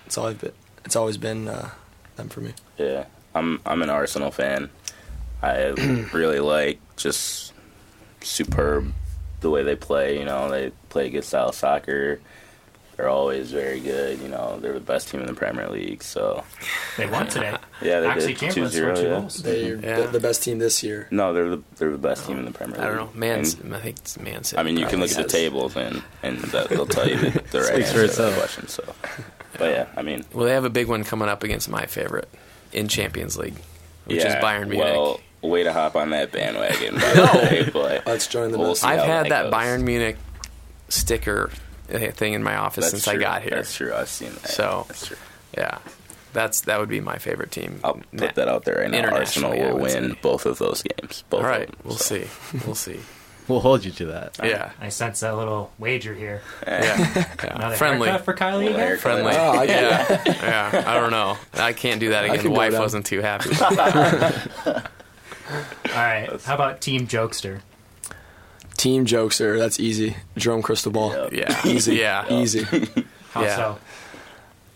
it's 0.07 0.17
always 0.17 0.37
been, 0.37 0.53
it's 0.85 0.97
always 0.97 1.17
been 1.17 1.49
uh, 1.49 1.71
them 2.17 2.29
for 2.29 2.41
me. 2.41 2.53
Yeah, 2.79 3.07
I'm 3.35 3.61
I'm 3.67 3.83
an 3.83 3.91
Arsenal 3.91 4.31
fan. 4.31 4.71
I 5.43 5.69
really 6.13 6.41
like 6.41 6.79
just 6.97 7.53
superb 8.23 8.93
the 9.41 9.51
way 9.51 9.63
they 9.63 9.77
play. 9.77 10.19
You 10.19 10.25
know, 10.25 10.51
they 10.51 10.71
play 10.89 11.11
good 11.11 11.25
style 11.25 11.53
soccer. 11.53 12.21
They're 12.97 13.09
always 13.09 13.53
very 13.53 13.81
good. 13.81 14.21
You 14.21 14.29
know, 14.29 14.59
they're 14.61 14.73
the 14.73 14.81
best 14.81 15.09
team 15.09 15.21
in 15.21 15.27
the 15.27 15.35
Premier 15.35 15.69
League. 15.69 16.03
So 16.03 16.45
They 16.97 17.07
won 17.07 17.27
today. 17.29 17.57
yeah, 17.83 18.01
they 18.01 18.07
Actually, 18.07 18.35
did 18.35 18.53
Chamberlain 18.53 18.71
2-0, 18.71 18.73
scored 18.73 18.97
two 18.97 19.03
yeah. 19.03 19.09
goals. 19.21 19.37
They're 19.43 19.77
Yeah. 19.77 20.01
the, 20.03 20.09
the 20.13 20.21
best 20.21 20.43
team 20.43 20.59
this 20.59 20.83
year. 20.83 21.07
No, 21.11 21.33
they're 21.33 21.51
the 21.51 21.63
they're 21.77 21.91
the 21.93 21.99
best 21.99 22.27
team 22.27 22.39
in 22.39 22.45
the 22.47 22.51
Premier 22.53 22.77
League. 22.77 22.85
I 22.87 22.89
don't 22.89 22.97
know. 22.97 23.11
Man, 23.19 23.41
And, 23.41 23.75
I 23.75 23.81
think 23.81 23.99
it's 23.99 24.19
Man 24.19 24.45
City. 24.45 24.59
I 24.59 24.63
mean, 24.63 24.77
you 24.79 24.87
can 24.87 25.01
look 25.01 25.11
at 25.11 25.17
the 25.17 25.23
Yes. 25.23 25.33
tables 25.33 25.77
and 25.77 26.03
and 26.23 26.39
that, 26.39 26.69
they'll 26.71 26.87
tell 26.87 27.09
you 27.09 27.17
the, 27.17 27.31
the 27.51 27.61
right 27.61 27.67
Speaks 27.75 27.93
for 27.93 28.01
answer 28.03 28.09
to 28.09 28.23
that 28.23 28.39
question. 28.39 28.69
So, 28.69 28.83
but 29.59 29.71
yeah, 29.71 29.87
I 29.97 30.03
mean, 30.03 30.25
Well, 30.33 30.47
they 30.47 30.53
have 30.53 30.65
a 30.65 30.71
big 30.71 30.87
one 30.89 31.05
coming 31.05 31.29
up 31.29 31.43
against 31.43 31.69
my 31.69 31.87
favorite 31.87 32.29
in 32.73 32.89
Champions 32.89 33.37
League, 33.37 33.57
which 34.07 34.19
yeah, 34.19 34.39
is 34.39 34.45
Bayern 34.45 34.69
Munich. 34.69 34.79
Well, 34.95 35.21
way 35.43 35.63
to 35.63 35.73
hop 35.73 35.97
on 35.97 36.11
that 36.11 36.33
bandwagon. 36.33 36.95
By 36.95 37.01
the 37.15 37.49
way, 37.51 37.71
but 37.73 38.07
Let's 38.07 38.27
join 38.27 38.51
the 38.53 38.59
We'll 38.59 38.75
I've 38.83 39.01
had 39.01 39.29
that 39.29 39.45
goes. 39.45 39.53
Bayern 39.53 39.83
Munich 39.83 40.17
sticker 40.89 41.51
thing 41.87 42.35
in 42.35 42.43
my 42.43 42.57
office 42.57 42.91
That's 42.91 43.03
since 43.03 43.05
true. 43.05 43.15
I 43.15 43.17
got 43.19 43.43
here. 43.43 43.51
That's 43.57 43.75
true. 43.75 43.95
I've 43.95 44.09
seen 44.09 44.31
that. 44.33 44.49
So- 44.49 44.85
that's 44.89 45.07
true. 45.07 45.17
Yeah, 45.57 45.79
that's 46.33 46.61
that 46.63 46.79
would 46.81 46.89
be 46.91 47.01
my 47.01 47.17
favorite 47.19 47.51
team. 47.51 47.81
I'll 47.83 47.95
put 47.95 48.13
Na- 48.13 48.33
that 48.35 48.49
out 48.49 48.65
there 48.65 48.77
right 48.83 48.91
now. 48.91 49.09
Arsenal 49.15 49.53
will 49.53 49.75
would 49.75 49.83
win 49.83 50.11
say. 50.13 50.19
both 50.23 50.45
of 50.47 50.59
those 50.59 50.83
games. 50.83 51.25
Both 51.31 51.41
All 51.41 51.47
of 51.47 51.51
right, 51.51 51.67
them, 51.67 51.77
we'll 51.85 51.97
so. 51.97 52.21
see. 52.23 52.59
We'll 52.67 52.75
see. 52.75 53.01
We'll 53.49 53.61
hold 53.61 53.85
you 53.85 53.93
to 53.93 54.07
that. 54.07 54.37
Yeah, 54.43 54.73
I 54.81 54.89
sense 54.89 55.23
a 55.23 55.33
little 55.33 55.71
wager 55.79 56.13
here. 56.13 56.43
yeah, 56.67 56.83
yeah. 57.45 57.75
Friendly. 57.77 58.09
for 58.19 58.35
Kylie 58.35 58.65
Little 58.65 58.75
again? 58.75 58.99
Friendly. 58.99 59.33
Oh, 59.37 59.53
I 59.53 59.63
yeah, 59.63 60.23
yeah. 60.27 60.85
I 60.85 60.95
don't 60.95 61.13
know. 61.13 61.37
I 61.55 61.73
can't 61.73 62.01
do 62.01 62.09
that 62.09 62.25
again. 62.25 62.43
The 62.43 62.51
wife 62.51 62.73
wasn't 62.77 63.07
too 63.07 63.21
happy. 63.21 63.51
All 64.67 64.83
right. 65.95 66.29
How 66.43 66.57
about 66.57 66.81
Team 66.81 67.07
Jokester? 67.07 67.61
Team 68.77 69.07
jokester. 69.07 69.59
That's 69.59 69.81
easy. 69.81 70.17
Jerome 70.37 70.63
Cristobal. 70.63 71.11
Yep. 71.13 71.33
Yeah, 71.33 71.61
Easy. 71.67 71.97
Yeah, 72.01 72.29
Easy. 72.33 72.63
How 73.31 73.43
Yeah. 73.43 73.57
so? 73.57 73.79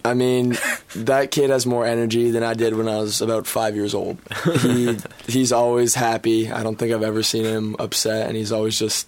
I 0.02 0.14
mean, 0.14 0.56
that 0.96 1.30
kid 1.30 1.50
has 1.50 1.66
more 1.66 1.84
energy 1.84 2.30
than 2.30 2.42
I 2.42 2.54
did 2.54 2.74
when 2.74 2.88
I 2.88 2.96
was 2.98 3.20
about 3.20 3.46
five 3.46 3.76
years 3.76 3.94
old. 3.94 4.16
He 4.62 4.96
he's 5.26 5.52
always 5.52 5.94
happy. 5.94 6.50
I 6.50 6.62
don't 6.62 6.76
think 6.76 6.92
I've 6.92 7.02
ever 7.02 7.22
seen 7.22 7.44
him 7.44 7.76
upset, 7.78 8.26
and 8.26 8.34
he's 8.36 8.50
always 8.50 8.78
just 8.78 9.06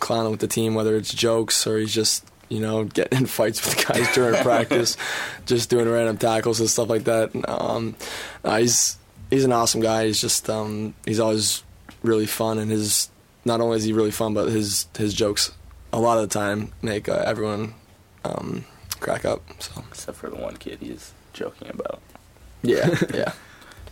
clowning 0.00 0.32
with 0.32 0.40
the 0.40 0.46
team, 0.46 0.74
whether 0.74 0.96
it's 0.96 1.14
jokes 1.14 1.66
or 1.66 1.78
he's 1.78 1.94
just 1.94 2.26
you 2.50 2.60
know 2.60 2.84
getting 2.84 3.20
in 3.20 3.26
fights 3.26 3.64
with 3.64 3.86
guys 3.88 4.06
during 4.14 4.34
practice, 4.42 4.98
just 5.46 5.70
doing 5.70 5.88
random 5.88 6.18
tackles 6.18 6.60
and 6.60 6.68
stuff 6.68 6.90
like 6.90 7.04
that. 7.04 7.30
Um, 7.48 7.96
uh, 8.44 8.58
he's 8.58 8.98
he's 9.30 9.44
an 9.44 9.52
awesome 9.52 9.80
guy. 9.80 10.04
He's 10.08 10.20
just 10.20 10.50
um, 10.50 10.92
he's 11.06 11.20
always 11.20 11.62
really 12.02 12.26
fun, 12.26 12.58
and 12.58 12.70
his 12.70 13.08
not 13.44 13.60
only 13.60 13.76
is 13.76 13.84
he 13.84 13.92
really 13.92 14.10
fun, 14.10 14.34
but 14.34 14.48
his 14.48 14.86
his 14.96 15.14
jokes 15.14 15.52
a 15.92 15.98
lot 16.00 16.18
of 16.18 16.28
the 16.28 16.32
time 16.34 16.72
make 16.82 17.08
uh, 17.08 17.22
everyone 17.26 17.74
um, 18.24 18.64
crack 19.00 19.24
up. 19.24 19.42
So 19.60 19.84
Except 19.90 20.16
for 20.18 20.30
the 20.30 20.36
one 20.36 20.56
kid 20.56 20.78
he's 20.80 21.12
joking 21.32 21.68
about. 21.70 22.00
yeah, 22.62 22.88
yeah. 23.14 23.32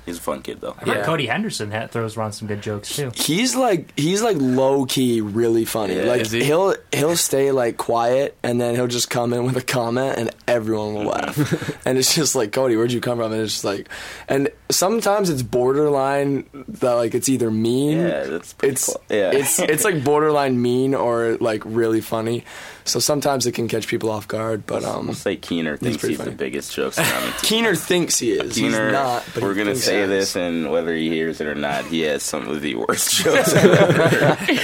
He's 0.04 0.18
a 0.18 0.20
fun 0.20 0.42
kid 0.42 0.60
though. 0.60 0.74
I 0.78 0.84
heard 0.84 0.96
Yeah. 0.98 1.04
Cody 1.04 1.26
Henderson 1.26 1.70
that 1.70 1.92
throws 1.92 2.16
around 2.16 2.32
some 2.32 2.48
good 2.48 2.60
jokes 2.60 2.96
too. 2.96 3.12
He's 3.14 3.54
like 3.54 3.96
he's 3.96 4.20
like 4.20 4.36
low 4.40 4.84
key 4.84 5.20
really 5.20 5.64
funny. 5.64 5.94
Yeah. 5.94 6.04
like 6.04 6.22
Is 6.22 6.32
he? 6.32 6.42
he'll 6.42 6.74
he'll 6.92 7.16
stay 7.16 7.52
like 7.52 7.76
quiet 7.76 8.36
and 8.42 8.60
then 8.60 8.74
he'll 8.74 8.88
just 8.88 9.10
come 9.10 9.32
in 9.32 9.44
with 9.44 9.56
a 9.56 9.62
comment 9.62 10.18
and 10.18 10.30
everyone 10.48 10.94
will 10.94 11.12
mm-hmm. 11.12 11.40
laugh. 11.40 11.80
and 11.86 11.98
it's 11.98 12.14
just 12.14 12.34
like 12.34 12.50
Cody, 12.50 12.76
where'd 12.76 12.92
you 12.92 13.00
come 13.00 13.18
from? 13.18 13.32
And 13.32 13.42
it's 13.42 13.52
just 13.52 13.64
like 13.64 13.88
and 14.28 14.50
sometimes 14.70 15.30
it's 15.30 15.42
borderline 15.42 16.46
that 16.52 16.94
like 16.94 17.14
it's 17.14 17.28
either 17.28 17.50
mean 17.50 17.98
Yeah, 17.98 18.24
that's 18.24 18.54
pretty 18.54 18.72
it's 18.72 18.86
cool. 18.86 19.02
Yeah. 19.08 19.30
it's 19.32 19.60
it's 19.60 19.84
like 19.84 20.02
borderline 20.02 20.60
mean 20.60 20.94
or 20.94 21.36
like 21.40 21.62
really 21.64 22.00
funny. 22.00 22.44
So 22.84 22.98
sometimes 22.98 23.46
it 23.46 23.52
can 23.52 23.68
catch 23.68 23.86
people 23.86 24.10
off 24.10 24.26
guard, 24.28 24.66
but 24.66 24.84
um 24.84 25.06
We'll 25.06 25.14
say 25.14 25.36
Keener 25.36 25.76
thinks 25.76 25.98
pretty 25.98 26.14
he's 26.14 26.18
the 26.18 26.24
funny. 26.24 26.36
biggest 26.36 26.76
jokester 26.76 27.16
on 27.16 27.26
the 27.26 27.30
team. 27.32 27.40
Keener 27.42 27.74
thinks 27.76 28.18
he 28.18 28.32
is. 28.32 28.54
Keener, 28.54 28.84
he's 28.86 28.92
not, 28.92 29.24
but 29.34 29.42
we're 29.42 29.54
he 29.54 29.58
gonna 29.64 29.76
say 29.76 30.00
he 30.02 30.06
this, 30.06 30.34
and 30.36 30.70
whether 30.70 30.94
he 30.94 31.08
hears 31.08 31.40
it 31.40 31.46
or 31.46 31.54
not, 31.54 31.84
he 31.84 32.00
has 32.02 32.22
some 32.22 32.48
of 32.48 32.60
the 32.60 32.74
worst 32.74 33.14
jokes 33.22 33.54
I've 33.54 33.70
ever 33.72 34.08
heard. 34.08 34.60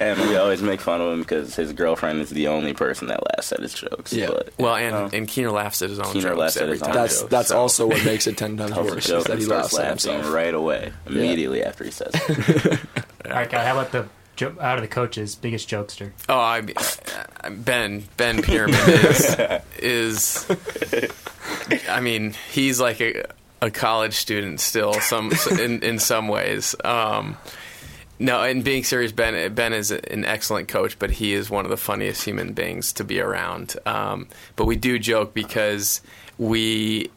And 0.00 0.20
we 0.28 0.36
always 0.36 0.60
make 0.60 0.80
fun 0.80 1.00
of 1.00 1.12
him 1.12 1.20
because 1.20 1.54
his 1.54 1.72
girlfriend 1.72 2.20
is 2.20 2.28
the 2.30 2.48
only 2.48 2.74
person 2.74 3.08
that 3.08 3.20
laughs 3.36 3.52
at 3.52 3.60
his 3.60 3.72
jokes. 3.72 4.12
Yeah. 4.12 4.26
But, 4.26 4.52
Well, 4.58 4.74
and 4.74 4.94
um, 4.94 5.10
and 5.12 5.28
Keener 5.28 5.52
laughs 5.52 5.82
at 5.82 5.88
his 5.90 6.00
own 6.00 6.12
Keener 6.12 6.30
jokes 6.30 6.38
laughs 6.38 6.56
at 6.56 6.62
every 6.64 6.74
his 6.74 6.82
own 6.82 6.88
time. 6.88 6.94
That's 6.96 7.18
jokes, 7.20 7.30
that's 7.30 7.48
so- 7.48 7.58
also 7.58 7.86
what 7.86 8.04
makes 8.04 8.26
it 8.26 8.36
ten 8.36 8.56
times 8.56 8.74
worse. 8.76 9.06
joke 9.06 9.18
Is 9.20 9.24
that 9.26 9.38
he 9.38 9.46
laughs 9.46 9.72
at 9.74 9.78
laughing 9.84 10.12
himself. 10.14 10.34
right 10.34 10.52
away, 10.54 10.92
immediately 11.06 11.62
after 11.62 11.84
he 11.84 11.90
says 11.92 12.10
it. 12.14 12.80
All 13.26 13.30
right, 13.32 13.48
Kylie, 13.48 13.64
how 13.64 13.78
about 13.78 13.92
the 13.92 14.06
jo- 14.36 14.56
out 14.60 14.76
of 14.78 14.82
the 14.82 14.88
coaches, 14.88 15.34
biggest 15.34 15.68
jokester? 15.68 16.12
Oh, 16.28 16.38
I, 16.38 16.62
I- 17.42 17.48
Ben 17.50 18.04
Ben 18.16 18.42
Pirmann 18.42 19.62
is 19.78 20.46
is. 20.48 21.88
I 21.88 22.00
mean, 22.00 22.34
he's 22.52 22.80
like 22.80 23.00
a, 23.00 23.24
a 23.62 23.70
college 23.70 24.14
student 24.14 24.60
still. 24.60 24.94
Some 24.94 25.32
in 25.58 25.82
in 25.82 25.98
some 25.98 26.28
ways. 26.28 26.74
Um, 26.84 27.36
no, 28.18 28.42
and 28.42 28.62
being 28.62 28.84
serious, 28.84 29.12
Ben 29.12 29.52
Ben 29.54 29.72
is 29.72 29.90
an 29.90 30.24
excellent 30.24 30.68
coach, 30.68 30.98
but 30.98 31.10
he 31.10 31.32
is 31.34 31.50
one 31.50 31.64
of 31.64 31.70
the 31.70 31.76
funniest 31.76 32.24
human 32.24 32.52
beings 32.52 32.92
to 32.94 33.04
be 33.04 33.20
around. 33.20 33.76
Um, 33.86 34.28
but 34.56 34.64
we 34.66 34.76
do 34.76 34.98
joke 34.98 35.34
because 35.34 36.00
we 36.38 37.10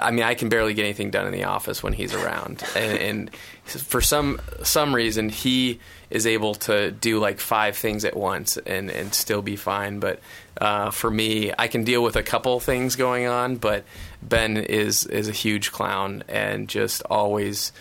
I 0.00 0.10
mean, 0.10 0.24
I 0.24 0.34
can 0.34 0.48
barely 0.48 0.74
get 0.74 0.82
anything 0.84 1.10
done 1.10 1.26
in 1.26 1.32
the 1.32 1.44
office 1.44 1.82
when 1.82 1.92
he's 1.92 2.12
around, 2.14 2.64
and, 2.74 2.98
and 2.98 3.30
for 3.66 4.00
some 4.00 4.40
some 4.64 4.94
reason, 4.94 5.28
he 5.28 5.78
is 6.10 6.26
able 6.26 6.54
to 6.54 6.90
do 6.90 7.18
like 7.18 7.40
five 7.40 7.76
things 7.76 8.04
at 8.04 8.16
once 8.16 8.56
and 8.58 8.90
and 8.90 9.14
still 9.14 9.42
be 9.42 9.56
fine. 9.56 9.98
But 9.98 10.20
uh, 10.60 10.90
for 10.90 11.10
me, 11.10 11.52
I 11.58 11.68
can 11.68 11.84
deal 11.84 12.02
with 12.02 12.16
a 12.16 12.22
couple 12.22 12.58
things 12.60 12.96
going 12.96 13.26
on, 13.26 13.56
but 13.56 13.84
Ben 14.22 14.56
is 14.56 15.04
is 15.06 15.28
a 15.28 15.32
huge 15.32 15.72
clown 15.72 16.24
and 16.28 16.68
just 16.68 17.02
always 17.02 17.72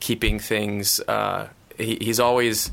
keeping 0.00 0.38
things. 0.38 1.00
Uh, 1.00 1.48
he, 1.76 1.98
he's 2.00 2.20
always 2.20 2.70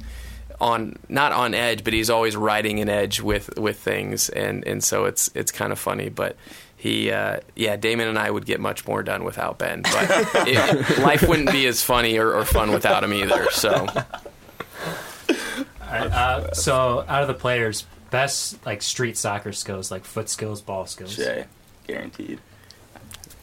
on 0.60 0.96
not 1.10 1.32
on 1.32 1.54
edge, 1.54 1.84
but 1.84 1.94
he's 1.94 2.10
always 2.10 2.36
riding 2.36 2.80
an 2.80 2.90
edge 2.90 3.20
with 3.20 3.58
with 3.58 3.80
things, 3.80 4.30
and 4.30 4.66
and 4.66 4.84
so 4.84 5.06
it's 5.06 5.30
it's 5.36 5.52
kind 5.52 5.72
of 5.72 5.80
funny, 5.80 6.10
but. 6.10 6.36
He, 6.78 7.12
uh, 7.12 7.42
yeah, 7.56 7.76
Damon 7.76 8.08
and 8.08 8.18
I 8.18 8.32
would 8.32 8.48
get 8.48 8.60
much 8.60 8.88
more 8.88 9.04
done 9.04 9.24
without 9.24 9.60
Ben, 9.60 9.84
but 9.84 9.94
it, 10.48 10.98
life 10.98 11.22
wouldn't 11.22 11.52
be 11.52 11.68
as 11.68 11.84
funny 11.84 12.18
or, 12.18 12.34
or 12.34 12.44
fun 12.44 12.72
without 12.72 13.04
him 13.04 13.14
either. 13.14 13.52
So, 13.52 13.86
right, 15.92 16.12
uh, 16.12 16.54
so 16.54 17.06
out 17.08 17.22
of 17.22 17.28
the 17.28 17.34
players, 17.34 17.86
best 18.10 18.64
like 18.66 18.82
street 18.82 19.18
soccer 19.18 19.52
skills, 19.52 19.92
like 19.92 20.06
foot 20.06 20.30
skills, 20.30 20.62
ball 20.62 20.86
skills. 20.86 21.16
Jay, 21.16 21.46
guaranteed. 21.88 22.40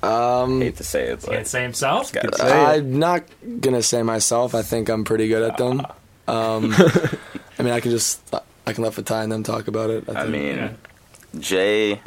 Um, 0.02 0.60
Hate 0.60 0.76
to 0.76 0.84
say 0.84 1.08
it, 1.08 1.22
Can't 1.22 1.46
say 1.46 1.62
himself. 1.62 2.12
gotta 2.12 2.36
say 2.36 2.44
say 2.48 2.62
it. 2.62 2.66
I'm 2.78 2.98
not 2.98 3.24
gonna 3.60 3.82
say 3.82 4.02
myself. 4.02 4.54
I 4.54 4.62
think 4.62 4.88
I'm 4.88 5.04
pretty 5.04 5.26
good 5.28 5.42
at 5.42 5.56
them. 5.56 5.80
Um, 6.28 6.72
I 7.58 7.62
mean, 7.62 7.72
I 7.72 7.80
can 7.80 7.90
just 7.90 8.20
I 8.66 8.72
can 8.72 8.84
let 8.84 8.92
Fatai 8.92 9.24
and 9.24 9.32
them 9.32 9.42
talk 9.42 9.66
about 9.66 9.90
it. 9.90 10.08
I 10.08 10.22
think. 10.22 10.28
mean, 10.30 10.56
Yeah. 10.56 10.70
Jay, 11.40 12.00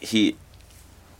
he 0.00 0.36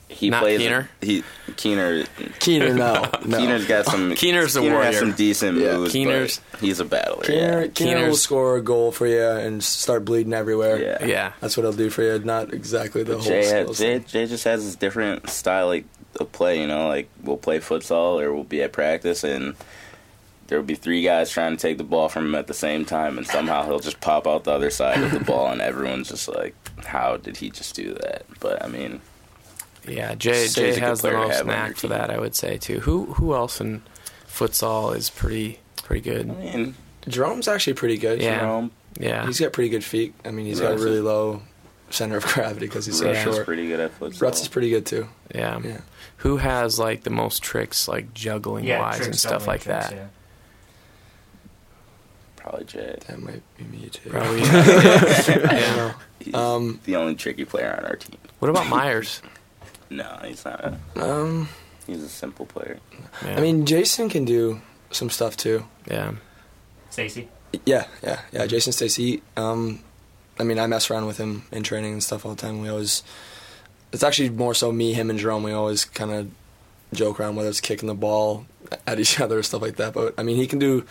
he 0.09 0.31
Not 0.31 0.43
plays 0.43 0.59
Keener? 0.61 0.89
He 1.03 1.23
Keener. 1.57 2.05
Keener, 2.41 2.75
no, 2.75 3.05
no. 3.27 3.39
Keener's 3.39 3.67
got 3.67 3.85
some. 3.87 4.15
Keener's 4.17 4.57
a 4.57 4.61
Keener 4.61 4.83
has 4.83 4.95
warrior. 4.95 4.99
some 4.99 5.13
decent 5.13 5.59
Yeah. 5.59 5.77
moves. 5.77 5.93
Keener's- 5.93 6.41
but 6.51 6.61
he's 6.61 6.81
a 6.81 6.85
battler. 6.85 7.25
Keener, 7.25 7.63
yeah. 7.63 7.69
Keener 7.69 8.07
will 8.09 8.17
score 8.17 8.57
a 8.57 8.63
goal 8.63 8.91
for 8.93 9.07
you 9.07 9.23
and 9.23 9.63
start 9.63 10.05
bleeding 10.05 10.33
everywhere. 10.33 10.81
Yeah. 10.83 11.05
yeah. 11.05 11.33
That's 11.41 11.57
what 11.57 11.65
he'll 11.65 11.73
do 11.73 11.91
for 11.91 12.03
you. 12.03 12.19
Not 12.21 12.53
exactly 12.55 13.03
the 13.03 13.15
whole 13.15 13.23
Jay, 13.23 13.47
had, 13.47 13.73
Jay. 13.75 13.99
Jay 14.01 14.27
just 14.27 14.45
has 14.45 14.65
this 14.65 14.77
different 14.77 15.29
style 15.29 15.67
like 15.67 15.85
of 16.19 16.33
play. 16.33 16.61
You 16.61 16.67
know, 16.67 16.89
like 16.89 17.09
we'll 17.23 17.37
play 17.37 17.59
futsal 17.61 18.21
or 18.23 18.33
we'll 18.33 18.45
be 18.45 18.63
at 18.63 18.73
practice 18.73 19.25
and 19.25 19.55
there 20.47 20.57
will 20.59 20.65
be 20.67 20.75
three 20.77 21.03
guys 21.03 21.31
trying 21.31 21.55
to 21.55 21.61
take 21.61 21.77
the 21.77 21.85
ball 21.85 22.09
from 22.09 22.25
him 22.25 22.35
at 22.35 22.47
the 22.47 22.55
same 22.55 22.87
time, 22.87 23.19
and 23.19 23.27
somehow 23.27 23.67
he'll 23.67 23.81
just 23.81 24.01
pop 24.01 24.27
out 24.27 24.45
the 24.45 24.51
other 24.51 24.71
side 24.71 25.03
of 25.03 25.11
the 25.13 25.21
ball, 25.21 25.49
and 25.49 25.61
everyone's 25.61 26.09
just 26.09 26.27
like, 26.27 26.55
"How 26.87 27.19
did 27.19 27.37
he 27.37 27.51
just 27.51 27.77
do 27.77 27.93
that?" 27.93 28.23
But 28.41 28.65
I 28.65 28.69
mean, 28.69 29.03
Yeah, 29.91 30.15
Jay 30.15 30.49
Jay 30.49 30.79
has 30.79 31.01
the 31.01 31.09
player 31.09 31.21
to 31.23 31.27
most 31.29 31.37
have 31.39 31.49
on 31.49 31.55
your 31.55 31.57
knack 31.69 31.77
for 31.77 31.89
that, 31.89 32.11
I 32.11 32.19
would 32.19 32.35
say 32.35 32.57
too. 32.59 32.81
Who 32.81 33.07
who 33.15 33.35
else 33.35 33.61
in 33.61 33.83
futsal 34.27 34.95
is 34.97 35.11
pretty 35.11 35.61
pretty 35.83 36.11
I 36.11 36.15
good? 36.15 36.29
mean, 36.39 36.75
Jerome's 37.09 37.49
actually 37.49 37.75
pretty 37.75 37.97
good. 37.99 38.21
Yeah. 38.21 38.41
Jerome, 38.41 38.71
Yeah, 38.99 39.27
He's 39.27 39.41
got 39.41 39.53
pretty 39.53 39.71
good 39.71 39.85
feet. 39.85 40.15
I 40.25 40.31
mean, 40.31 40.47
he's 40.47 40.61
got 40.61 40.73
a 40.73 40.77
really 40.77 40.99
is- 40.99 41.03
low 41.05 41.43
center 41.91 42.19
of 42.19 42.25
gravity 42.35 42.67
because 42.67 42.85
he's 42.87 42.99
so 42.99 43.07
Russ 43.07 43.17
is 43.17 43.23
short. 43.35 43.47
pretty 43.47 43.67
good 43.69 43.81
at 43.81 43.99
futsal. 43.99 44.21
Ruts 44.21 44.43
is 44.43 44.49
pretty 44.49 44.71
good 44.71 44.85
too. 44.87 45.09
yeah. 45.35 45.59
Yeah. 45.65 45.81
Who 46.19 46.37
has 46.39 46.79
like 46.79 47.05
the 47.05 47.11
most 47.11 47.43
tricks, 47.43 47.87
like 47.89 48.13
juggling 48.13 48.65
Yeah, 48.65 48.81
wise 48.81 48.97
tricks, 48.97 49.07
and 49.07 49.19
stuff 49.19 49.47
like 49.47 49.63
tricks, 49.63 49.89
that? 49.89 49.97
yeah. 49.97 50.07
Probably 52.37 52.65
Jay. 52.65 52.99
That 53.09 53.21
might 53.21 53.43
be 53.57 53.65
me 53.65 53.89
too. 53.91 54.11
Probably. 54.11 54.43
I 54.45 54.47
don't 54.47 55.53
yeah. 55.53 55.93
He's 56.21 56.35
Um, 56.35 56.81
the 56.85 56.97
only 56.97 57.15
tricky 57.15 57.45
player 57.45 57.75
on 57.79 57.85
our 57.85 57.97
team. 57.97 58.17
What 58.39 58.49
about 58.49 58.69
Myers? 58.69 59.23
No, 59.91 60.19
he's 60.25 60.45
not. 60.45 60.75
Um, 60.97 61.49
He's 61.87 62.03
a 62.03 62.09
simple 62.09 62.45
player. 62.45 62.79
Yeah. 63.25 63.39
I 63.39 63.41
mean, 63.41 63.65
Jason 63.65 64.11
can 64.11 64.25
do 64.27 64.61
some 64.91 65.09
stuff 65.11 65.37
too. 65.37 65.65
yeah. 65.91 66.13
Stacy. 66.91 67.29
Yeah, 67.65 67.87
yeah, 68.03 68.21
yeah. 68.33 68.47
Jason 68.47 68.73
Stacy. 68.73 69.23
Um, 69.37 69.81
I 70.39 70.45
mean, 70.45 70.59
I 70.59 70.67
mess 70.67 70.91
around 70.91 71.07
with 71.07 71.17
him 71.19 71.45
in 71.51 71.63
training 71.63 71.93
and 71.95 72.03
stuff 72.03 72.27
all 72.27 72.35
the 72.35 72.41
time. 72.41 72.61
We 72.61 72.69
always, 72.69 73.03
it's 73.93 74.03
actually 74.03 74.31
more 74.31 74.55
so 74.55 74.71
me, 74.73 74.93
him, 74.93 75.09
and 75.11 75.19
Jerome. 75.19 75.43
We 75.43 75.53
always 75.53 75.85
kind 75.87 76.11
of 76.11 76.31
joke 76.93 77.21
around 77.21 77.37
whether 77.37 77.49
it's 77.49 77.61
kicking 77.61 77.87
the 77.87 77.95
ball 77.95 78.47
at 78.87 78.99
each 79.01 79.19
other 79.21 79.39
or 79.39 79.43
stuff 79.43 79.63
like 79.63 79.77
that. 79.77 79.95
But 79.95 80.15
I 80.19 80.23
mean, 80.23 80.37
he 80.37 80.47
can 80.47 80.59
do. 80.59 80.85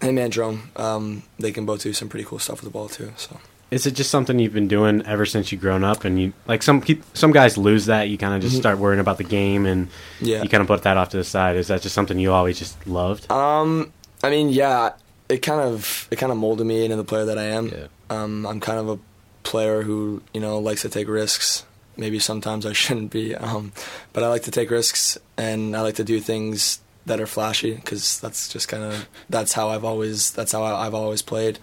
Him 0.00 0.18
and 0.18 0.32
Jerome, 0.32 0.70
um, 0.74 1.22
they 1.38 1.52
can 1.52 1.64
both 1.64 1.82
do 1.82 1.92
some 1.92 2.08
pretty 2.08 2.24
cool 2.24 2.40
stuff 2.40 2.60
with 2.60 2.72
the 2.72 2.76
ball 2.76 2.88
too. 2.88 3.12
So 3.16 3.38
Is 3.72 3.86
it 3.86 3.92
just 3.94 4.10
something 4.10 4.38
you've 4.38 4.52
been 4.52 4.68
doing 4.68 5.02
ever 5.06 5.24
since 5.24 5.50
you 5.50 5.56
grown 5.56 5.82
up? 5.82 6.04
And 6.04 6.20
you 6.20 6.32
like 6.46 6.62
some 6.62 6.84
some 7.14 7.32
guys 7.32 7.56
lose 7.56 7.86
that. 7.86 8.08
You 8.10 8.18
kind 8.18 8.34
of 8.34 8.42
just 8.42 8.54
Mhm. 8.56 8.60
start 8.60 8.78
worrying 8.78 9.00
about 9.00 9.16
the 9.18 9.24
game, 9.24 9.64
and 9.66 9.88
yeah, 10.20 10.42
you 10.42 10.48
kind 10.50 10.60
of 10.60 10.66
put 10.66 10.82
that 10.82 10.96
off 10.98 11.08
to 11.10 11.16
the 11.16 11.24
side. 11.24 11.56
Is 11.56 11.68
that 11.68 11.80
just 11.82 11.94
something 11.94 12.18
you 12.18 12.32
always 12.32 12.58
just 12.58 12.76
loved? 12.86 13.32
Um, 13.32 13.90
I 14.22 14.28
mean, 14.30 14.50
yeah, 14.50 14.90
it 15.30 15.38
kind 15.38 15.60
of 15.60 16.06
it 16.10 16.16
kind 16.16 16.30
of 16.30 16.36
molded 16.36 16.66
me 16.66 16.84
into 16.84 16.96
the 16.96 17.04
player 17.04 17.24
that 17.24 17.38
I 17.38 17.44
am. 17.44 17.68
Yeah. 17.68 17.86
Um, 18.10 18.46
I'm 18.46 18.60
kind 18.60 18.78
of 18.78 18.88
a 18.90 18.98
player 19.42 19.82
who 19.82 20.20
you 20.34 20.40
know 20.40 20.58
likes 20.58 20.82
to 20.82 20.90
take 20.90 21.08
risks. 21.08 21.64
Maybe 21.96 22.18
sometimes 22.18 22.66
I 22.66 22.72
shouldn't 22.82 23.10
be, 23.10 23.34
um, 23.34 23.72
but 24.12 24.22
I 24.22 24.28
like 24.28 24.42
to 24.42 24.50
take 24.50 24.70
risks 24.70 25.16
and 25.38 25.74
I 25.74 25.80
like 25.80 25.94
to 25.96 26.04
do 26.04 26.20
things 26.20 26.78
that 27.06 27.20
are 27.20 27.26
flashy 27.26 27.74
because 27.74 28.20
that's 28.20 28.48
just 28.48 28.68
kind 28.68 28.84
of 28.84 29.08
that's 29.28 29.52
how 29.52 29.68
I've 29.70 29.84
always 29.84 30.30
that's 30.32 30.52
how 30.52 30.62
I, 30.62 30.86
I've 30.86 30.94
always 30.94 31.22
played, 31.22 31.58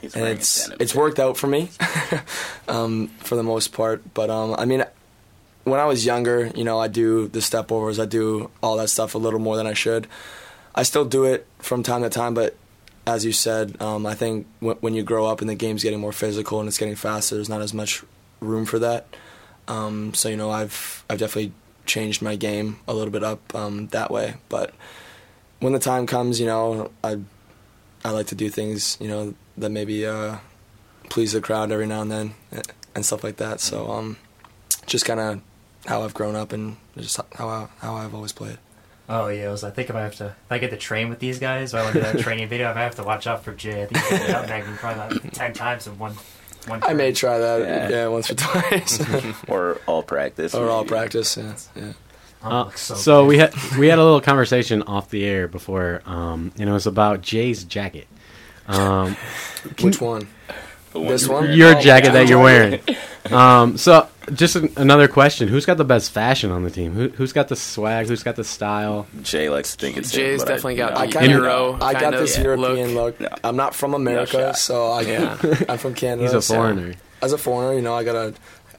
He's 0.00 0.14
and 0.14 0.26
it's 0.28 0.68
it's 0.80 0.92
too. 0.92 0.98
worked 0.98 1.18
out 1.18 1.36
for 1.36 1.46
me 1.46 1.70
um, 2.68 3.08
for 3.18 3.36
the 3.36 3.42
most 3.42 3.72
part. 3.72 4.02
But 4.14 4.30
um, 4.30 4.54
I 4.58 4.64
mean, 4.64 4.84
when 5.64 5.80
I 5.80 5.84
was 5.86 6.04
younger, 6.04 6.50
you 6.54 6.64
know, 6.64 6.78
I 6.78 6.88
do 6.88 7.28
the 7.28 7.40
step 7.42 7.70
overs, 7.72 7.98
I 7.98 8.04
do 8.06 8.50
all 8.62 8.76
that 8.76 8.88
stuff 8.88 9.14
a 9.14 9.18
little 9.18 9.40
more 9.40 9.56
than 9.56 9.66
I 9.66 9.74
should. 9.74 10.06
I 10.74 10.82
still 10.84 11.04
do 11.04 11.24
it 11.24 11.46
from 11.58 11.82
time 11.82 12.02
to 12.02 12.08
time, 12.10 12.34
but 12.34 12.56
as 13.06 13.24
you 13.24 13.32
said, 13.32 13.80
um, 13.82 14.06
I 14.06 14.14
think 14.14 14.46
w- 14.60 14.78
when 14.80 14.94
you 14.94 15.02
grow 15.02 15.26
up 15.26 15.40
and 15.40 15.50
the 15.50 15.54
game's 15.54 15.82
getting 15.82 16.00
more 16.00 16.12
physical 16.12 16.60
and 16.60 16.68
it's 16.68 16.78
getting 16.78 16.94
faster, 16.94 17.34
there's 17.34 17.48
not 17.48 17.60
as 17.60 17.74
much 17.74 18.02
room 18.40 18.64
for 18.64 18.78
that. 18.78 19.06
Um, 19.68 20.14
so 20.14 20.28
you 20.28 20.36
know, 20.36 20.50
I've 20.50 21.04
I've 21.10 21.18
definitely 21.18 21.52
changed 21.86 22.22
my 22.22 22.36
game 22.36 22.78
a 22.86 22.94
little 22.94 23.10
bit 23.10 23.24
up 23.24 23.54
um, 23.54 23.88
that 23.88 24.10
way. 24.10 24.34
But 24.48 24.74
when 25.60 25.72
the 25.72 25.78
time 25.78 26.06
comes, 26.06 26.40
you 26.40 26.46
know, 26.46 26.90
I 27.02 27.18
I 28.04 28.10
like 28.10 28.26
to 28.28 28.34
do 28.34 28.48
things, 28.48 28.96
you 29.00 29.08
know, 29.08 29.34
that 29.56 29.70
maybe 29.70 30.06
uh, 30.06 30.38
please 31.08 31.32
the 31.32 31.40
crowd 31.40 31.70
every 31.70 31.86
now 31.86 32.02
and 32.02 32.10
then 32.10 32.34
eh, 32.52 32.62
and 32.94 33.06
stuff 33.06 33.22
like 33.22 33.36
that. 33.36 33.60
So 33.60 33.90
um, 33.90 34.16
just 34.86 35.04
kind 35.04 35.20
of 35.20 35.40
how 35.86 36.02
I've 36.02 36.14
grown 36.14 36.36
up 36.36 36.52
and 36.52 36.76
just 36.96 37.20
how 37.34 37.48
I, 37.48 37.68
how 37.78 37.94
I've 37.94 38.14
always 38.14 38.32
played. 38.32 38.58
Oh 39.08 39.28
yeah, 39.28 39.48
I 39.48 39.50
was. 39.50 39.64
I 39.64 39.70
think 39.70 39.90
if 39.90 39.96
I 39.96 40.02
have 40.02 40.14
to, 40.16 40.26
if 40.26 40.50
I 40.50 40.58
get 40.58 40.70
to 40.70 40.76
train 40.76 41.08
with 41.08 41.18
these 41.18 41.38
guys, 41.38 41.74
or 41.74 41.78
I 41.78 41.82
want 41.82 41.94
to 41.94 42.00
do 42.00 42.12
that 42.12 42.18
training 42.22 42.48
video, 42.48 42.70
I 42.70 42.74
might 42.74 42.82
have 42.82 42.94
to 42.96 43.04
watch 43.04 43.26
out 43.26 43.44
for 43.44 43.52
Jay. 43.52 43.82
I 43.82 43.86
think 43.86 44.04
he's 44.06 44.20
me 44.20 44.76
probably 44.76 45.16
about 45.16 45.34
ten 45.34 45.52
times 45.52 45.86
in 45.86 45.98
one. 45.98 46.14
One 46.66 46.82
I 46.84 46.92
may 46.94 47.12
try 47.12 47.38
that, 47.38 47.60
Yeah. 47.60 47.88
yeah, 47.88 48.06
once 48.08 48.30
or 48.30 48.34
twice, 48.36 49.00
or 49.48 49.80
all 49.86 50.02
practice. 50.02 50.54
or 50.54 50.68
all 50.68 50.84
practice. 50.84 51.36
Yeah, 51.36 51.54
yeah. 51.76 51.92
Uh, 52.44 52.70
so 52.74 52.94
so, 52.96 53.24
we 53.24 53.38
had 53.38 53.54
we 53.78 53.86
had 53.86 53.98
a 54.00 54.02
little 54.04 54.20
conversation 54.20 54.82
off 54.82 55.10
the 55.10 55.24
air 55.24 55.46
before, 55.46 56.02
um, 56.06 56.50
and 56.58 56.68
it 56.68 56.72
was 56.72 56.86
about 56.86 57.20
Jay's 57.22 57.62
jacket. 57.64 58.08
Um, 58.66 59.16
Which 59.80 60.00
one? 60.00 60.26
One 60.92 61.06
This 61.06 61.26
one? 61.28 61.52
your 61.52 61.76
Oh, 61.76 61.80
jacket 61.80 62.08
yeah. 62.08 62.12
that 62.14 62.28
you're 62.28 62.40
wearing. 62.42 62.80
Um, 63.30 63.78
so 63.78 64.08
just 64.34 64.56
an, 64.56 64.72
another 64.76 65.08
question: 65.08 65.48
Who's 65.48 65.66
got 65.66 65.76
the 65.76 65.84
best 65.84 66.10
fashion 66.10 66.50
on 66.50 66.62
the 66.62 66.70
team? 66.70 66.92
Who, 66.92 67.08
who's 67.08 67.32
got 67.32 67.48
the 67.48 67.56
swag? 67.56 68.08
Who's 68.08 68.22
got 68.22 68.36
the 68.36 68.44
style? 68.44 69.06
Jay 69.22 69.48
likes 69.48 69.76
to 69.76 69.80
think 69.84 69.96
it's 69.96 70.12
him, 70.12 70.20
Jay's 70.20 70.42
I- 70.42 70.46
definitely 70.46 70.76
got 70.76 70.92
no, 70.92 70.98
the 70.98 71.02
I 71.02 71.10
kind 71.10 71.30
Euro 71.30 71.78
I 71.80 71.92
got 71.94 72.12
this 72.12 72.36
of 72.36 72.44
European 72.44 72.94
look. 72.94 73.20
No. 73.20 73.28
I'm 73.44 73.56
not 73.56 73.74
from 73.74 73.94
America, 73.94 74.32
shot. 74.32 74.58
so 74.58 74.86
I, 74.86 75.00
Yeah. 75.02 75.36
I'm 75.68 75.78
from 75.78 75.94
Canada. 75.94 76.22
He's 76.22 76.34
a 76.34 76.42
so 76.42 76.54
foreigner. 76.54 76.94
as 77.20 77.32
a 77.32 77.38
foreigner, 77.38 77.74
you 77.74 77.82
know, 77.82 77.94
I 77.94 78.04
gotta 78.04 78.34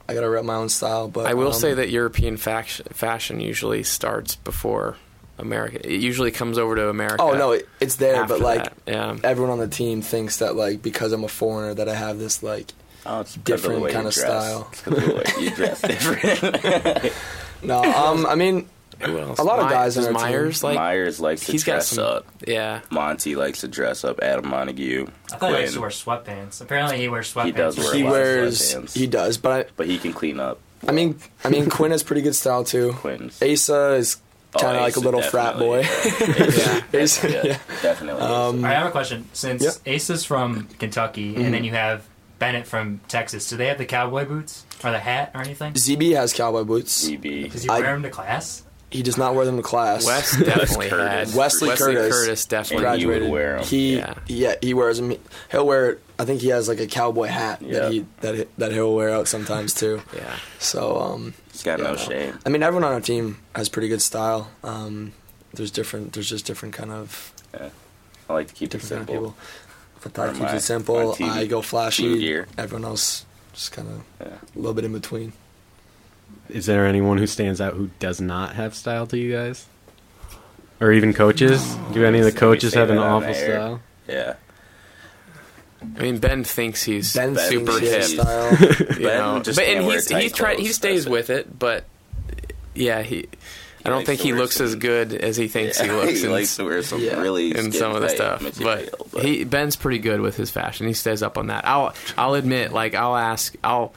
I 0.08 0.14
gotta 0.14 0.28
rep 0.28 0.44
my 0.44 0.54
own 0.56 0.68
style. 0.68 1.08
But 1.08 1.26
I 1.26 1.34
will 1.34 1.48
um, 1.48 1.52
say 1.52 1.74
that 1.74 1.90
European 1.90 2.36
faction, 2.36 2.86
fashion 2.92 3.40
usually 3.40 3.82
starts 3.82 4.36
before 4.36 4.96
America. 5.38 5.80
It 5.84 6.00
usually 6.00 6.30
comes 6.30 6.58
over 6.58 6.76
to 6.76 6.88
America. 6.88 7.22
Oh 7.22 7.32
no, 7.34 7.52
it, 7.52 7.68
it's 7.80 7.96
there, 7.96 8.26
but 8.26 8.40
like 8.40 8.66
yeah, 8.86 9.16
everyone 9.24 9.52
on 9.52 9.58
the 9.58 9.68
team 9.68 10.02
thinks 10.02 10.38
that 10.38 10.56
like 10.56 10.82
because 10.82 11.12
I'm 11.12 11.24
a 11.24 11.28
foreigner 11.28 11.74
that 11.74 11.88
I 11.88 11.94
have 11.94 12.18
this 12.18 12.42
like 12.42 12.72
Oh, 13.06 13.20
it's 13.20 13.36
because 13.36 13.64
of 13.64 13.72
different 13.72 13.86
kinda 13.92 14.10
dress. 14.10 14.16
style. 14.16 14.68
It's 14.72 14.80
'cause 14.82 14.98
of 14.98 15.04
the 15.04 15.14
way 15.14 15.24
you 15.40 15.50
dress 15.50 15.80
different. 15.82 17.12
no. 17.62 17.82
Um, 17.82 18.26
I 18.26 18.34
mean, 18.34 18.68
who 19.00 19.18
else? 19.18 19.38
a 19.38 19.42
lot 19.42 19.58
of 19.58 19.68
guys 19.70 19.96
on 19.96 20.04
does 20.04 20.06
our 20.14 20.20
team- 20.20 20.30
Myers 20.32 20.62
like 20.64 20.74
Myers 20.76 21.20
likes 21.20 21.44
to 21.46 21.52
he's 21.52 21.64
got 21.64 21.72
dress 21.74 21.88
some. 21.88 22.04
up. 22.04 22.26
Yeah, 22.46 22.80
Monty 22.90 23.36
likes 23.36 23.60
to 23.60 23.68
dress 23.68 24.04
up. 24.04 24.20
Adam 24.22 24.48
Montague. 24.48 25.06
I 25.32 25.36
thought 25.36 25.50
he 25.50 25.56
likes 25.56 25.72
to 25.74 25.80
wear 25.80 25.90
sweatpants. 25.90 26.60
Apparently, 26.60 26.98
he 26.98 27.08
wears 27.08 27.32
sweatpants. 27.32 27.44
He 27.46 27.52
does 27.52 27.78
wear 27.78 27.94
he 27.94 28.00
a 28.00 28.04
lot 28.04 28.08
of 28.08 28.12
wears 28.12 28.60
sweatpants. 28.74 28.92
he 28.96 29.06
does, 29.06 29.36
but 29.38 29.70
but 29.76 29.86
he 29.86 29.98
can 29.98 30.12
clean 30.12 30.40
up. 30.40 30.58
I, 30.86 30.90
I 30.90 30.92
mean, 30.92 31.18
I 31.44 31.48
mean 31.50 31.68
Quinn 31.70 31.90
has 31.90 32.02
pretty 32.02 32.22
good 32.22 32.34
style 32.34 32.64
too. 32.64 32.92
Quinn's 32.98 33.42
Asa 33.42 33.94
is 33.94 34.16
Oh, 34.56 34.60
kind 34.60 34.76
of 34.76 34.82
like 34.82 34.94
a 34.94 35.00
little 35.00 35.20
frat 35.20 35.58
boy. 35.58 35.82
definitely. 35.82 36.62
Yeah. 36.94 37.02
Asa, 37.02 37.28
Yeah. 37.30 37.42
yeah, 37.44 37.58
definitely. 37.82 38.22
Um, 38.22 38.30
All 38.30 38.52
right, 38.52 38.64
I 38.70 38.74
have 38.74 38.86
a 38.86 38.90
question. 38.92 39.24
Since 39.32 39.64
Yeah. 39.64 39.70
Ace 39.92 40.10
is 40.10 40.24
from 40.24 40.68
Kentucky, 40.78 41.34
Mhm. 41.34 41.44
and 41.46 41.54
then 41.54 41.64
you 41.64 41.72
have 41.72 42.04
Bennett 42.38 42.66
from 42.66 43.00
Texas, 43.08 43.48
do 43.48 43.56
they 43.56 43.66
have 43.66 43.78
the 43.78 43.84
cowboy 43.86 44.24
boots 44.24 44.64
or 44.82 44.90
the 44.90 44.98
hat 44.98 45.30
or 45.34 45.40
anything? 45.40 45.72
ZB 45.74 46.14
has 46.16 46.32
cowboy 46.32 46.64
boots. 46.64 47.08
ZB. 47.08 47.50
Does 47.50 47.62
he 47.62 47.68
I- 47.68 47.80
wear 47.80 47.92
them 47.92 48.02
to 48.02 48.10
class? 48.10 48.62
He 48.90 49.02
does 49.02 49.18
not 49.18 49.34
wear 49.34 49.44
them 49.44 49.56
to 49.56 49.62
class. 49.62 50.06
Wes 50.06 50.36
definitely 50.44 50.88
Curtis. 50.88 51.30
had 51.30 51.36
Wesley 51.36 51.68
Curtis. 51.76 52.44
definitely. 52.46 52.86
And 52.86 53.00
he 53.00 53.06
would 53.06 53.12
graduated. 53.14 53.32
wear 53.32 53.56
'em. 53.58 53.64
He 53.64 53.96
Yeah. 53.96 54.14
yeah. 54.28 54.54
he 54.62 54.72
wears 54.72 54.98
them. 54.98 55.16
He'll 55.50 55.66
wear. 55.66 55.98
I 56.16 56.24
think 56.24 56.42
he 56.42 56.48
has 56.50 56.68
like 56.68 56.78
a 56.78 56.86
cowboy 56.86 57.26
hat 57.26 57.60
Yeah. 57.60 57.80
that 57.80 57.92
he 57.92 58.06
that 58.20 58.34
he- 58.36 58.46
that 58.58 58.70
he'll 58.70 58.94
wear 58.94 59.10
out 59.10 59.26
sometimes 59.26 59.74
too. 59.74 60.00
Yeah, 60.14 60.36
So 60.60 60.96
um, 61.00 61.34
He's 61.50 61.64
got 61.64 61.80
yeah, 61.80 61.84
no 61.86 61.90
no. 61.94 61.96
shame. 61.98 62.38
I 62.46 62.50
mean, 62.50 62.62
everyone 62.62 62.84
on 62.84 62.92
our 62.92 63.00
team 63.00 63.38
has 63.56 63.68
pretty 63.68 63.88
good 63.88 64.02
style. 64.02 64.48
Um, 64.62 65.12
there's 65.54 65.72
different. 65.72 66.12
There's 66.12 66.28
just 66.28 66.46
different 66.46 66.74
kind 66.76 66.92
of 66.92 67.32
Yeah, 67.52 67.70
I 68.30 68.32
like 68.32 68.46
to 68.46 68.54
keep 68.54 68.68
it 68.68 68.78
different 68.78 68.90
kind 68.90 69.02
of 69.02 69.08
simple. 69.08 69.30
people. 69.30 69.36
Fatai 70.04 70.30
Or 70.30 70.34
keeps 70.34 70.52
it 70.52 70.60
simple. 70.60 71.08
my 71.10 71.14
team- 71.16 71.30
I 71.30 71.46
go 71.46 71.62
flashy. 71.62 72.18
gear. 72.18 72.46
Everyone 72.58 72.84
else 72.84 73.24
just 73.54 73.72
kind 73.72 73.88
of 73.88 74.26
Yeah. 74.26 74.34
a 74.34 74.58
little 74.58 74.74
bit 74.74 74.84
in 74.84 74.92
between. 74.92 75.32
Is 76.50 76.66
there 76.66 76.86
anyone 76.86 77.18
who 77.18 77.26
stands 77.26 77.60
out 77.60 77.72
who 77.74 77.90
does 78.00 78.20
not 78.20 78.54
have 78.54 78.74
style 78.74 79.06
to 79.08 79.18
you 79.18 79.32
guys? 79.32 79.66
Or 80.80 80.92
even 80.92 81.14
coaches? 81.14 81.76
Do 81.92 82.04
any 82.04 82.18
of 82.18 82.24
the 82.26 82.32
coaches 82.32 82.74
have 82.74 82.90
an 82.90 82.96
that 82.96 83.02
awful 83.02 83.28
air. 83.34 83.50
style? 83.52 83.80
Yeah. 84.08 84.34
I 85.96 86.00
mean 86.02 86.18
Ben 86.18 86.44
thinks 86.44 86.82
he's 86.82 87.14
Ben 87.14 87.36
super 87.36 87.72
thinks 87.72 87.80
he 87.80 88.14
hip. 88.16 88.20
style. 88.20 88.50
You 88.98 89.06
Ben 89.06 89.18
know, 89.18 89.40
just 89.42 89.56
but 89.58 89.64
can't 89.66 89.78
and 89.78 89.86
wear 89.86 89.96
he's 89.96 90.06
tight 90.06 90.22
he's 90.22 90.32
tried 90.32 90.58
he 90.58 90.72
stays 90.72 91.08
with 91.08 91.30
it, 91.30 91.58
but 91.58 91.84
yeah, 92.74 93.02
he. 93.02 93.28
I 93.86 93.90
don't 93.90 94.06
think 94.06 94.20
he 94.20 94.32
wear 94.32 94.40
looks 94.42 94.60
as 94.60 94.74
good 94.76 95.12
as 95.12 95.36
he 95.36 95.46
thinks 95.48 95.78
he 95.80 95.90
looks. 95.90 96.20
he 96.20 96.26
in 96.26 96.32
likes 96.32 96.56
to 96.56 96.64
wear 96.64 96.82
some 96.82 97.00
Yeah. 97.00 97.20
really 97.20 97.54
in 97.56 97.70
some 97.72 97.94
of 97.94 98.00
the 98.02 98.08
stuff. 98.08 98.40
material, 98.40 98.88
But 99.12 99.22
he 99.24 99.44
Ben's 99.44 99.76
pretty 99.76 99.98
good 99.98 100.20
with 100.20 100.36
his 100.36 100.50
fashion. 100.50 100.86
He 100.86 100.94
stays 100.94 101.22
up 101.22 101.36
on 101.36 101.48
that. 101.48 101.66
I'll 101.66 101.92
I'll 102.16 102.34
admit, 102.34 102.72
like 102.72 102.94
I'll 102.94 103.16
ask, 103.16 103.54
I'll 103.62 103.92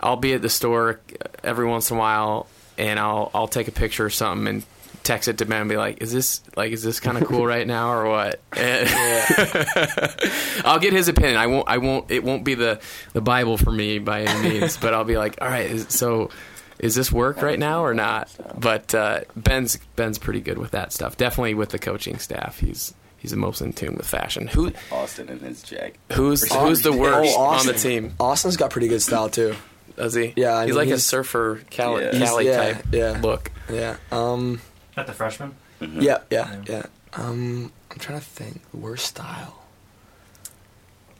I'll 0.00 0.16
be 0.16 0.32
at 0.32 0.42
the 0.42 0.48
store 0.48 1.00
every 1.44 1.66
once 1.66 1.90
in 1.90 1.96
a 1.96 2.00
while, 2.00 2.46
and 2.78 2.98
I'll 2.98 3.30
I'll 3.34 3.48
take 3.48 3.68
a 3.68 3.72
picture 3.72 4.06
or 4.06 4.10
something 4.10 4.46
and 4.48 4.64
text 5.04 5.26
it 5.26 5.38
to 5.38 5.44
Ben 5.44 5.62
and 5.62 5.68
be 5.70 5.76
like, 5.76 6.00
"Is 6.00 6.12
this 6.12 6.40
like 6.56 6.72
is 6.72 6.82
this 6.82 6.98
kind 7.00 7.18
of 7.18 7.24
cool 7.28 7.44
right 7.46 7.66
now 7.66 7.92
or 7.92 8.08
what?" 8.08 8.40
And 8.56 8.88
I'll 10.64 10.78
get 10.78 10.92
his 10.92 11.08
opinion. 11.08 11.36
I 11.36 11.46
won't 11.48 11.68
I 11.68 11.78
won't 11.78 12.10
it 12.10 12.24
won't 12.24 12.44
be 12.44 12.54
the 12.54 12.80
the 13.12 13.20
Bible 13.20 13.56
for 13.58 13.70
me 13.72 13.98
by 13.98 14.22
any 14.22 14.48
means, 14.60 14.76
but 14.76 14.94
I'll 14.94 15.04
be 15.04 15.16
like, 15.16 15.38
"All 15.40 15.48
right, 15.48 15.70
is, 15.70 15.86
so." 15.90 16.30
Is 16.78 16.94
this 16.94 17.12
work 17.12 17.42
right 17.42 17.58
now 17.58 17.84
or 17.84 17.94
not? 17.94 18.28
But 18.58 18.94
uh, 18.94 19.20
Ben's 19.36 19.76
Ben's 19.96 20.18
pretty 20.18 20.40
good 20.40 20.58
with 20.58 20.72
that 20.72 20.92
stuff. 20.92 21.16
Definitely 21.16 21.54
with 21.54 21.70
the 21.70 21.78
coaching 21.78 22.18
staff, 22.18 22.58
he's 22.58 22.94
he's 23.18 23.30
the 23.30 23.36
most 23.36 23.60
in 23.60 23.72
tune 23.72 23.94
with 23.96 24.06
fashion. 24.06 24.46
Who 24.48 24.72
Austin 24.90 25.28
in 25.28 25.38
his 25.40 25.62
jacket. 25.62 25.96
who's 26.12 26.50
who's 26.52 26.82
the 26.82 26.90
Oh, 26.90 26.96
worst 26.96 27.36
on 27.38 27.66
the 27.66 27.72
team? 27.74 28.14
Austin's 28.18 28.56
got 28.56 28.70
pretty 28.70 28.88
good 28.88 29.02
style 29.02 29.28
too. 29.28 29.54
Does 29.96 30.14
he? 30.14 30.32
Yeah, 30.36 30.56
I 30.56 30.64
he's 30.66 30.74
mean, 30.74 30.86
like 30.86 30.94
a 30.94 30.98
surfer 30.98 31.60
Cali, 31.70 32.04
Yeah. 32.04 32.18
Cali 32.18 32.46
yeah, 32.46 32.56
type 32.72 32.86
yeah. 32.92 33.20
look. 33.22 33.52
Yeah. 33.70 33.96
Um. 34.10 34.60
Not 34.96 35.06
the 35.06 35.12
freshman. 35.12 35.54
Yeah. 35.80 36.18
Yeah. 36.30 36.62
Yeah. 36.66 36.86
Um. 37.12 37.70
I'm 37.90 37.98
trying 37.98 38.18
to 38.18 38.24
think. 38.24 38.62
Worst 38.72 39.04
style. 39.06 39.58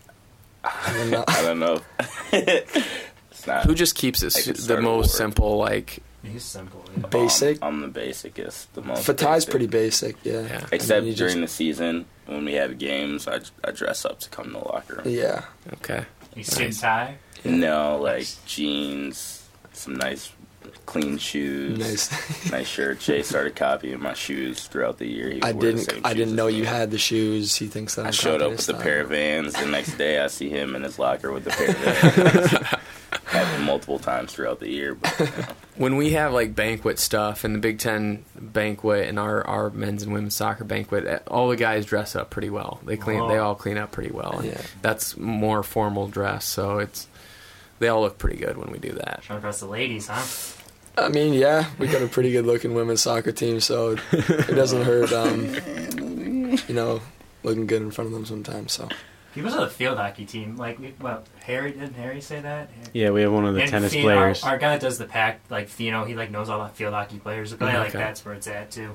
I 0.65 0.93
don't 0.95 1.11
know. 1.11 1.25
I 1.29 1.43
don't 1.43 1.59
know. 1.59 1.81
it's 3.43 3.47
not. 3.49 3.65
Who 3.67 3.75
just 3.75 3.97
keeps 3.97 4.23
it 4.23 4.35
could 4.45 4.57
the 4.57 4.81
most 4.81 5.09
war. 5.09 5.17
simple? 5.17 5.57
Like 5.57 5.99
He's 6.23 6.45
simple. 6.45 6.85
Yeah. 6.97 7.05
Um, 7.05 7.11
basic. 7.11 7.59
I'm, 7.63 7.75
I'm 7.75 7.81
the 7.81 7.89
basicest. 7.89 8.73
The 8.75 8.83
most. 8.83 9.05
Fatai's 9.05 9.45
basic. 9.45 9.51
pretty 9.51 9.67
basic. 9.67 10.17
Yeah. 10.25 10.43
Yeah. 10.43 10.67
Except 10.71 10.99
I 10.99 11.01
mean, 11.01 11.09
you 11.11 11.15
during 11.17 11.41
just- 11.41 11.59
the 11.59 11.65
season 11.65 12.07
when 12.27 12.45
we 12.45 12.53
have 12.55 12.79
games, 12.79 13.27
I, 13.27 13.41
I 13.65 13.73
dress 13.73 14.05
up 14.05 14.21
to 14.21 14.29
come 14.31 14.47
to 14.47 14.51
the 14.53 14.59
locker 14.59 14.97
room. 14.97 15.09
Yeah. 15.09 15.43
okay, 15.75 16.05
He's 16.35 16.47
suit 16.47 16.67
and 16.67 16.79
tie. 16.79 17.17
No, 17.45 17.99
like 18.01 18.29
jeans, 18.47 19.49
some 19.73 19.97
nice 19.97 20.31
clean 20.87 21.19
shoes, 21.19 21.79
Nice. 21.79 22.51
nice 22.51 22.67
shirt. 22.69 23.01
Jay 23.01 23.23
started 23.23 23.55
copying 23.57 24.01
my 24.01 24.15
shoes 24.15 24.67
throughout 24.67 24.99
the 24.99 25.07
year. 25.07 25.31
He 25.31 25.43
I 25.43 25.53
didn't. 25.53 25.81
same 25.91 26.01
I 26.05 26.13
didn't 26.15 26.31
as 26.31 26.37
know 26.37 26.47
me. 26.49 26.55
you 26.57 26.67
had 26.67 26.91
the 26.91 26.99
shoes. 26.99 27.57
He 27.57 27.67
thinks 27.67 27.95
that 27.95 28.03
I 28.05 28.09
I'm 28.09 28.13
showed 28.13 28.43
up 28.43 28.51
with 28.51 28.61
his 28.61 28.69
a 28.69 28.75
pair 28.75 29.01
of 29.01 29.09
Vans. 29.11 29.55
The 29.55 29.67
next 29.67 29.97
day, 29.97 30.19
I 30.21 30.27
see 30.29 30.49
him 30.49 30.75
in 30.77 30.83
his 30.83 30.99
locker 30.99 31.33
with 31.33 31.47
a 31.47 31.51
pair 31.51 31.69
of 31.71 31.77
Vans. 32.15 32.81
Happened 33.27 33.65
multiple 33.65 33.99
times 33.99 34.33
throughout 34.33 34.61
the 34.61 34.69
year, 34.69 34.95
but 34.95 35.19
you 35.19 35.25
know, 35.27 35.33
when 35.77 35.97
we 35.97 36.11
have 36.13 36.33
like 36.35 36.55
banquet 36.55 36.99
stuff 36.99 37.45
and 37.45 37.55
the 37.55 37.59
Big 37.61 37.79
Ten 37.79 38.25
banquet 38.39 39.09
and 39.09 39.19
our, 39.19 39.47
our 39.47 39.71
men's 39.71 40.03
and 40.03 40.13
women's 40.13 40.35
soccer 40.37 40.65
banquet, 40.65 41.07
eh, 41.07 41.19
all 41.29 41.49
the 41.49 41.57
guys 41.57 41.87
dress 41.87 42.15
up 42.15 42.29
pretty 42.31 42.51
well. 42.51 42.81
They 42.85 42.97
clean. 42.99 43.21
Oh. 43.21 43.29
They 43.29 43.39
all 43.39 43.55
clean 43.55 43.79
up 43.79 43.91
pretty 43.93 44.11
well. 44.11 44.43
Yeah. 44.45 44.61
That's 44.83 45.17
more 45.17 45.63
formal 45.63 46.09
dress, 46.09 46.45
so 46.45 46.79
it's 46.79 47.07
they 47.79 47.89
all 47.89 48.03
look 48.03 48.19
pretty 48.19 48.37
good 48.37 48.59
when 48.59 48.71
we 48.71 48.79
do 48.79 48.93
that. 48.93 49.21
Trying 49.23 49.37
to 49.37 49.37
impress 49.37 49.61
the 49.61 49.67
ladies, 49.67 50.09
huh? 50.09 50.23
I 50.99 51.09
mean, 51.09 51.33
yeah, 51.33 51.67
we 51.79 51.87
got 51.89 52.03
a 52.03 52.07
pretty 52.07 52.33
good 52.33 52.45
looking 52.47 52.75
women's 52.75 53.01
soccer 53.03 53.33
team, 53.33 53.61
so 53.61 53.97
it 54.13 54.55
doesn't 54.55 54.83
hurt. 54.83 55.13
Um, 55.13 55.55
you 56.69 56.75
know, 56.75 57.01
looking 57.43 57.67
good 57.67 57.83
in 57.83 57.91
front 57.91 58.07
of 58.09 58.13
them 58.15 58.27
sometimes. 58.27 58.73
So 58.73 58.89
People 59.35 59.51
said 59.51 59.61
the 59.61 59.69
field 59.69 59.97
hockey 59.97 60.27
team. 60.27 60.57
Like, 60.59 60.79
well, 61.01 61.25
Harry 61.45 61.73
didn't 61.73 61.95
Harry 61.95 62.21
say 62.21 62.41
that? 62.41 62.69
Yeah, 62.93 63.11
we 63.11 63.23
have 63.23 63.33
one 63.33 63.47
of 63.47 63.55
the 63.55 63.63
And 63.63 63.71
tennis 63.71 63.93
Fee- 63.95 64.03
players. 64.03 64.43
Our, 64.43 64.51
our 64.53 64.59
guy 64.59 64.73
that 64.73 64.83
does 64.83 64.99
the 64.99 65.07
pack, 65.07 65.41
like 65.49 65.69
Fino, 65.69 66.05
he 66.05 66.15
like 66.15 66.31
knows 66.31 66.51
all 66.51 66.63
the 66.63 66.69
field 66.69 66.93
hockey 66.93 67.19
players. 67.19 67.55
But 67.55 67.71
I 67.71 67.79
like 67.79 67.89
Okay. 67.91 67.99
that's 67.99 68.25
where 68.27 68.35
it's 68.35 68.47
at 68.47 68.71
too. 68.71 68.95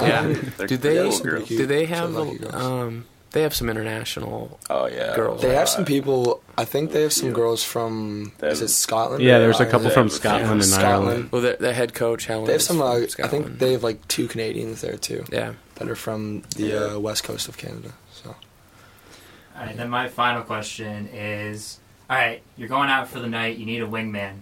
Yeah. 0.00 0.20
Um, 0.20 0.52
Do 0.66 0.76
they? 0.76 0.96
cool 0.96 1.12
some 1.12 1.22
girls. 1.26 1.46
pretty 1.46 1.56
Do 1.58 1.66
they 1.66 1.86
have? 1.86 2.10
lucky. 2.10 2.44
Um, 2.46 3.06
they 3.32 3.42
have 3.42 3.54
some 3.54 3.68
international. 3.70 4.58
Oh 4.68 4.86
yeah, 4.86 5.14
Girls. 5.14 5.40
They 5.42 5.54
have 5.54 5.68
some 5.68 5.84
people. 5.84 6.42
I 6.58 6.64
think 6.64 6.92
they 6.92 7.02
have 7.02 7.12
some 7.12 7.32
girls 7.32 7.62
from. 7.62 8.32
They 8.38 8.48
Is 8.48 8.60
it 8.60 8.68
Scotland? 8.68 9.22
yeah, 9.22 9.38
there's 9.38 9.60
a 9.60 9.66
couple 9.66 9.88
from 9.90 10.08
Scotland 10.08 10.50
and 10.52 10.64
Scotland. 10.64 11.08
Ireland. 11.08 11.32
Well, 11.32 11.42
the, 11.42 11.56
the 11.60 11.72
head 11.72 11.94
coach 11.94 12.26
Helen. 12.26 12.46
They 12.46 12.52
have 12.52 12.62
some. 12.62 12.82
Uh, 12.82 12.96
I 13.22 13.28
think 13.28 13.58
they 13.58 13.72
have 13.72 13.82
like 13.84 14.06
two 14.08 14.26
Canadians 14.28 14.80
there 14.80 14.96
too 14.96 15.24
Yeah. 15.32 15.54
that 15.76 15.88
are 15.88 15.96
from 15.96 16.42
the 16.56 16.62
Yeah. 16.66 16.76
uh, 16.94 16.98
west 16.98 17.24
coast 17.24 17.48
of 17.48 17.56
Canada. 17.56 17.92
So 18.12 18.34
All 19.56 19.64
right, 19.66 19.76
then 19.76 19.90
my 19.90 20.08
final 20.08 20.42
question 20.42 21.08
is: 21.14 21.78
All 22.08 22.16
right, 22.16 22.42
you're 22.56 22.68
going 22.68 22.88
out 22.90 23.08
for 23.08 23.20
the 23.20 23.28
night. 23.28 23.56
You 23.58 23.66
need 23.66 23.82
a 23.82 23.86
wingman. 23.86 24.40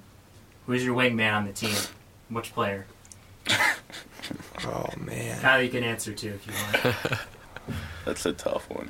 Who's 0.67 0.85
your 0.85 0.97
wingman 0.97 1.35
on 1.35 1.47
the 1.47 1.53
team? 1.53 1.77
Which 2.31 2.53
player? 2.55 2.87
oh 4.67 4.87
man, 4.99 5.41
Kyle, 5.41 5.63
you 5.63 5.69
can 5.71 5.83
answer 5.85 6.13
too 6.13 6.35
if 6.35 6.47
you 6.47 6.53
want. 6.91 7.21
That's 8.09 8.25
a 8.25 8.33
tough 8.33 8.71
one. 8.71 8.89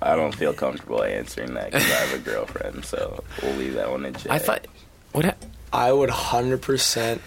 I 0.00 0.14
don't 0.14 0.32
feel 0.32 0.52
comfortable 0.52 1.02
answering 1.02 1.54
that 1.54 1.72
because 1.72 1.84
I 1.90 1.94
have 1.96 2.14
a 2.14 2.18
girlfriend, 2.22 2.84
so 2.84 3.24
we'll 3.42 3.56
leave 3.56 3.74
that 3.74 3.90
one 3.90 4.04
to 4.04 4.12
Jay. 4.12 4.30
I 4.30 4.38
thought. 4.38 4.64
What? 5.10 5.24
hap- 5.24 5.44
I 5.72 5.90
would 5.90 6.08
hundred 6.08 6.62
percent. 6.62 7.20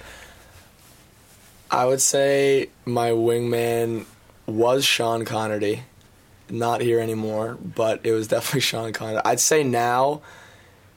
I 1.69 1.85
would 1.85 1.99
say 1.99 2.69
my 2.85 3.09
wingman 3.09 4.05
was 4.45 4.85
Sean 4.85 5.25
Connery, 5.25 5.83
Not 6.49 6.79
here 6.79 7.01
anymore, 7.01 7.57
but 7.61 8.05
it 8.05 8.13
was 8.13 8.29
definitely 8.29 8.61
Sean 8.71 8.93
Connery. 8.93 9.21
I'd 9.25 9.41
say 9.41 9.65
now 9.65 10.21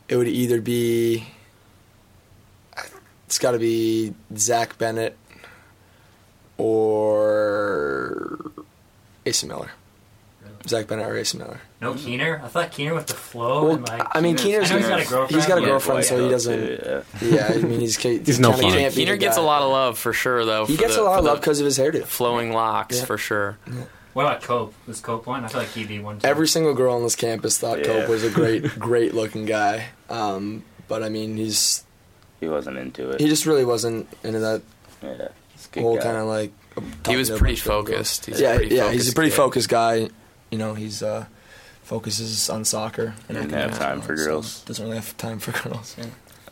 it 0.09 0.17
would 0.17 0.29
either 0.29 0.61
be. 0.61 1.27
It's 3.27 3.41
got 3.41 3.51
to 3.51 3.59
be 3.59 4.15
Zach 4.37 4.79
Bennett 4.79 5.17
or 6.57 8.39
Asa 9.27 9.47
Miller. 9.49 9.71
Zach 10.67 10.87
Bennett 10.87 11.07
or 11.07 11.19
Asa 11.21 11.37
Miller. 11.37 11.61
No 11.81 11.95
Keener. 11.95 12.41
I 12.43 12.49
thought 12.49 12.71
Keener 12.71 12.95
with 12.95 13.07
the 13.07 13.15
flow. 13.15 13.65
Well, 13.65 13.75
and 13.77 13.87
like, 13.89 14.03
I 14.17 14.21
mean, 14.21 14.37
Keener's- 14.37 14.69
Keener's 14.71 14.87
I 14.87 14.91
know 14.91 14.97
he's 14.97 15.07
got 15.07 15.07
a 15.07 15.11
girlfriend. 15.11 15.35
he's 15.43 15.47
got 15.47 15.59
a 15.59 15.61
but- 15.61 15.67
girlfriend, 15.67 16.05
so 16.07 16.25
he 16.25 16.31
doesn't- 16.31 16.59
too, 16.67 17.03
yeah. 17.21 17.29
Yeah, 17.29 17.53
I 17.55 17.59
mean 17.59 17.81
he's 17.81 17.97
He's 18.03 18.41
no 18.41 18.53
fun. 18.53 18.61
can't 18.73 18.95
be 18.95 19.03
Keener 19.03 19.13
the 19.13 19.19
gets 19.19 19.37
a 19.37 19.43
lot 19.43 19.63
of 19.63 19.71
love 19.71 19.99
for 19.99 20.13
sure, 20.13 20.45
though. 20.45 20.65
He 20.67 20.77
gets 20.77 20.97
the- 20.97 21.03
a 21.03 21.05
lot 21.05 21.19
of 21.19 21.25
love 21.27 21.41
because 21.41 21.61
of 21.61 21.67
his 21.67 21.79
hairdo. 21.79 22.05
flowing 22.05 22.53
locks 22.53 22.99
Yeah. 22.99 23.05
for 23.05 23.19
sure. 23.19 23.59
What 24.15 24.23
about 24.27 24.43
Cope? 24.43 24.73
Was 24.87 25.01
Cope 25.01 25.27
one? 25.27 25.45
I 25.45 25.49
feel 25.49 25.61
like 25.61 25.71
he'd 25.73 25.89
be 25.89 25.99
one. 25.99 26.21
Too. 26.21 26.27
Every 26.29 26.47
single 26.49 26.73
girl 26.73 26.95
on 26.95 27.03
this 27.03 27.17
campus 27.17 27.59
thought 27.59 27.81
Yeah. 27.81 27.85
Cope 27.87 28.09
was 28.09 28.23
a 28.25 28.31
great, 28.31 28.63
great 28.79 29.13
looking 29.13 29.45
guy. 29.45 29.87
Um, 30.09 30.63
but 30.89 31.03
I 31.03 31.09
mean, 31.09 31.37
he's 31.37 31.83
He 32.41 32.49
wasn't 32.49 32.79
into 32.79 33.11
it. 33.11 33.21
he 33.21 33.29
just 33.29 33.45
really 33.45 33.65
wasn't 33.65 34.09
into 34.23 34.39
that 34.39 34.63
yeah, 35.03 35.29
he's 35.53 35.67
a 35.67 35.69
good 35.75 35.83
whole 35.83 35.99
kind 35.99 36.17
of 36.17 36.27
like. 36.27 36.53
He 37.09 37.17
was 37.17 37.29
pretty 37.31 37.43
bunch 37.55 37.59
of 37.61 37.65
girls. 37.67 37.87
focused. 37.89 38.27
He's 38.27 38.41
a 38.41 38.43
yeah, 38.43 38.57
pretty 38.57 38.75
yeah, 38.77 38.91
he's 38.93 39.09
a 39.11 39.15
pretty 39.15 39.31
kid. 39.31 39.37
focused 39.37 39.69
guy. 39.69 40.09
You 40.55 40.59
know, 40.59 40.75
he's 40.75 41.03
uh, 41.03 41.27
focuses 41.83 42.49
on 42.49 42.65
soccer. 42.65 43.15
He 43.27 43.35
didn't 43.35 43.51
have 43.51 43.77
time 43.77 44.01
for 44.01 44.17
so 44.17 44.25
girls. 44.25 44.63
doesn't 44.67 44.85
really 44.85 44.97
have 44.97 45.17
time 45.17 45.41
for 45.41 45.51
girls. 45.69 45.97
Yeah. 45.99 46.07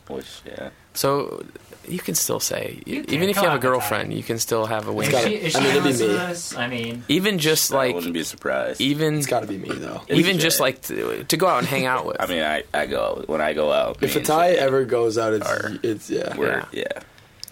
Which 0.09 0.43
yeah, 0.45 0.71
So 0.95 1.45
you 1.89 2.01
can 2.01 2.17
still 2.17 2.41
say, 2.41 2.83
You 2.85 3.05
even 3.09 3.29
if 3.31 3.37
you 3.37 3.43
have 3.45 3.55
a 3.55 3.59
girlfriend, 3.61 4.11
Ty. 4.11 4.17
you 4.17 4.25
can 4.25 4.39
still 4.41 4.67
have 4.67 4.89
a 4.89 4.91
Is 4.91 4.97
wing. 4.97 5.11
gotta- 5.13 5.29
I 5.29 5.61
mean, 5.63 5.71
it'd 5.77 5.85
be 5.85 5.91
me. 5.93 6.07
this? 6.19 6.57
I 6.57 6.67
mean, 6.67 7.05
Even 7.09 7.39
just 7.39 7.73
I 7.73 7.77
like, 7.77 7.95
wouldn't 7.95 8.13
be 8.13 8.25
surprised. 8.25 8.81
even 8.81 9.19
It's 9.19 9.29
got 9.29 9.41
to 9.41 9.47
be 9.47 9.59
me 9.59 9.69
though. 9.71 10.03
even 10.09 10.41
just 10.41 10.59
like 10.59 10.83
to, 10.83 11.23
to 11.23 11.37
go 11.37 11.47
out 11.47 11.61
and 11.61 11.69
hang 11.69 11.87
out 11.87 12.05
with. 12.09 12.17
I 12.21 12.27
mean, 12.27 12.43
I, 12.43 12.65
I 12.75 12.87
go 12.87 13.23
when 13.29 13.41
I 13.41 13.53
go 13.53 13.71
out. 13.73 14.03
If 14.03 14.17
me 14.17 14.23
a 14.23 14.25
tie 14.25 14.51
ever 14.51 14.85
goes 14.85 15.17
out, 15.17 15.33
it's 15.35 15.47
Are- 15.49 15.79
it's 15.85 16.11
yeah. 16.11 16.37
we're 16.37 16.67
yeah, 16.73 16.85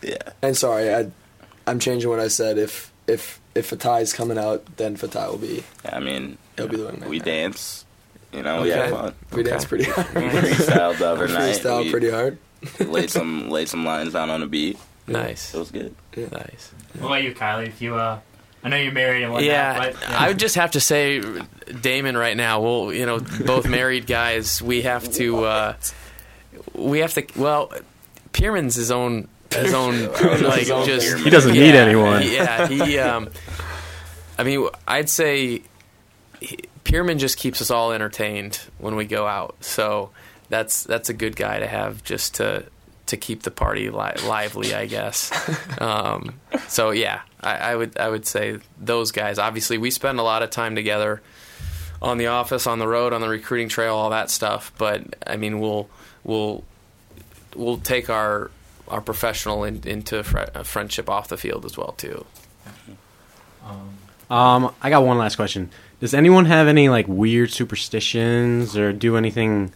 yeah. 0.03 0.17
And 0.43 0.57
sorry, 0.57 0.93
I, 0.93 1.11
I'm 1.69 1.79
changing 1.79 2.11
what 2.11 2.19
I 2.21 2.29
said. 2.29 2.59
If 2.59 2.93
if 3.07 3.41
if 3.55 3.71
Fatai's 3.71 4.13
coming 4.13 4.39
out, 4.39 4.65
then 4.77 4.97
Fatai 4.97 5.29
will 5.31 5.39
be. 5.39 5.65
Yeah, 5.85 5.97
I 5.97 6.01
mean, 6.01 6.39
He'll 6.57 6.69
be 6.69 6.77
the 6.77 6.85
wingman. 6.93 7.09
we 7.09 7.19
dance. 7.19 7.85
You 8.33 8.43
know, 8.43 8.63
we 8.63 8.69
have 8.71 8.91
fun. 8.91 9.15
We 9.33 9.41
Okay. 9.41 9.51
dance 9.51 9.65
pretty 9.65 9.85
hard. 9.85 10.07
We 10.15 10.21
freestyled 10.23 10.99
the 10.99 11.09
other 11.09 11.27
We 11.27 11.33
night. 11.33 11.57
freestyle 11.57 11.83
we 11.85 11.91
pretty 11.91 12.11
hard. 12.11 12.39
laid 12.79 13.11
some 13.19 13.51
laid 13.51 13.69
some 13.69 13.85
lines 13.85 14.13
down 14.13 14.31
on 14.31 14.41
the 14.41 14.47
beat. 14.47 14.79
nice, 15.09 15.53
It 15.55 15.59
was 15.59 15.71
good. 15.73 15.95
nice. 16.17 16.71
what 16.99 17.07
about 17.07 17.23
you, 17.25 17.35
Kylie? 17.35 17.67
If 17.69 17.83
you, 17.83 17.97
uh, 17.97 18.21
I 18.63 18.69
know 18.69 18.77
you're 18.77 18.93
married 18.93 19.23
and 19.25 19.33
whatnot, 19.33 19.49
Yeah, 19.51 19.79
but 19.79 20.09
I 20.09 20.29
would 20.29 20.39
just 20.39 20.55
have 20.55 20.71
to 20.73 20.81
say, 20.81 21.21
Damon. 21.81 22.17
Right 22.17 22.37
now, 22.37 22.61
well, 22.61 22.93
you 22.93 23.07
know, 23.07 23.19
both 23.19 23.67
married 23.79 24.07
guys. 24.07 24.63
We 24.63 24.83
have 24.83 25.11
to. 25.15 25.45
Uh, 25.45 25.75
we 26.75 27.01
have 27.01 27.15
to. 27.15 27.27
Well, 27.37 27.73
Pirmann's 28.33 28.75
his 28.77 28.91
own. 28.93 29.27
His 29.55 29.75
own, 29.75 30.07
like, 30.13 30.61
His 30.61 30.71
own 30.71 30.87
just 30.87 31.13
thing. 31.13 31.25
He 31.25 31.31
doesn't 31.31 31.53
need 31.53 31.75
anyone. 31.75 32.23
Yeah, 32.23 32.67
he. 32.69 32.99
Um, 32.99 33.31
I 34.39 34.45
mean, 34.45 34.69
I'd 34.87 35.09
say 35.09 35.63
he, 36.41 36.59
Pirmann 36.85 37.19
just 37.19 37.37
keeps 37.37 37.61
us 37.61 37.71
all 37.71 37.93
entertained 37.93 38.61
when 38.79 38.97
we 38.97 39.05
go 39.05 39.27
out. 39.27 39.57
So 39.61 40.11
that's 40.49 40.85
that's 40.85 41.09
a 41.09 41.15
good 41.15 41.37
guy 41.37 41.59
to 41.59 41.67
have 41.67 42.03
just 42.05 42.37
to 42.37 42.65
to 43.07 43.17
keep 43.17 43.43
the 43.43 43.51
party 43.51 43.91
li- 43.91 44.23
lively, 44.25 44.75
I 44.75 44.87
guess. 44.87 45.31
Um, 45.81 46.39
so 46.69 46.91
yeah, 46.91 47.23
I, 47.41 47.57
I 47.57 47.77
would 47.77 47.97
I 47.97 48.09
would 48.09 48.27
say 48.27 48.59
those 48.79 49.13
guys. 49.13 49.39
Obviously, 49.39 49.79
we 49.79 49.91
spend 49.91 50.19
a 50.19 50.23
lot 50.23 50.43
of 50.43 50.51
time 50.51 50.75
together 50.75 51.23
on 52.03 52.19
the 52.19 52.27
office, 52.27 52.67
on 52.67 52.79
the 52.79 52.87
road, 52.87 53.13
on 53.15 53.21
the 53.23 53.29
recruiting 53.29 53.69
trail, 53.69 53.95
all 53.95 54.11
that 54.11 54.31
stuff. 54.31 54.73
But 54.77 55.17
I 55.27 55.37
mean, 55.37 55.59
we'll 55.59 55.89
we'll 56.23 56.65
we'll 57.57 57.79
take 57.79 58.11
our 58.11 58.51
our 58.91 59.01
professional 59.01 59.65
in, 59.65 59.81
into 59.87 60.23
fr- 60.23 60.39
uh, 60.55 60.63
friendship 60.63 61.09
off 61.09 61.29
the 61.29 61.37
field 61.37 61.65
as 61.65 61.77
well 61.77 61.93
too. 61.93 62.25
um, 63.65 63.97
Um, 64.37 64.75
I 64.83 64.91
got 64.91 65.05
one 65.05 65.19
last 65.19 65.37
question. 65.37 65.71
Does 66.01 66.15
anyone 66.15 66.45
have 66.47 66.67
any 66.69 66.89
like 66.89 67.07
weird 67.09 67.51
superstitions 67.51 68.77
or 68.77 68.93
do 68.93 69.17
anything 69.17 69.73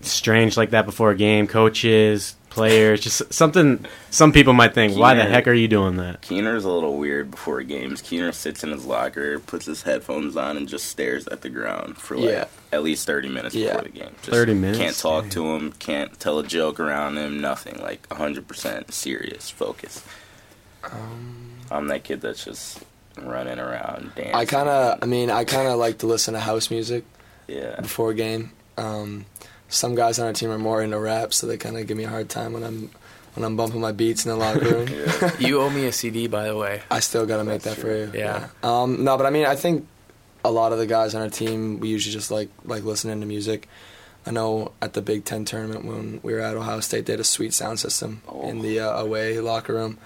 strange 0.00 0.56
like 0.56 0.70
that 0.70 0.86
before 0.86 1.10
a 1.10 1.16
game? 1.16 1.46
Coaches, 1.46 2.36
players, 2.52 3.00
just 3.00 3.32
something. 3.32 3.84
Some 4.10 4.32
people 4.32 4.52
might 4.52 4.74
think, 4.74 4.96
"Why 4.96 5.14
the 5.14 5.24
heck 5.24 5.48
are 5.48 5.52
you 5.52 5.68
doing 5.68 5.96
that?" 5.96 6.20
Keener's 6.22 6.64
a 6.64 6.70
little 6.70 6.96
weird 6.98 7.30
before 7.30 7.62
games. 7.62 8.00
Keener 8.02 8.32
sits 8.32 8.62
in 8.62 8.70
his 8.70 8.84
locker, 8.84 9.38
puts 9.38 9.66
his 9.66 9.82
headphones 9.82 10.36
on, 10.36 10.56
and 10.56 10.68
just 10.68 10.86
stares 10.86 11.26
at 11.28 11.40
the 11.40 11.48
ground 11.48 11.96
for 11.98 12.16
like 12.16 12.28
Yeah. 12.28 12.44
at 12.72 12.82
least 12.82 13.06
thirty 13.06 13.28
minutes 13.28 13.54
Yeah. 13.54 13.68
before 13.68 13.82
the 13.82 13.88
game. 13.88 14.14
Just 14.22 14.30
30 14.30 14.54
minutes? 14.54 14.78
Can't 14.78 14.98
talk 14.98 15.30
to 15.30 15.54
him. 15.54 15.72
Can't 15.78 16.18
tell 16.20 16.38
a 16.38 16.46
joke 16.46 16.78
around 16.78 17.16
him. 17.18 17.40
Nothing. 17.40 17.80
Like 17.82 18.10
hundred 18.12 18.46
percent 18.46 18.92
serious 18.92 19.50
focus. 19.50 20.02
I'm 21.70 21.86
that 21.88 22.04
kid 22.04 22.20
that's 22.20 22.44
just 22.44 22.80
running 23.16 23.58
around 23.58 24.12
dancing. 24.14 24.34
I 24.34 24.44
kind 24.44 24.68
of, 24.68 24.98
I 25.02 25.06
mean, 25.06 25.30
I 25.30 25.44
kind 25.44 25.68
of 25.68 25.78
like 25.78 25.98
to 25.98 26.06
listen 26.06 26.34
to 26.34 26.40
house 26.40 26.70
music 26.70 27.04
yeah. 27.48 27.80
before 27.80 28.10
a 28.10 28.14
game. 28.14 28.52
Um, 28.76 29.26
some 29.72 29.94
guys 29.94 30.18
on 30.18 30.26
our 30.26 30.32
team 30.32 30.50
are 30.50 30.58
more 30.58 30.82
into 30.82 30.98
rap, 30.98 31.32
so 31.34 31.46
they 31.46 31.56
kind 31.56 31.76
of 31.76 31.86
give 31.86 31.96
me 31.96 32.04
a 32.04 32.08
hard 32.08 32.28
time 32.28 32.52
when 32.52 32.62
I'm 32.62 32.90
when 33.34 33.44
I'm 33.44 33.56
bumping 33.56 33.80
my 33.80 33.92
beats 33.92 34.24
in 34.26 34.30
the 34.30 34.36
locker 34.36 34.60
room. 34.60 34.88
Yeah. 34.92 35.38
You 35.38 35.60
owe 35.62 35.70
me 35.70 35.86
a 35.86 35.92
CD, 35.92 36.26
by 36.26 36.44
the 36.48 36.56
way. 36.56 36.82
I 36.90 37.00
still 37.00 37.24
got 37.26 37.38
to 37.38 37.44
make 37.44 37.62
that 37.62 37.70
That's 37.70 37.80
for 37.80 37.96
you. 37.96 38.06
true. 38.10 38.18
Yeah. 38.20 38.48
Um, 38.62 39.04
no, 39.04 39.16
but 39.16 39.24
I 39.26 39.30
mean, 39.30 39.46
I 39.46 39.56
think 39.56 39.86
a 40.44 40.50
lot 40.50 40.72
of 40.72 40.78
the 40.78 40.86
guys 40.86 41.14
on 41.14 41.22
our 41.22 41.30
team, 41.30 41.80
we 41.80 41.88
usually 41.88 42.12
just 42.12 42.30
like 42.30 42.50
like 42.64 42.84
listening 42.84 43.20
to 43.20 43.26
music. 43.26 43.68
I 44.26 44.30
know 44.30 44.72
at 44.82 44.92
the 44.92 45.02
Big 45.02 45.24
Ten 45.24 45.44
tournament 45.44 45.84
when 45.84 46.20
we 46.22 46.32
were 46.32 46.40
at 46.40 46.54
Ohio 46.56 46.80
State, 46.80 47.06
they 47.06 47.14
had 47.14 47.20
a 47.20 47.24
sweet 47.24 47.52
sound 47.54 47.80
system 47.80 48.22
Oh. 48.28 48.48
in 48.48 48.60
the 48.62 48.78
uh, 48.80 48.90
away 49.00 49.40
locker 49.40 49.72
room, 49.74 49.98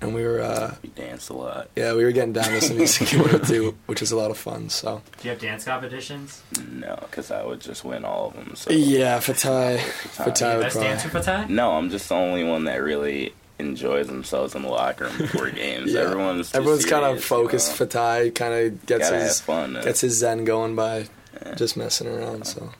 and 0.00 0.14
we 0.14 0.24
were 0.24 0.40
uh, 0.40 0.74
We 0.82 0.90
danced 0.90 1.30
a 1.30 1.34
lot. 1.34 1.68
yeah 1.76 1.94
we 1.94 2.04
were 2.04 2.12
getting 2.12 2.32
down 2.32 2.44
to 2.50 2.60
some 2.60 2.76
music 2.76 3.08
too, 3.08 3.76
which 3.86 4.02
is 4.02 4.12
a 4.12 4.16
lot 4.16 4.30
of 4.30 4.38
fun. 4.38 4.68
So 4.68 5.02
Do 5.20 5.28
you 5.28 5.30
have 5.30 5.40
dance 5.40 5.64
competitions? 5.64 6.42
No, 6.70 6.96
because 7.02 7.30
I 7.30 7.42
would 7.44 7.60
just 7.60 7.84
win 7.84 8.04
all 8.04 8.28
of 8.28 8.34
them. 8.34 8.54
So 8.56 8.70
yeah, 8.72 9.18
Fatai, 9.18 9.78
Fatai. 9.78 10.24
Fatai 10.26 10.54
would 10.56 10.62
Best 10.62 10.72
probably. 10.74 10.80
dancer 10.90 11.08
for 11.08 11.20
time? 11.22 11.54
No, 11.54 11.72
I'm 11.72 11.90
just 11.90 12.08
the 12.08 12.14
only 12.14 12.44
one 12.44 12.64
that 12.64 12.76
really 12.82 13.32
enjoys 13.58 14.06
themselves 14.06 14.54
in 14.54 14.60
the 14.62 14.68
locker 14.68 15.04
room 15.06 15.16
before 15.16 15.48
games. 15.64 15.92
Yeah. 15.92 16.00
Everyone's 16.00 16.52
too 16.52 16.58
Everyone's 16.58 16.84
kind 16.84 17.04
of 17.06 17.24
focused. 17.24 17.78
You 17.80 17.86
know? 17.86 17.90
Fatai 17.90 18.34
kind 18.34 18.52
of 18.54 18.84
gets 18.86 19.08
his 19.08 19.40
fun. 19.40 19.76
uh, 19.76 19.82
gets 19.82 20.02
his 20.02 20.18
zen 20.18 20.44
going 20.44 20.76
by 20.76 21.06
yeah. 21.42 21.54
just 21.54 21.74
messing 21.76 22.06
around. 22.06 22.46
So 22.46 22.70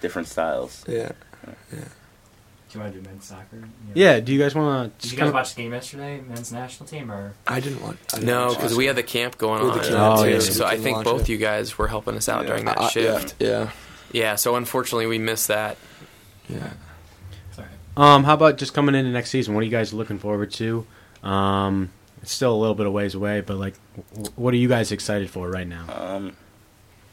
different 0.00 0.26
styles. 0.28 0.84
yeah, 0.88 1.12
Do 2.74 2.80
you 2.80 2.82
want 2.86 2.94
to 2.96 3.00
do 3.02 3.08
men's 3.08 3.24
soccer? 3.24 3.54
You 3.56 3.60
know? 3.62 3.68
Yeah. 3.94 4.18
Do 4.18 4.32
you 4.32 4.38
guys 4.40 4.52
want 4.52 4.98
Did 4.98 5.10
to? 5.10 5.16
you 5.16 5.22
guys 5.22 5.32
watch 5.32 5.54
the 5.54 5.62
game 5.62 5.72
yesterday, 5.72 6.20
men's 6.20 6.50
national 6.50 6.88
team, 6.88 7.08
or 7.12 7.34
I 7.46 7.60
didn't 7.60 7.80
want. 7.80 7.98
I 8.12 8.16
didn't 8.16 8.26
No, 8.26 8.48
because 8.52 8.74
we 8.76 8.86
had 8.86 8.96
the 8.96 9.04
camp 9.04 9.38
going 9.38 9.62
We 9.62 9.68
had 9.68 9.76
on. 9.78 9.82
the 9.84 9.88
camp, 9.90 10.18
Oh, 10.18 10.24
too, 10.24 10.30
yeah. 10.30 10.38
So 10.40 10.64
we 10.64 10.70
I 10.72 10.76
think 10.78 11.04
both 11.04 11.22
it. 11.22 11.28
you 11.28 11.36
guys 11.38 11.78
were 11.78 11.86
helping 11.86 12.16
us 12.16 12.28
out 12.28 12.42
Yeah. 12.42 12.48
during 12.48 12.64
that 12.64 12.78
Uh, 12.78 12.88
shift. 12.88 13.36
Yeah, 13.38 13.48
yeah, 13.48 13.70
Yeah. 14.12 14.34
So 14.34 14.56
unfortunately, 14.56 15.06
we 15.06 15.18
missed 15.18 15.46
that. 15.46 15.76
yeah. 16.48 16.70
sorry, 17.54 17.68
Um, 17.96 18.24
how 18.24 18.34
about 18.34 18.58
just 18.58 18.74
coming 18.74 18.96
into 18.96 19.12
next 19.12 19.30
season? 19.30 19.54
What 19.54 19.60
are 19.60 19.66
you 19.66 19.70
guys 19.70 19.92
looking 19.92 20.18
forward 20.18 20.50
to? 20.54 20.84
Um, 21.22 21.90
it's 22.22 22.32
still 22.32 22.52
a 22.52 22.58
little 22.58 22.74
bit 22.74 22.86
of 22.86 22.92
ways 22.92 23.14
away, 23.14 23.40
but 23.40 23.56
like, 23.56 23.74
what 24.34 24.52
are 24.52 24.56
you 24.56 24.68
guys 24.68 24.90
excited 24.90 25.30
for 25.30 25.48
right 25.48 25.68
now? 25.68 25.84
Um, 25.88 26.32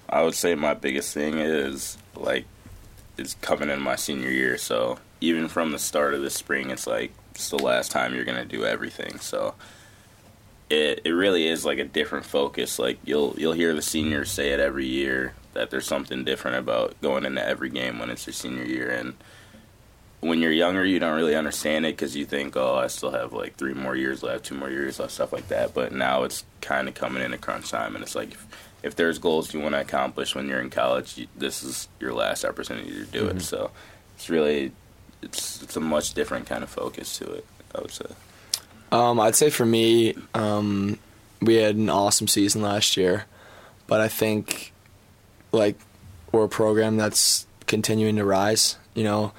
I 0.09 0.23
would 0.23 0.33
say 0.33 0.55
my 0.55 0.73
biggest 0.73 1.13
thing 1.13 1.37
is 1.37 1.99
like 2.15 2.45
it's 3.15 3.35
coming 3.41 3.69
in 3.69 3.79
my 3.79 3.95
senior 3.95 4.31
year. 4.31 4.57
So 4.57 4.97
even 5.21 5.47
from 5.47 5.71
the 5.71 5.79
start 5.79 6.13
of 6.13 6.21
the 6.21 6.29
spring, 6.29 6.71
it's 6.71 6.87
like 6.87 7.13
it's 7.31 7.49
the 7.49 7.57
last 7.57 7.91
time 7.91 8.13
you're 8.13 8.25
gonna 8.25 8.43
do 8.43 8.65
everything. 8.65 9.19
So 9.19 9.53
it 10.69 11.01
it 11.05 11.11
really 11.11 11.47
is 11.47 11.63
like 11.63 11.77
a 11.77 11.85
different 11.85 12.25
focus. 12.25 12.79
Like 12.79 12.99
you'll 13.05 13.35
you'll 13.37 13.53
hear 13.53 13.73
the 13.73 13.81
seniors 13.81 14.31
say 14.31 14.49
it 14.49 14.59
every 14.59 14.87
year 14.87 15.33
that 15.53 15.69
there's 15.69 15.85
something 15.85 16.23
different 16.23 16.57
about 16.57 16.99
going 17.01 17.25
into 17.25 17.45
every 17.45 17.69
game 17.69 17.99
when 17.99 18.09
it's 18.09 18.25
your 18.25 18.33
senior 18.33 18.65
year 18.65 18.89
and. 18.89 19.13
When 20.23 20.39
you're 20.39 20.51
younger, 20.51 20.85
you 20.85 20.99
don't 20.99 21.15
really 21.15 21.35
understand 21.35 21.83
it 21.87 21.97
because 21.97 22.15
you 22.15 22.25
think, 22.25 22.55
"Oh, 22.55 22.75
I 22.75 22.85
still 22.85 23.09
have 23.09 23.33
like 23.33 23.55
three 23.55 23.73
more 23.73 23.95
years 23.95 24.21
left, 24.21 24.45
two 24.45 24.53
more 24.53 24.69
years 24.69 24.99
left, 24.99 25.13
stuff 25.13 25.33
like 25.33 25.47
that." 25.47 25.73
But 25.73 25.93
now 25.93 26.25
it's 26.25 26.43
kind 26.61 26.87
of 26.87 26.93
coming 26.93 27.23
into 27.23 27.39
crunch 27.39 27.71
time, 27.71 27.95
and 27.95 28.03
it's 28.03 28.13
like, 28.13 28.33
if, 28.33 28.47
if 28.83 28.95
there's 28.95 29.17
goals 29.17 29.51
you 29.51 29.59
want 29.59 29.73
to 29.73 29.81
accomplish 29.81 30.35
when 30.35 30.47
you're 30.47 30.61
in 30.61 30.69
college, 30.69 31.17
you, 31.17 31.27
this 31.35 31.63
is 31.63 31.87
your 31.99 32.13
last 32.13 32.45
opportunity 32.45 32.91
to 32.91 33.05
do 33.05 33.25
it. 33.25 33.37
Mm-hmm. 33.37 33.39
So 33.39 33.71
it's 34.15 34.29
really 34.29 34.73
it's 35.21 35.61
it's 35.61 35.75
a 35.75 35.79
much 35.79 36.13
different 36.13 36.47
kind 36.47 36.63
of 36.63 36.69
focus 36.69 37.17
to 37.19 37.31
it. 37.31 37.45
I 37.75 37.81
would 37.81 37.91
say. 37.91 38.05
Um, 38.91 39.19
I'd 39.19 39.35
say 39.35 39.49
for 39.49 39.65
me, 39.65 40.15
um, 40.33 40.99
we 41.41 41.55
had 41.55 41.75
an 41.75 41.89
awesome 41.89 42.27
season 42.27 42.61
last 42.61 42.97
year, 42.97 43.25
but 43.87 44.01
I 44.01 44.07
think 44.07 44.73
like 45.51 45.77
we're 46.31 46.45
a 46.45 46.49
program 46.49 46.97
that's 46.97 47.45
continuing 47.67 48.17
to 48.17 48.25
rise. 48.25 48.77
You 48.93 49.03
know, 49.05 49.31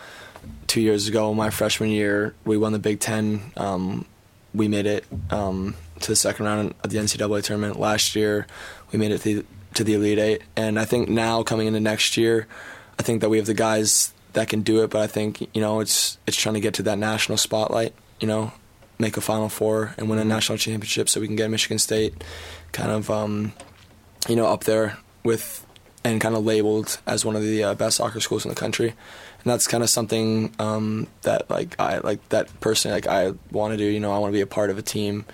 two 0.66 0.80
years 0.80 1.08
ago, 1.08 1.34
my 1.34 1.50
freshman 1.50 1.90
year, 1.90 2.34
we 2.44 2.56
won 2.56 2.72
the 2.72 2.78
Big 2.78 3.00
Ten. 3.00 3.52
Um, 3.56 4.06
we 4.54 4.68
made 4.68 4.86
it 4.86 5.04
um, 5.30 5.74
to 6.00 6.08
the 6.08 6.16
second 6.16 6.46
round 6.46 6.74
of 6.82 6.90
the 6.90 6.98
NCAA 6.98 7.42
tournament. 7.42 7.78
Last 7.78 8.16
year, 8.16 8.46
we 8.90 8.98
made 8.98 9.10
it 9.10 9.18
to 9.22 9.42
the, 9.42 9.46
to 9.74 9.84
the 9.84 9.94
Elite 9.94 10.18
Eight, 10.18 10.42
and 10.56 10.78
I 10.78 10.84
think 10.84 11.08
now 11.08 11.42
coming 11.42 11.66
into 11.66 11.80
next 11.80 12.16
year, 12.16 12.46
I 12.98 13.02
think 13.02 13.20
that 13.20 13.28
we 13.28 13.36
have 13.36 13.46
the 13.46 13.54
guys 13.54 14.12
that 14.32 14.48
can 14.48 14.62
do 14.62 14.82
it. 14.82 14.90
But 14.90 15.02
I 15.02 15.06
think 15.06 15.40
you 15.54 15.60
know 15.60 15.80
it's 15.80 16.18
it's 16.26 16.36
trying 16.36 16.54
to 16.54 16.60
get 16.60 16.74
to 16.74 16.82
that 16.84 16.98
national 16.98 17.38
spotlight. 17.38 17.94
You 18.20 18.28
know, 18.28 18.52
make 18.98 19.16
a 19.16 19.20
Final 19.20 19.48
Four 19.48 19.94
and 19.98 20.08
win 20.08 20.18
a 20.18 20.24
national 20.24 20.58
championship, 20.58 21.08
so 21.08 21.20
we 21.20 21.26
can 21.26 21.36
get 21.36 21.50
Michigan 21.50 21.78
State 21.78 22.22
kind 22.72 22.90
of 22.90 23.10
um, 23.10 23.52
you 24.28 24.36
know 24.36 24.46
up 24.46 24.64
there 24.64 24.98
with 25.24 25.66
and 26.04 26.20
kind 26.20 26.34
of 26.34 26.44
labeled 26.44 27.00
as 27.06 27.24
one 27.24 27.36
of 27.36 27.42
the 27.42 27.62
uh, 27.62 27.74
best 27.74 27.98
soccer 27.98 28.20
schools 28.20 28.44
in 28.44 28.48
the 28.48 28.54
country. 28.54 28.88
And 28.88 29.50
that's 29.50 29.66
kind 29.66 29.82
of 29.82 29.90
something 29.90 30.52
um, 30.58 31.08
that 31.22 31.50
like 31.50 31.78
I 31.80 31.98
like 31.98 32.26
that 32.30 32.48
personally 32.60 32.94
like 32.94 33.06
I 33.06 33.32
want 33.50 33.72
to 33.72 33.76
do. 33.76 33.84
You 33.84 34.00
know, 34.00 34.12
I 34.12 34.18
want 34.18 34.32
to 34.32 34.36
be 34.36 34.40
a 34.40 34.46
part 34.46 34.70
of 34.70 34.78
a 34.78 34.82
team 34.82 35.24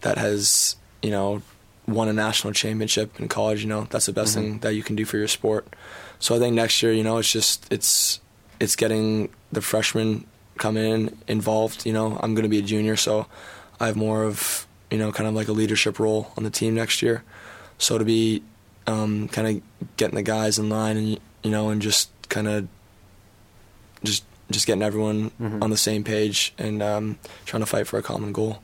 that 0.00 0.18
has 0.18 0.76
you 1.02 1.10
know 1.10 1.42
won 1.86 2.08
a 2.08 2.12
national 2.12 2.52
championship 2.52 3.20
in 3.20 3.28
college. 3.28 3.62
You 3.62 3.68
know, 3.68 3.86
that's 3.90 4.06
the 4.06 4.12
best 4.12 4.34
thing 4.34 4.58
that 4.60 4.74
you 4.74 4.82
can 4.82 4.96
do 4.96 5.04
for 5.04 5.18
your 5.18 5.28
sport. 5.28 5.66
So 6.18 6.34
I 6.34 6.38
think 6.38 6.54
next 6.54 6.82
year, 6.82 6.92
you 6.92 7.02
know, 7.02 7.18
it's 7.18 7.30
just 7.30 7.70
it's 7.72 8.20
it's 8.60 8.76
getting 8.76 9.30
the 9.50 9.60
freshmen 9.62 10.26
come 10.58 10.76
in 10.76 11.16
involved. 11.26 11.86
You 11.86 11.92
know, 11.92 12.18
I'm 12.22 12.34
going 12.34 12.44
to 12.44 12.48
be 12.48 12.58
a 12.58 12.62
junior, 12.62 12.94
so 12.96 13.26
I 13.80 13.86
have 13.86 13.96
more 13.96 14.22
of 14.24 14.66
you 14.90 14.98
know 14.98 15.10
kind 15.12 15.26
of 15.28 15.34
like 15.34 15.48
a 15.48 15.52
leadership 15.52 15.98
role 15.98 16.30
on 16.36 16.44
the 16.44 16.50
team 16.50 16.74
next 16.74 17.02
year. 17.02 17.22
So 17.78 17.96
to 17.98 18.04
be 18.04 18.42
um, 18.86 19.28
kind 19.28 19.48
of 19.48 19.96
getting 19.96 20.16
the 20.16 20.22
guys 20.22 20.58
in 20.58 20.68
line 20.68 20.96
and 20.96 21.08
you 21.42 21.50
know 21.50 21.70
and 21.70 21.80
just 21.80 22.10
kind 22.28 22.46
of 22.48 22.68
just 24.04 24.24
just 24.50 24.66
getting 24.66 24.82
everyone 24.82 25.30
Mhm. 25.40 25.62
on 25.62 25.70
the 25.70 25.76
same 25.76 26.02
page 26.02 26.52
and 26.58 26.82
um, 26.82 27.18
trying 27.46 27.60
to 27.62 27.66
fight 27.66 27.86
for 27.86 27.98
a 27.98 28.02
common 28.02 28.32
goal. 28.32 28.60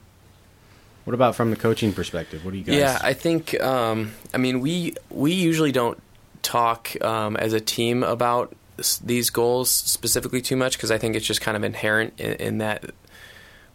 What 1.05 1.13
about 1.13 1.35
from 1.35 1.49
the 1.51 1.55
coaching 1.55 1.93
perspective? 1.93 2.43
What 2.43 2.51
do 2.51 2.57
you 2.57 2.63
guys? 2.65 2.75
Yeah, 2.75 2.99
I 3.01 3.13
think. 3.13 3.59
Um, 3.61 4.11
I 4.33 4.37
mean, 4.37 4.59
we 4.59 4.93
we 5.09 5.31
usually 5.31 5.71
don't 5.71 6.01
talk 6.43 6.89
um, 7.01 7.37
as 7.37 7.53
a 7.53 7.61
team 7.61 8.03
about 8.03 8.51
s- 8.51 8.57
these 9.03 9.29
goals 9.29 9.69
specifically 9.69 10.41
too 10.41 10.55
much 10.55 10.77
because 10.77 10.91
I 10.91 10.97
think 10.97 11.15
it's 11.15 11.25
just 11.25 11.41
kind 11.41 11.57
of 11.57 11.63
inherent 11.63 12.19
in, 12.19 12.33
in 12.33 12.57
that 12.59 12.91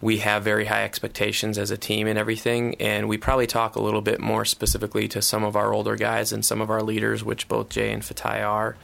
we 0.00 0.18
have 0.18 0.42
very 0.42 0.64
high 0.64 0.82
expectations 0.82 1.56
as 1.58 1.70
a 1.70 1.76
team 1.76 2.08
and 2.08 2.18
everything, 2.18 2.74
and 2.80 3.08
we 3.08 3.16
probably 3.16 3.46
talk 3.46 3.76
a 3.76 3.80
little 3.80 4.00
bit 4.00 4.20
more 4.20 4.44
specifically 4.44 5.06
to 5.08 5.22
some 5.22 5.44
of 5.44 5.54
our 5.54 5.72
older 5.72 5.94
guys 5.94 6.32
and 6.32 6.44
some 6.44 6.60
of 6.60 6.70
our 6.70 6.82
leaders, 6.82 7.22
which 7.22 7.46
both 7.46 7.68
Jay 7.68 7.92
and 7.92 8.02
Fatai 8.02 8.44
are, 8.44 8.76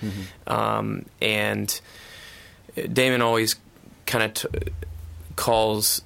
um, 0.47 1.07
and 1.21 1.81
Damon 2.93 3.21
always 3.21 3.57
kind 4.07 4.25
of 4.25 4.35
t- 4.35 4.73
calls 5.35 6.03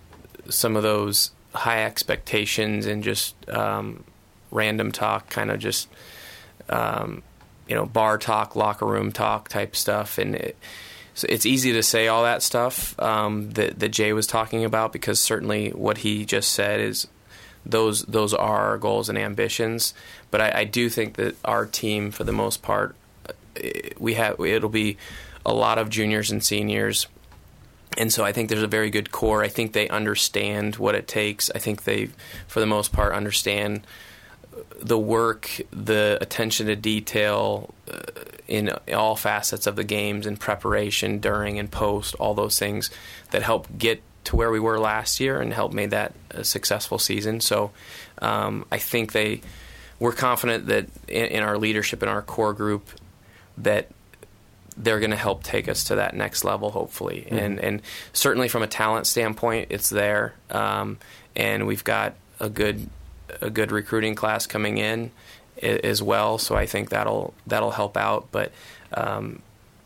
some 0.49 0.77
of 0.77 0.83
those 0.83 1.31
high 1.55 1.85
expectations 1.85 2.87
and 2.87 3.05
just 3.05 3.35
um, 3.51 4.05
random 4.51 4.93
talk, 4.93 5.29
kind 5.29 5.51
of 5.51 5.59
just 5.59 5.89
um, 6.71 7.23
you 7.69 7.75
know 7.75 7.87
bar 7.87 8.19
talk, 8.19 8.57
locker 8.57 8.87
room 8.87 9.13
talk 9.13 9.49
type 9.49 9.77
stuff, 9.77 10.19
and 10.19 10.35
it, 10.35 10.57
so 11.15 11.27
it's 11.29 11.47
easy 11.47 11.73
to 11.73 11.83
say 11.83 12.09
all 12.09 12.23
that 12.23 12.43
stuff 12.43 12.99
um, 13.01 13.51
that 13.53 13.79
that 13.79 13.91
Jay 13.91 14.13
was 14.13 14.27
talking 14.27 14.65
about 14.65 14.93
because 14.93 15.21
certainly 15.21 15.71
what 15.71 15.99
he 15.99 16.25
just 16.25 16.53
said 16.53 16.81
is 16.81 17.07
those 17.65 18.03
those 18.03 18.35
are 18.35 18.71
our 18.71 18.79
goals 18.79 19.09
and 19.09 19.19
ambitions. 19.19 19.95
But 20.31 20.41
I, 20.41 20.61
I 20.61 20.65
do 20.65 20.89
think 20.89 21.17
that 21.17 21.37
our 21.45 21.67
team, 21.67 22.11
for 22.11 22.25
the 22.25 22.33
most 22.33 22.63
part, 22.63 22.97
eh, 23.57 23.91
we 23.99 24.15
have 24.15 24.41
it'll 24.41 24.69
be 24.69 24.97
a 25.45 25.53
lot 25.53 25.79
of 25.79 25.91
juniors 25.91 26.31
and 26.31 26.43
seniors 26.43 27.07
and 27.99 28.13
so 28.13 28.25
I 28.25 28.33
think 28.33 28.49
there's 28.49 28.63
a 28.63 28.69
very 28.69 28.91
good 28.91 29.13
core. 29.13 29.43
I 29.43 29.49
think 29.49 29.73
they 29.73 29.89
understand 29.89 30.77
what 30.77 30.95
it 30.95 31.07
takes. 31.07 31.51
I 31.55 31.59
think 31.59 31.85
they, 31.85 32.09
for 32.47 32.61
the 32.61 32.67
most 32.67 32.93
part, 32.93 33.15
understand 33.15 33.87
the 34.81 34.99
work, 34.99 35.61
the 35.71 36.19
attention 36.21 36.67
to 36.67 36.77
detail 36.77 37.75
uh, 37.91 38.01
in 38.49 38.71
all 38.93 39.17
facets 39.17 39.67
of 39.67 39.77
the 39.77 39.85
games 39.85 40.27
and 40.27 40.39
preparation 40.39 41.19
during 41.19 41.59
and 41.59 41.71
post, 41.71 42.15
all 42.17 42.35
those 42.35 42.59
things 42.59 42.91
that 43.31 43.43
help 43.43 43.67
get 43.77 44.03
to 44.25 44.37
where 44.37 44.51
we 44.51 44.61
were 44.61 44.79
last 44.79 45.21
year 45.21 45.41
and 45.41 45.53
help 45.53 45.73
made 45.73 45.91
that 45.91 46.15
a 46.31 46.45
successful 46.45 46.99
season. 46.99 47.41
So 47.41 47.73
um, 48.21 48.65
I 48.71 48.79
think 48.79 49.13
they, 49.13 49.41
we're 49.99 50.13
confident 50.13 50.67
that 50.67 50.87
in, 51.09 51.27
in 51.27 51.43
our 51.43 51.59
leadership 51.59 52.03
in 52.03 52.09
our 52.09 52.23
core 52.23 52.53
group 52.53 52.89
that 53.59 53.89
they're 54.77 55.01
going 55.01 55.11
to 55.11 55.17
help 55.17 55.43
take 55.43 55.69
us 55.69 55.85
to 55.85 55.97
that 55.97 56.15
next 56.15 56.45
level, 56.45 56.71
hopefully. 56.71 57.27
And 57.31 57.61
and 57.61 57.83
certainly 58.13 58.49
from 58.49 58.63
a 58.63 58.67
talent 58.67 59.07
standpoint, 59.07 59.69
it's 59.71 59.91
there. 59.91 60.35
Um, 60.51 60.99
and 61.37 61.67
we've 61.67 61.85
got 61.85 62.15
a 62.41 62.49
good 62.49 62.89
a 63.41 63.51
good 63.51 63.73
recruiting 63.73 64.15
class 64.15 64.47
coming 64.47 64.79
in 64.79 65.11
as 65.63 66.03
well. 66.03 66.39
So 66.39 66.57
I 66.57 66.67
think 66.67 66.91
that'll 66.91 67.35
that'll 67.47 67.73
help 67.73 67.97
out. 67.97 68.29
But 68.31 68.53
um, 68.95 69.43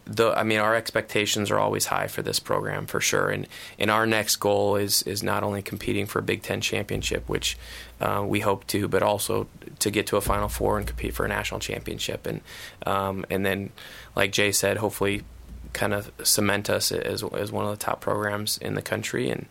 the 0.07 0.32
I 0.32 0.44
mean, 0.44 0.59
our 0.59 0.74
expectations 0.74 1.51
are 1.51 1.59
always 1.59 1.86
high 1.86 2.07
for 2.07 2.22
this 2.22 2.38
program 2.38 2.86
for 2.86 3.01
sure. 3.01 3.28
And 3.30 3.47
and 3.78 3.90
our 3.90 4.07
next 4.07 4.36
goal 4.36 4.76
is 4.76 5.03
is 5.03 5.22
not 5.22 5.42
only 5.42 5.62
competing 5.62 6.07
for 6.07 6.20
a 6.20 6.22
Big 6.22 6.42
Ten 6.42 6.61
championship, 6.61 7.28
which 7.28 7.59
uh, 8.01 8.24
we 8.26 8.40
hope 8.40 8.66
to, 8.68 8.88
but 8.88 9.03
also 9.03 9.49
to 9.80 9.90
get 9.90 10.07
to 10.09 10.16
a 10.16 10.20
Final 10.20 10.49
Four 10.49 10.78
and 10.78 10.86
compete 10.86 11.14
for 11.14 11.26
a 11.26 11.28
national 11.28 11.61
championship. 11.61 12.26
And 12.26 12.40
um, 12.86 13.26
and 13.30 13.44
then, 13.44 13.70
like 14.14 14.32
Jay 14.32 14.53
said, 14.53 14.76
hopefully 14.76 15.24
kind 15.72 15.92
of 15.92 16.11
cement 16.22 16.70
us 16.70 16.92
as 16.92 17.22
as 17.22 17.51
one 17.53 17.64
of 17.64 17.70
the 17.70 17.84
top 17.84 18.01
programs 18.01 18.59
in 18.59 18.74
the 18.74 18.82
country. 18.82 19.28
And 19.28 19.47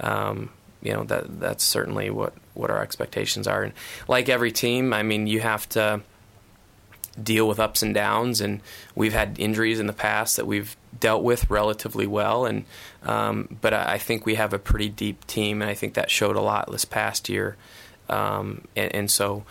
um, 0.00 0.50
you 0.82 0.92
know 0.92 1.04
that 1.04 1.40
that's 1.40 1.64
certainly 1.64 2.10
what 2.10 2.34
what 2.54 2.70
our 2.70 2.82
expectations 2.82 3.46
are. 3.46 3.62
And 3.62 3.72
like 4.08 4.28
every 4.28 4.52
team, 4.52 4.92
I 4.92 5.02
mean, 5.02 5.26
you 5.26 5.40
have 5.40 5.68
to 5.70 6.00
deal 7.22 7.48
with 7.48 7.58
ups 7.58 7.82
and 7.82 7.94
downs, 7.94 8.40
and 8.40 8.60
we've 8.94 9.12
had 9.12 9.38
injuries 9.38 9.80
in 9.80 9.86
the 9.86 9.92
past 9.92 10.36
that 10.36 10.46
we've 10.46 10.76
dealt 10.98 11.22
with 11.22 11.50
relatively 11.50 12.06
well. 12.06 12.44
And 12.44 12.64
um, 13.02 13.58
but 13.60 13.74
I, 13.74 13.94
I 13.94 13.98
think 13.98 14.26
we 14.26 14.34
have 14.34 14.52
a 14.52 14.58
pretty 14.58 14.88
deep 14.88 15.26
team, 15.26 15.62
and 15.62 15.70
I 15.70 15.74
think 15.74 15.94
that 15.94 16.10
showed 16.10 16.36
a 16.36 16.40
lot 16.40 16.70
this 16.70 16.84
past 16.84 17.28
year. 17.28 17.56
Um, 18.08 18.62
and, 18.76 18.94
and 18.94 19.10
so 19.10 19.44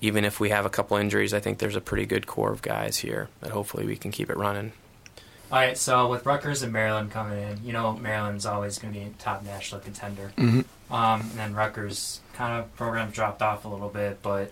even 0.00 0.24
if 0.24 0.38
we 0.38 0.50
have 0.50 0.66
a 0.66 0.70
couple 0.70 0.96
injuries, 0.96 1.32
I 1.32 1.40
think 1.40 1.58
there's 1.58 1.76
a 1.76 1.80
pretty 1.80 2.06
good 2.06 2.26
core 2.26 2.52
of 2.52 2.62
guys 2.62 2.98
here 2.98 3.28
that 3.40 3.50
hopefully 3.50 3.86
we 3.86 3.96
can 3.96 4.10
keep 4.10 4.30
it 4.30 4.36
running. 4.36 4.72
All 5.50 5.58
right, 5.58 5.78
so 5.78 6.08
with 6.08 6.26
Rutgers 6.26 6.62
and 6.62 6.72
Maryland 6.72 7.12
coming 7.12 7.40
in, 7.40 7.64
you 7.64 7.72
know 7.72 7.92
Maryland's 7.92 8.46
always 8.46 8.78
going 8.78 8.92
to 8.92 8.98
be 8.98 9.06
a 9.06 9.10
top 9.10 9.44
national 9.44 9.80
contender. 9.80 10.32
Mm-hmm. 10.36 10.92
Um, 10.92 11.20
and 11.20 11.30
then 11.32 11.54
Rutgers 11.54 12.20
kind 12.32 12.58
of 12.58 12.74
program 12.76 13.10
dropped 13.10 13.42
off 13.42 13.64
a 13.64 13.68
little 13.68 13.88
bit, 13.88 14.20
but 14.22 14.50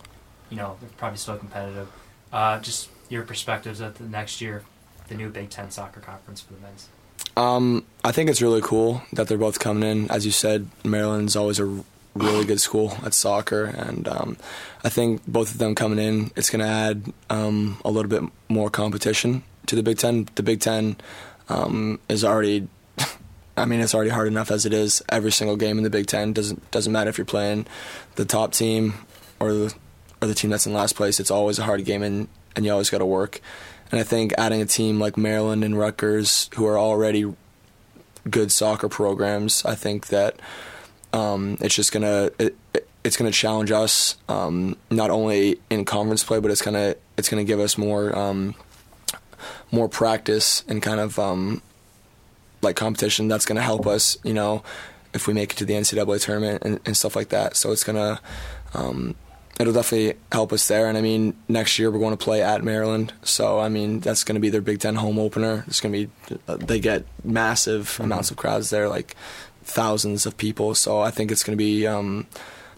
you 0.49 0.55
know 0.55 0.77
they're 0.79 0.89
probably 0.97 1.17
still 1.17 1.37
competitive. 1.37 1.89
Uh, 2.31 2.59
just 2.59 2.89
your 3.09 3.23
perspectives 3.23 3.81
of 3.81 3.97
the 3.97 4.05
next 4.05 4.39
year, 4.39 4.63
the 5.09 5.15
new 5.15 5.29
Big 5.29 5.49
Ten 5.49 5.69
soccer 5.69 5.99
conference 5.99 6.39
for 6.39 6.53
the 6.53 6.59
men's. 6.61 6.87
Um, 7.35 7.85
I 8.05 8.13
think 8.13 8.29
it's 8.29 8.41
really 8.41 8.61
cool 8.61 9.01
that 9.11 9.27
they're 9.27 9.37
both 9.37 9.59
coming 9.59 9.83
in. 9.83 10.09
As 10.09 10.25
you 10.25 10.31
said, 10.31 10.69
Maryland's 10.85 11.35
always 11.35 11.59
a 11.59 11.83
really 12.13 12.45
good 12.45 12.61
school 12.61 12.97
at 13.03 13.13
soccer, 13.13 13.65
and 13.65 14.07
um, 14.07 14.37
I 14.81 14.87
think 14.87 15.27
both 15.27 15.51
of 15.51 15.57
them 15.57 15.75
coming 15.75 15.99
in, 15.99 16.31
it's 16.37 16.49
going 16.49 16.65
to 16.65 16.71
add 16.71 17.11
um, 17.29 17.81
a 17.83 17.91
little 17.91 18.09
bit 18.09 18.23
more 18.47 18.69
competition 18.69 19.43
to 19.67 19.75
the 19.75 19.83
Big 19.83 19.97
Ten. 19.97 20.27
The 20.35 20.43
Big 20.43 20.59
Ten 20.59 20.97
um, 21.49 21.99
is 22.09 22.23
already, 22.23 22.67
I 23.57 23.65
mean, 23.65 23.79
it's 23.79 23.95
already 23.95 24.11
hard 24.11 24.27
enough 24.27 24.51
as 24.51 24.65
it 24.65 24.73
is. 24.73 25.01
Every 25.09 25.31
single 25.31 25.57
game 25.57 25.77
in 25.77 25.83
the 25.83 25.89
Big 25.89 26.07
Ten 26.07 26.33
doesn't 26.33 26.69
doesn't 26.71 26.91
matter 26.91 27.09
if 27.09 27.17
you're 27.17 27.25
playing 27.25 27.65
the 28.15 28.25
top 28.25 28.53
team 28.53 28.93
or 29.39 29.53
the 29.53 29.75
or 30.21 30.27
the 30.27 30.35
team 30.35 30.49
that's 30.49 30.65
in 30.65 30.73
last 30.73 30.95
place. 30.95 31.19
It's 31.19 31.31
always 31.31 31.59
a 31.59 31.63
hard 31.63 31.83
game, 31.85 32.03
and 32.03 32.27
and 32.55 32.65
you 32.65 32.71
always 32.71 32.89
got 32.89 32.99
to 32.99 33.05
work. 33.05 33.41
And 33.91 33.99
I 33.99 34.03
think 34.03 34.33
adding 34.37 34.61
a 34.61 34.65
team 34.65 34.99
like 34.99 35.17
Maryland 35.17 35.63
and 35.63 35.77
Rutgers, 35.77 36.49
who 36.55 36.65
are 36.65 36.77
already 36.77 37.31
good 38.29 38.51
soccer 38.51 38.89
programs, 38.89 39.63
I 39.65 39.75
think 39.75 40.07
that 40.07 40.39
um, 41.13 41.57
it's 41.61 41.75
just 41.75 41.91
gonna 41.91 42.31
it, 42.39 42.55
it's 43.03 43.17
gonna 43.17 43.31
challenge 43.31 43.71
us 43.71 44.17
um, 44.27 44.75
not 44.89 45.11
only 45.11 45.59
in 45.69 45.85
conference 45.85 46.23
play, 46.23 46.39
but 46.39 46.51
it's 46.51 46.61
gonna 46.61 46.95
it's 47.17 47.29
gonna 47.29 47.43
give 47.43 47.59
us 47.59 47.77
more 47.77 48.17
um, 48.17 48.55
more 49.71 49.89
practice 49.89 50.63
and 50.67 50.81
kind 50.81 50.99
of 50.99 51.17
um, 51.19 51.61
like 52.61 52.75
competition. 52.75 53.27
That's 53.27 53.45
gonna 53.45 53.61
help 53.61 53.87
us, 53.87 54.17
you 54.23 54.33
know, 54.33 54.63
if 55.13 55.27
we 55.27 55.33
make 55.33 55.53
it 55.53 55.57
to 55.57 55.65
the 55.65 55.73
NCAA 55.73 56.21
tournament 56.23 56.63
and, 56.63 56.79
and 56.85 56.95
stuff 56.97 57.15
like 57.15 57.29
that. 57.29 57.55
So 57.55 57.71
it's 57.71 57.83
gonna 57.83 58.19
um, 58.73 59.15
it'll 59.59 59.73
definitely 59.73 60.17
help 60.31 60.51
us 60.51 60.67
there. 60.67 60.87
And 60.87 60.97
I 60.97 61.01
mean, 61.01 61.35
next 61.47 61.79
year 61.79 61.89
we're 61.89 61.99
going 61.99 62.17
to 62.17 62.23
play 62.23 62.41
at 62.41 62.63
Maryland, 62.63 63.13
so 63.23 63.59
I 63.59 63.69
mean 63.69 63.99
that's 63.99 64.23
going 64.23 64.35
to 64.35 64.41
be 64.41 64.49
their 64.49 64.61
Big 64.61 64.79
Ten 64.79 64.95
home 64.95 65.19
opener. 65.19 65.63
It's 65.67 65.81
going 65.81 65.93
to 65.93 66.07
be 66.07 66.55
they 66.65 66.79
get 66.79 67.05
massive 67.23 67.87
mm-hmm. 67.87 68.03
amounts 68.03 68.31
of 68.31 68.37
crowds 68.37 68.69
there, 68.69 68.89
like 68.89 69.15
thousands 69.63 70.25
of 70.25 70.37
people. 70.37 70.75
So 70.75 70.99
I 70.99 71.11
think 71.11 71.31
it's 71.31 71.43
going 71.43 71.57
to 71.57 71.63
be 71.63 71.87
um, 71.87 72.27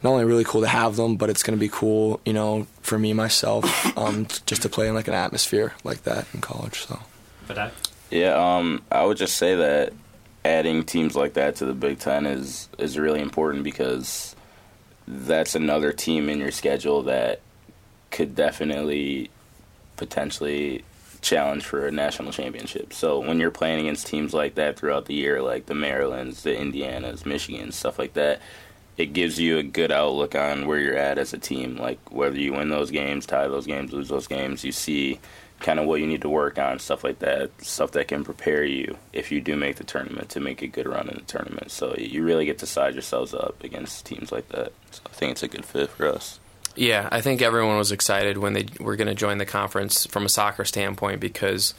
not 0.04 0.12
only 0.12 0.26
really 0.26 0.44
cool 0.44 0.62
to 0.62 0.68
have 0.68 0.96
them, 0.96 1.16
but 1.16 1.30
it's 1.30 1.44
going 1.44 1.58
to 1.58 1.60
be 1.60 1.70
cool, 1.70 2.20
you 2.26 2.34
know, 2.34 2.68
for 2.82 3.00
me 3.00 3.14
myself, 3.14 3.98
um, 3.98 4.28
just 4.46 4.62
to 4.62 4.70
play 4.70 4.88
in 4.88 4.94
like 4.94 5.08
an 5.08 5.14
atmosphere 5.14 5.74
like 5.84 6.04
that 6.04 6.28
in 6.34 6.42
college. 6.42 6.86
So, 6.86 7.00
but 7.48 7.74
yeah, 8.10 8.34
um, 8.36 8.84
I 8.92 9.06
would 9.06 9.18
just 9.18 9.38
say 9.38 9.56
that 9.56 9.94
adding 10.46 10.84
teams 10.84 11.16
like 11.16 11.34
that 11.34 11.58
to 11.58 11.66
the 11.66 11.74
Big 11.74 12.00
Ten 12.00 12.26
is 12.26 12.70
is 12.78 12.98
really 12.98 13.22
important 13.22 13.64
because 13.64 14.36
that's 15.08 15.56
another 15.56 15.92
team 15.94 16.30
in 16.30 16.40
your 16.40 16.52
schedule 16.52 17.04
that 17.04 17.42
could 18.12 18.36
definitely 18.36 19.30
potentially 19.96 20.84
challenge 21.22 21.66
for 21.66 21.88
a 21.88 21.92
national 21.92 22.32
championship. 22.32 22.94
So 22.94 23.20
when 23.20 23.40
you're 23.40 23.52
playing 23.52 23.82
against 23.82 24.08
teams 24.08 24.34
like 24.34 24.56
that 24.56 24.78
throughout 24.78 25.06
the 25.06 25.14
year, 25.14 25.42
like 25.42 25.66
the 25.66 25.76
Marylands, 25.76 26.44
the 26.44 26.52
Indianas, 26.52 27.24
Michigans, 27.24 27.74
stuff 27.74 27.98
like 28.00 28.14
that, 28.14 28.42
it 28.98 29.14
gives 29.14 29.40
you 29.40 29.58
a 29.58 29.64
good 29.64 29.92
outlook 29.92 30.36
on 30.36 30.68
where 30.68 30.80
you're 30.80 30.98
at 30.98 31.18
as 31.18 31.34
a 31.34 31.38
team. 31.38 31.78
Like 31.78 32.00
whether 32.12 32.38
you 32.38 32.54
win 32.54 32.70
those 32.70 32.92
games, 32.92 33.26
tie 33.26 33.48
those 33.48 33.68
games, 33.68 33.94
lose 33.94 34.10
those 34.10 34.28
games, 34.28 34.64
you 34.64 34.72
see 34.72 35.20
kind 35.60 35.80
of 35.80 35.86
what 35.86 36.00
you 36.00 36.08
need 36.08 36.22
to 36.22 36.30
work 36.30 36.60
on, 36.60 36.80
stuff 36.80 37.04
like 37.04 37.20
that, 37.20 37.50
stuff 37.64 37.92
that 37.92 38.08
can 38.08 38.24
prepare 38.24 38.64
you 38.64 38.98
if 39.14 39.32
you 39.32 39.42
do 39.42 39.56
make 39.56 39.78
the 39.78 39.84
tournament 39.84 40.30
to 40.30 40.40
make 40.40 40.62
a 40.62 40.68
good 40.68 40.88
run 40.88 41.10
in 41.10 41.16
the 41.16 41.22
tournament. 41.22 41.72
So 41.72 41.96
you 41.98 42.24
really 42.24 42.46
get 42.46 42.60
to 42.60 42.66
size 42.66 42.94
yourselves 42.94 43.34
up 43.34 43.64
against 43.64 44.06
teams 44.06 44.32
like 44.32 44.50
that. 44.50 44.74
So 44.92 45.02
I 45.06 45.10
think 45.10 45.32
it's 45.32 45.44
a 45.44 45.48
good 45.48 45.66
fit 45.66 45.90
for 45.90 46.08
us. 46.08 46.40
Yeah, 46.76 47.10
I 47.12 47.22
think 47.22 47.42
everyone 47.42 47.78
was 47.78 47.92
excited 47.92 48.38
when 48.38 48.54
they 48.54 48.68
were 48.80 48.96
going 48.96 49.08
to 49.08 49.16
join 49.16 49.40
the 49.40 49.48
conference 49.48 50.06
from 50.06 50.26
a 50.26 50.30
soccer 50.30 50.64
standpoint 50.64 51.20
because 51.20 51.74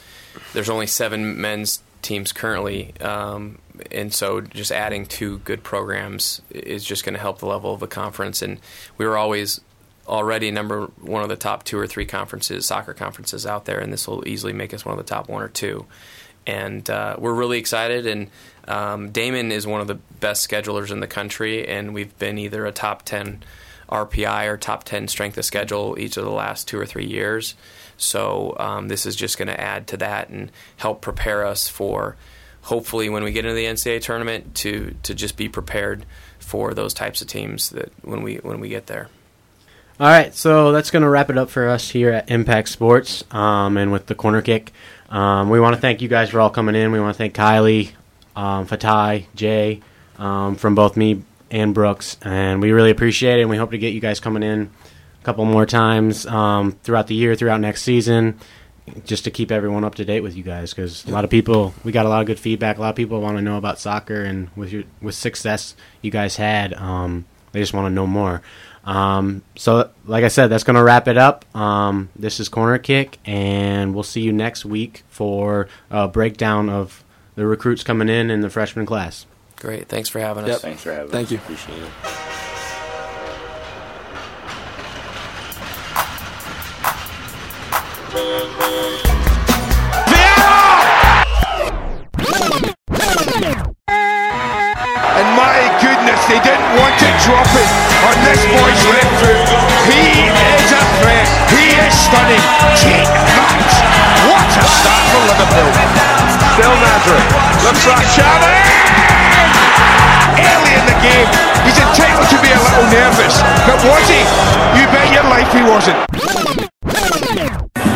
there's 0.53 0.69
only 0.69 0.89
seven 0.89 1.41
men's 1.41 1.83
teams 2.03 2.32
currently, 2.32 2.94
um, 3.01 3.59
and 3.90 4.12
so 4.12 4.40
just 4.40 4.72
adding 4.72 5.07
two 5.07 5.38
good 5.38 5.62
programs 5.62 6.42
is 6.51 6.84
just 6.84 7.05
going 7.05 7.14
to 7.14 7.20
help 7.20 7.38
the 7.38 7.46
level 7.46 7.72
of 7.72 7.80
the 7.80 7.86
conference. 7.86 8.42
And 8.42 8.61
we 8.96 9.07
were 9.07 9.16
always 9.16 9.61
already 10.07 10.51
number 10.51 10.86
one 11.01 11.22
of 11.22 11.28
the 11.28 11.36
top 11.36 11.64
two 11.64 11.78
or 11.78 11.86
three 11.86 12.07
conferences, 12.07 12.66
soccer 12.66 12.94
conferences 12.94 13.46
out 13.46 13.66
there, 13.66 13.78
and 13.78 13.92
this 13.92 14.09
will 14.09 14.26
easily 14.26 14.53
make 14.53 14.72
us 14.72 14.84
one 14.84 14.99
of 14.99 15.05
the 15.05 15.09
top 15.09 15.28
one 15.28 15.42
or 15.42 15.49
two. 15.49 15.86
And 16.46 16.88
uh, 16.88 17.16
we're 17.18 17.34
really 17.34 17.59
excited. 17.59 18.07
And 18.07 18.30
um, 18.66 19.11
Damon 19.11 19.53
is 19.53 19.66
one 19.66 19.82
of 19.82 19.86
the 19.86 19.96
best 20.20 20.49
schedulers 20.49 20.90
in 20.90 21.01
the 21.01 21.07
country, 21.07 21.68
and 21.68 21.92
we've 21.92 22.16
been 22.18 22.38
either 22.38 22.64
a 22.64 22.72
top 22.72 23.03
ten 23.03 23.42
RPI 23.90 24.46
or 24.46 24.57
top 24.57 24.84
ten 24.84 25.09
strength 25.09 25.36
of 25.36 25.44
schedule 25.44 25.99
each 25.99 26.16
of 26.16 26.24
the 26.24 26.30
last 26.30 26.66
two 26.66 26.78
or 26.78 26.86
three 26.86 27.07
years. 27.07 27.55
So 27.99 28.57
um, 28.59 28.88
this 28.88 29.05
is 29.05 29.14
just 29.14 29.36
going 29.36 29.49
to 29.49 29.61
add 29.61 29.86
to 29.88 29.96
that 29.99 30.30
and 30.30 30.51
help 30.76 31.03
prepare 31.03 31.44
us 31.44 31.68
for 31.68 32.16
hopefully 32.62 33.09
when 33.09 33.24
we 33.24 33.32
get 33.32 33.44
into 33.44 33.55
the 33.55 33.64
NCAA 33.64 34.01
tournament 34.01 34.55
to 34.55 34.94
to 35.03 35.14
just 35.14 35.36
be 35.36 35.49
prepared 35.49 36.07
for 36.38 36.74
those 36.74 36.94
types 36.94 37.20
of 37.20 37.28
teams 37.28 37.70
that 37.70 37.92
when 38.03 38.22
we 38.22 38.36
when 38.36 38.61
we 38.61 38.68
get 38.68 38.86
there. 38.86 39.09
All 40.01 40.07
right, 40.07 40.32
so 40.32 40.70
that's 40.70 40.92
going 40.92 41.03
to 41.03 41.09
wrap 41.09 41.28
it 41.28 41.36
up 41.36 41.51
for 41.51 41.68
us 41.68 41.90
here 41.90 42.11
at 42.12 42.30
Impact 42.30 42.68
Sports 42.68 43.24
um, 43.32 43.76
and 43.76 43.90
with 43.90 44.07
the 44.07 44.14
corner 44.14 44.40
kick. 44.40 44.72
Um, 45.09 45.51
we 45.51 45.59
want 45.59 45.74
to 45.74 45.80
thank 45.80 46.01
you 46.01 46.09
guys 46.09 46.30
for 46.30 46.40
all 46.40 46.51
coming 46.51 46.76
in. 46.76 46.92
We 46.92 47.01
want 47.01 47.14
to 47.14 47.18
thank 47.18 47.34
Kylie, 47.34 47.90
um, 48.36 48.68
Fatai, 48.68 49.26
Jay 49.34 49.80
um, 50.16 50.55
from 50.55 50.76
both 50.76 50.96
me 50.96 51.24
and 51.51 51.74
Brooks, 51.74 52.16
and 52.22 52.62
we 52.62 52.70
really 52.70 52.92
appreciate 52.92 53.38
it. 53.38 53.40
And 53.40 53.51
we 53.51 53.57
hope 53.57 53.72
to 53.72 53.78
get 53.78 53.92
you 53.92 54.01
guys 54.01 54.20
coming 54.20 54.44
in 54.44 54.70
couple 55.29 55.45
more 55.45 55.66
times 55.66 56.24
um, 56.24 56.72
throughout 56.83 57.07
the 57.07 57.14
year, 57.14 57.35
throughout 57.35 57.61
next 57.61 57.83
season, 57.83 58.39
just 59.05 59.24
to 59.24 59.31
keep 59.31 59.53
everyone 59.53 59.85
up 59.85 59.97
to 59.97 60.05
date 60.07 60.20
with 60.20 60.35
you 60.35 60.43
guys. 60.43 60.72
Because 60.72 61.05
a 61.05 61.11
lot 61.11 61.22
of 61.22 61.29
people, 61.29 61.74
we 61.85 61.93
got 61.93 62.07
a 62.07 62.09
lot 62.09 62.22
of 62.22 62.26
good 62.26 62.41
feedback. 62.41 62.79
A 62.79 62.81
lot 62.81 62.89
of 62.89 62.97
people 62.97 63.20
want 63.20 63.37
to 63.37 63.43
know 63.43 63.59
about 63.59 63.79
soccer, 63.79 64.22
and 64.22 64.49
with 64.57 64.72
your 64.72 64.85
with 65.03 65.14
success 65.14 65.76
you 66.01 66.11
guys 66.11 66.37
had, 66.37 66.72
um, 66.72 67.26
they 67.53 67.61
just 67.61 67.74
want 67.74 67.85
to 67.85 67.91
know 67.91 68.07
more. 68.07 68.41
Um, 68.85 69.43
so, 69.55 69.91
like 70.07 70.24
I 70.24 70.29
said, 70.29 70.47
that's 70.47 70.64
going 70.64 70.76
to 70.76 70.83
wrap 70.83 71.09
it 71.09 71.18
up. 71.18 71.45
Um, 71.55 72.09
this 72.16 72.41
is 72.41 72.49
Corner 72.49 72.79
Kick, 72.79 73.18
and 73.26 73.93
we'll 73.93 74.03
see 74.03 74.22
you 74.22 74.33
next 74.33 74.64
week 74.64 75.03
for 75.11 75.68
a 75.91 76.09
breakdown 76.09 76.70
of 76.70 77.05
the 77.35 77.47
recruits 77.47 77.83
coming 77.83 78.09
in 78.09 78.31
in 78.31 78.41
the 78.41 78.49
freshman 78.49 78.87
class. 78.87 79.26
Great. 79.57 79.89
Thanks 79.89 80.09
for 80.09 80.20
having 80.20 80.45
us. 80.45 80.49
Yep. 80.49 80.61
Thanks 80.61 80.83
for 80.83 80.93
having 80.93 81.11
Thank 81.11 81.26
us. 81.26 81.33
you. 81.33 81.37
Appreciate 81.37 81.83
it. 81.83 82.47
And 88.09 88.16
my 95.36 95.61
goodness, 95.76 96.16
they 96.24 96.40
didn't 96.40 96.72
want 96.80 96.96
to 97.04 97.09
drop 97.20 97.44
it 97.52 97.68
on 98.09 98.16
this 98.24 98.40
boy's 98.48 98.80
left 98.88 99.12
foot. 99.20 99.36
He 99.92 100.24
is 100.24 100.72
a 100.72 100.80
threat. 101.04 101.28
He 101.52 101.76
is 101.84 101.92
stunning. 101.92 102.40
Take 102.80 103.04
that. 103.04 103.76
What 104.24 104.56
a 104.56 104.64
start 104.64 105.04
for 105.12 105.28
Liverpool. 105.28 105.68
Still 106.56 106.72
Nazareth. 106.80 107.28
Looks 107.61 107.84
like 107.92 108.09
Xavi. 108.09 108.56
Early 110.48 110.72
in 110.80 110.84
the 110.88 110.96
game, 111.04 111.28
he's 111.61 111.76
entitled 111.76 112.24
to 112.32 112.40
be 112.40 112.56
a 112.56 112.61
little 112.72 112.88
nervous. 112.88 113.36
But 113.68 113.84
was 113.84 114.09
he? 114.09 114.24
You 114.80 114.88
bet 114.96 115.12
your 115.12 115.28
life 115.28 115.52
he 115.52 115.61
wasn't. 115.61 116.00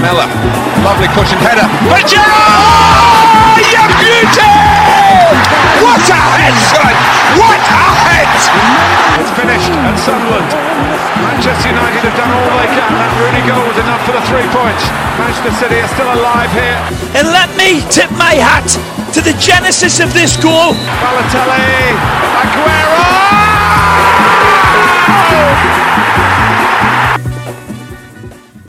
Miller, 0.03 0.27
lovely 0.83 1.07
cushion 1.15 1.39
header. 1.39 1.63
But 1.87 2.03
Joe! 2.11 2.19
You 3.55 3.87
beauty! 4.03 4.51
What 5.79 6.03
a 6.03 6.19
head, 6.43 6.57
son! 6.75 6.95
What 7.39 7.63
a 7.63 7.87
head! 8.03 8.27
It's 9.23 9.31
finished 9.39 9.71
at 9.71 9.97
Sunderland. 10.03 10.51
Manchester 11.23 11.71
United 11.71 12.03
have 12.03 12.17
done 12.19 12.35
all 12.35 12.51
they 12.59 12.67
can. 12.75 12.91
That 12.99 13.15
Rooney 13.15 13.47
goal 13.47 13.63
was 13.63 13.79
enough 13.79 14.03
for 14.03 14.11
the 14.19 14.25
three 14.27 14.47
points. 14.51 14.83
Manchester 15.23 15.55
City 15.63 15.79
are 15.79 15.93
still 15.95 16.11
alive 16.11 16.51
here. 16.51 16.83
And 17.15 17.31
let 17.31 17.55
me 17.55 17.79
tip 17.87 18.11
my 18.19 18.35
hat 18.35 18.67
to 19.15 19.23
the 19.23 19.39
genesis 19.39 20.03
of 20.03 20.11
this 20.13 20.35
goal. 20.35 20.75
Balotelli, 20.99 21.95
Aguero! 22.43 23.23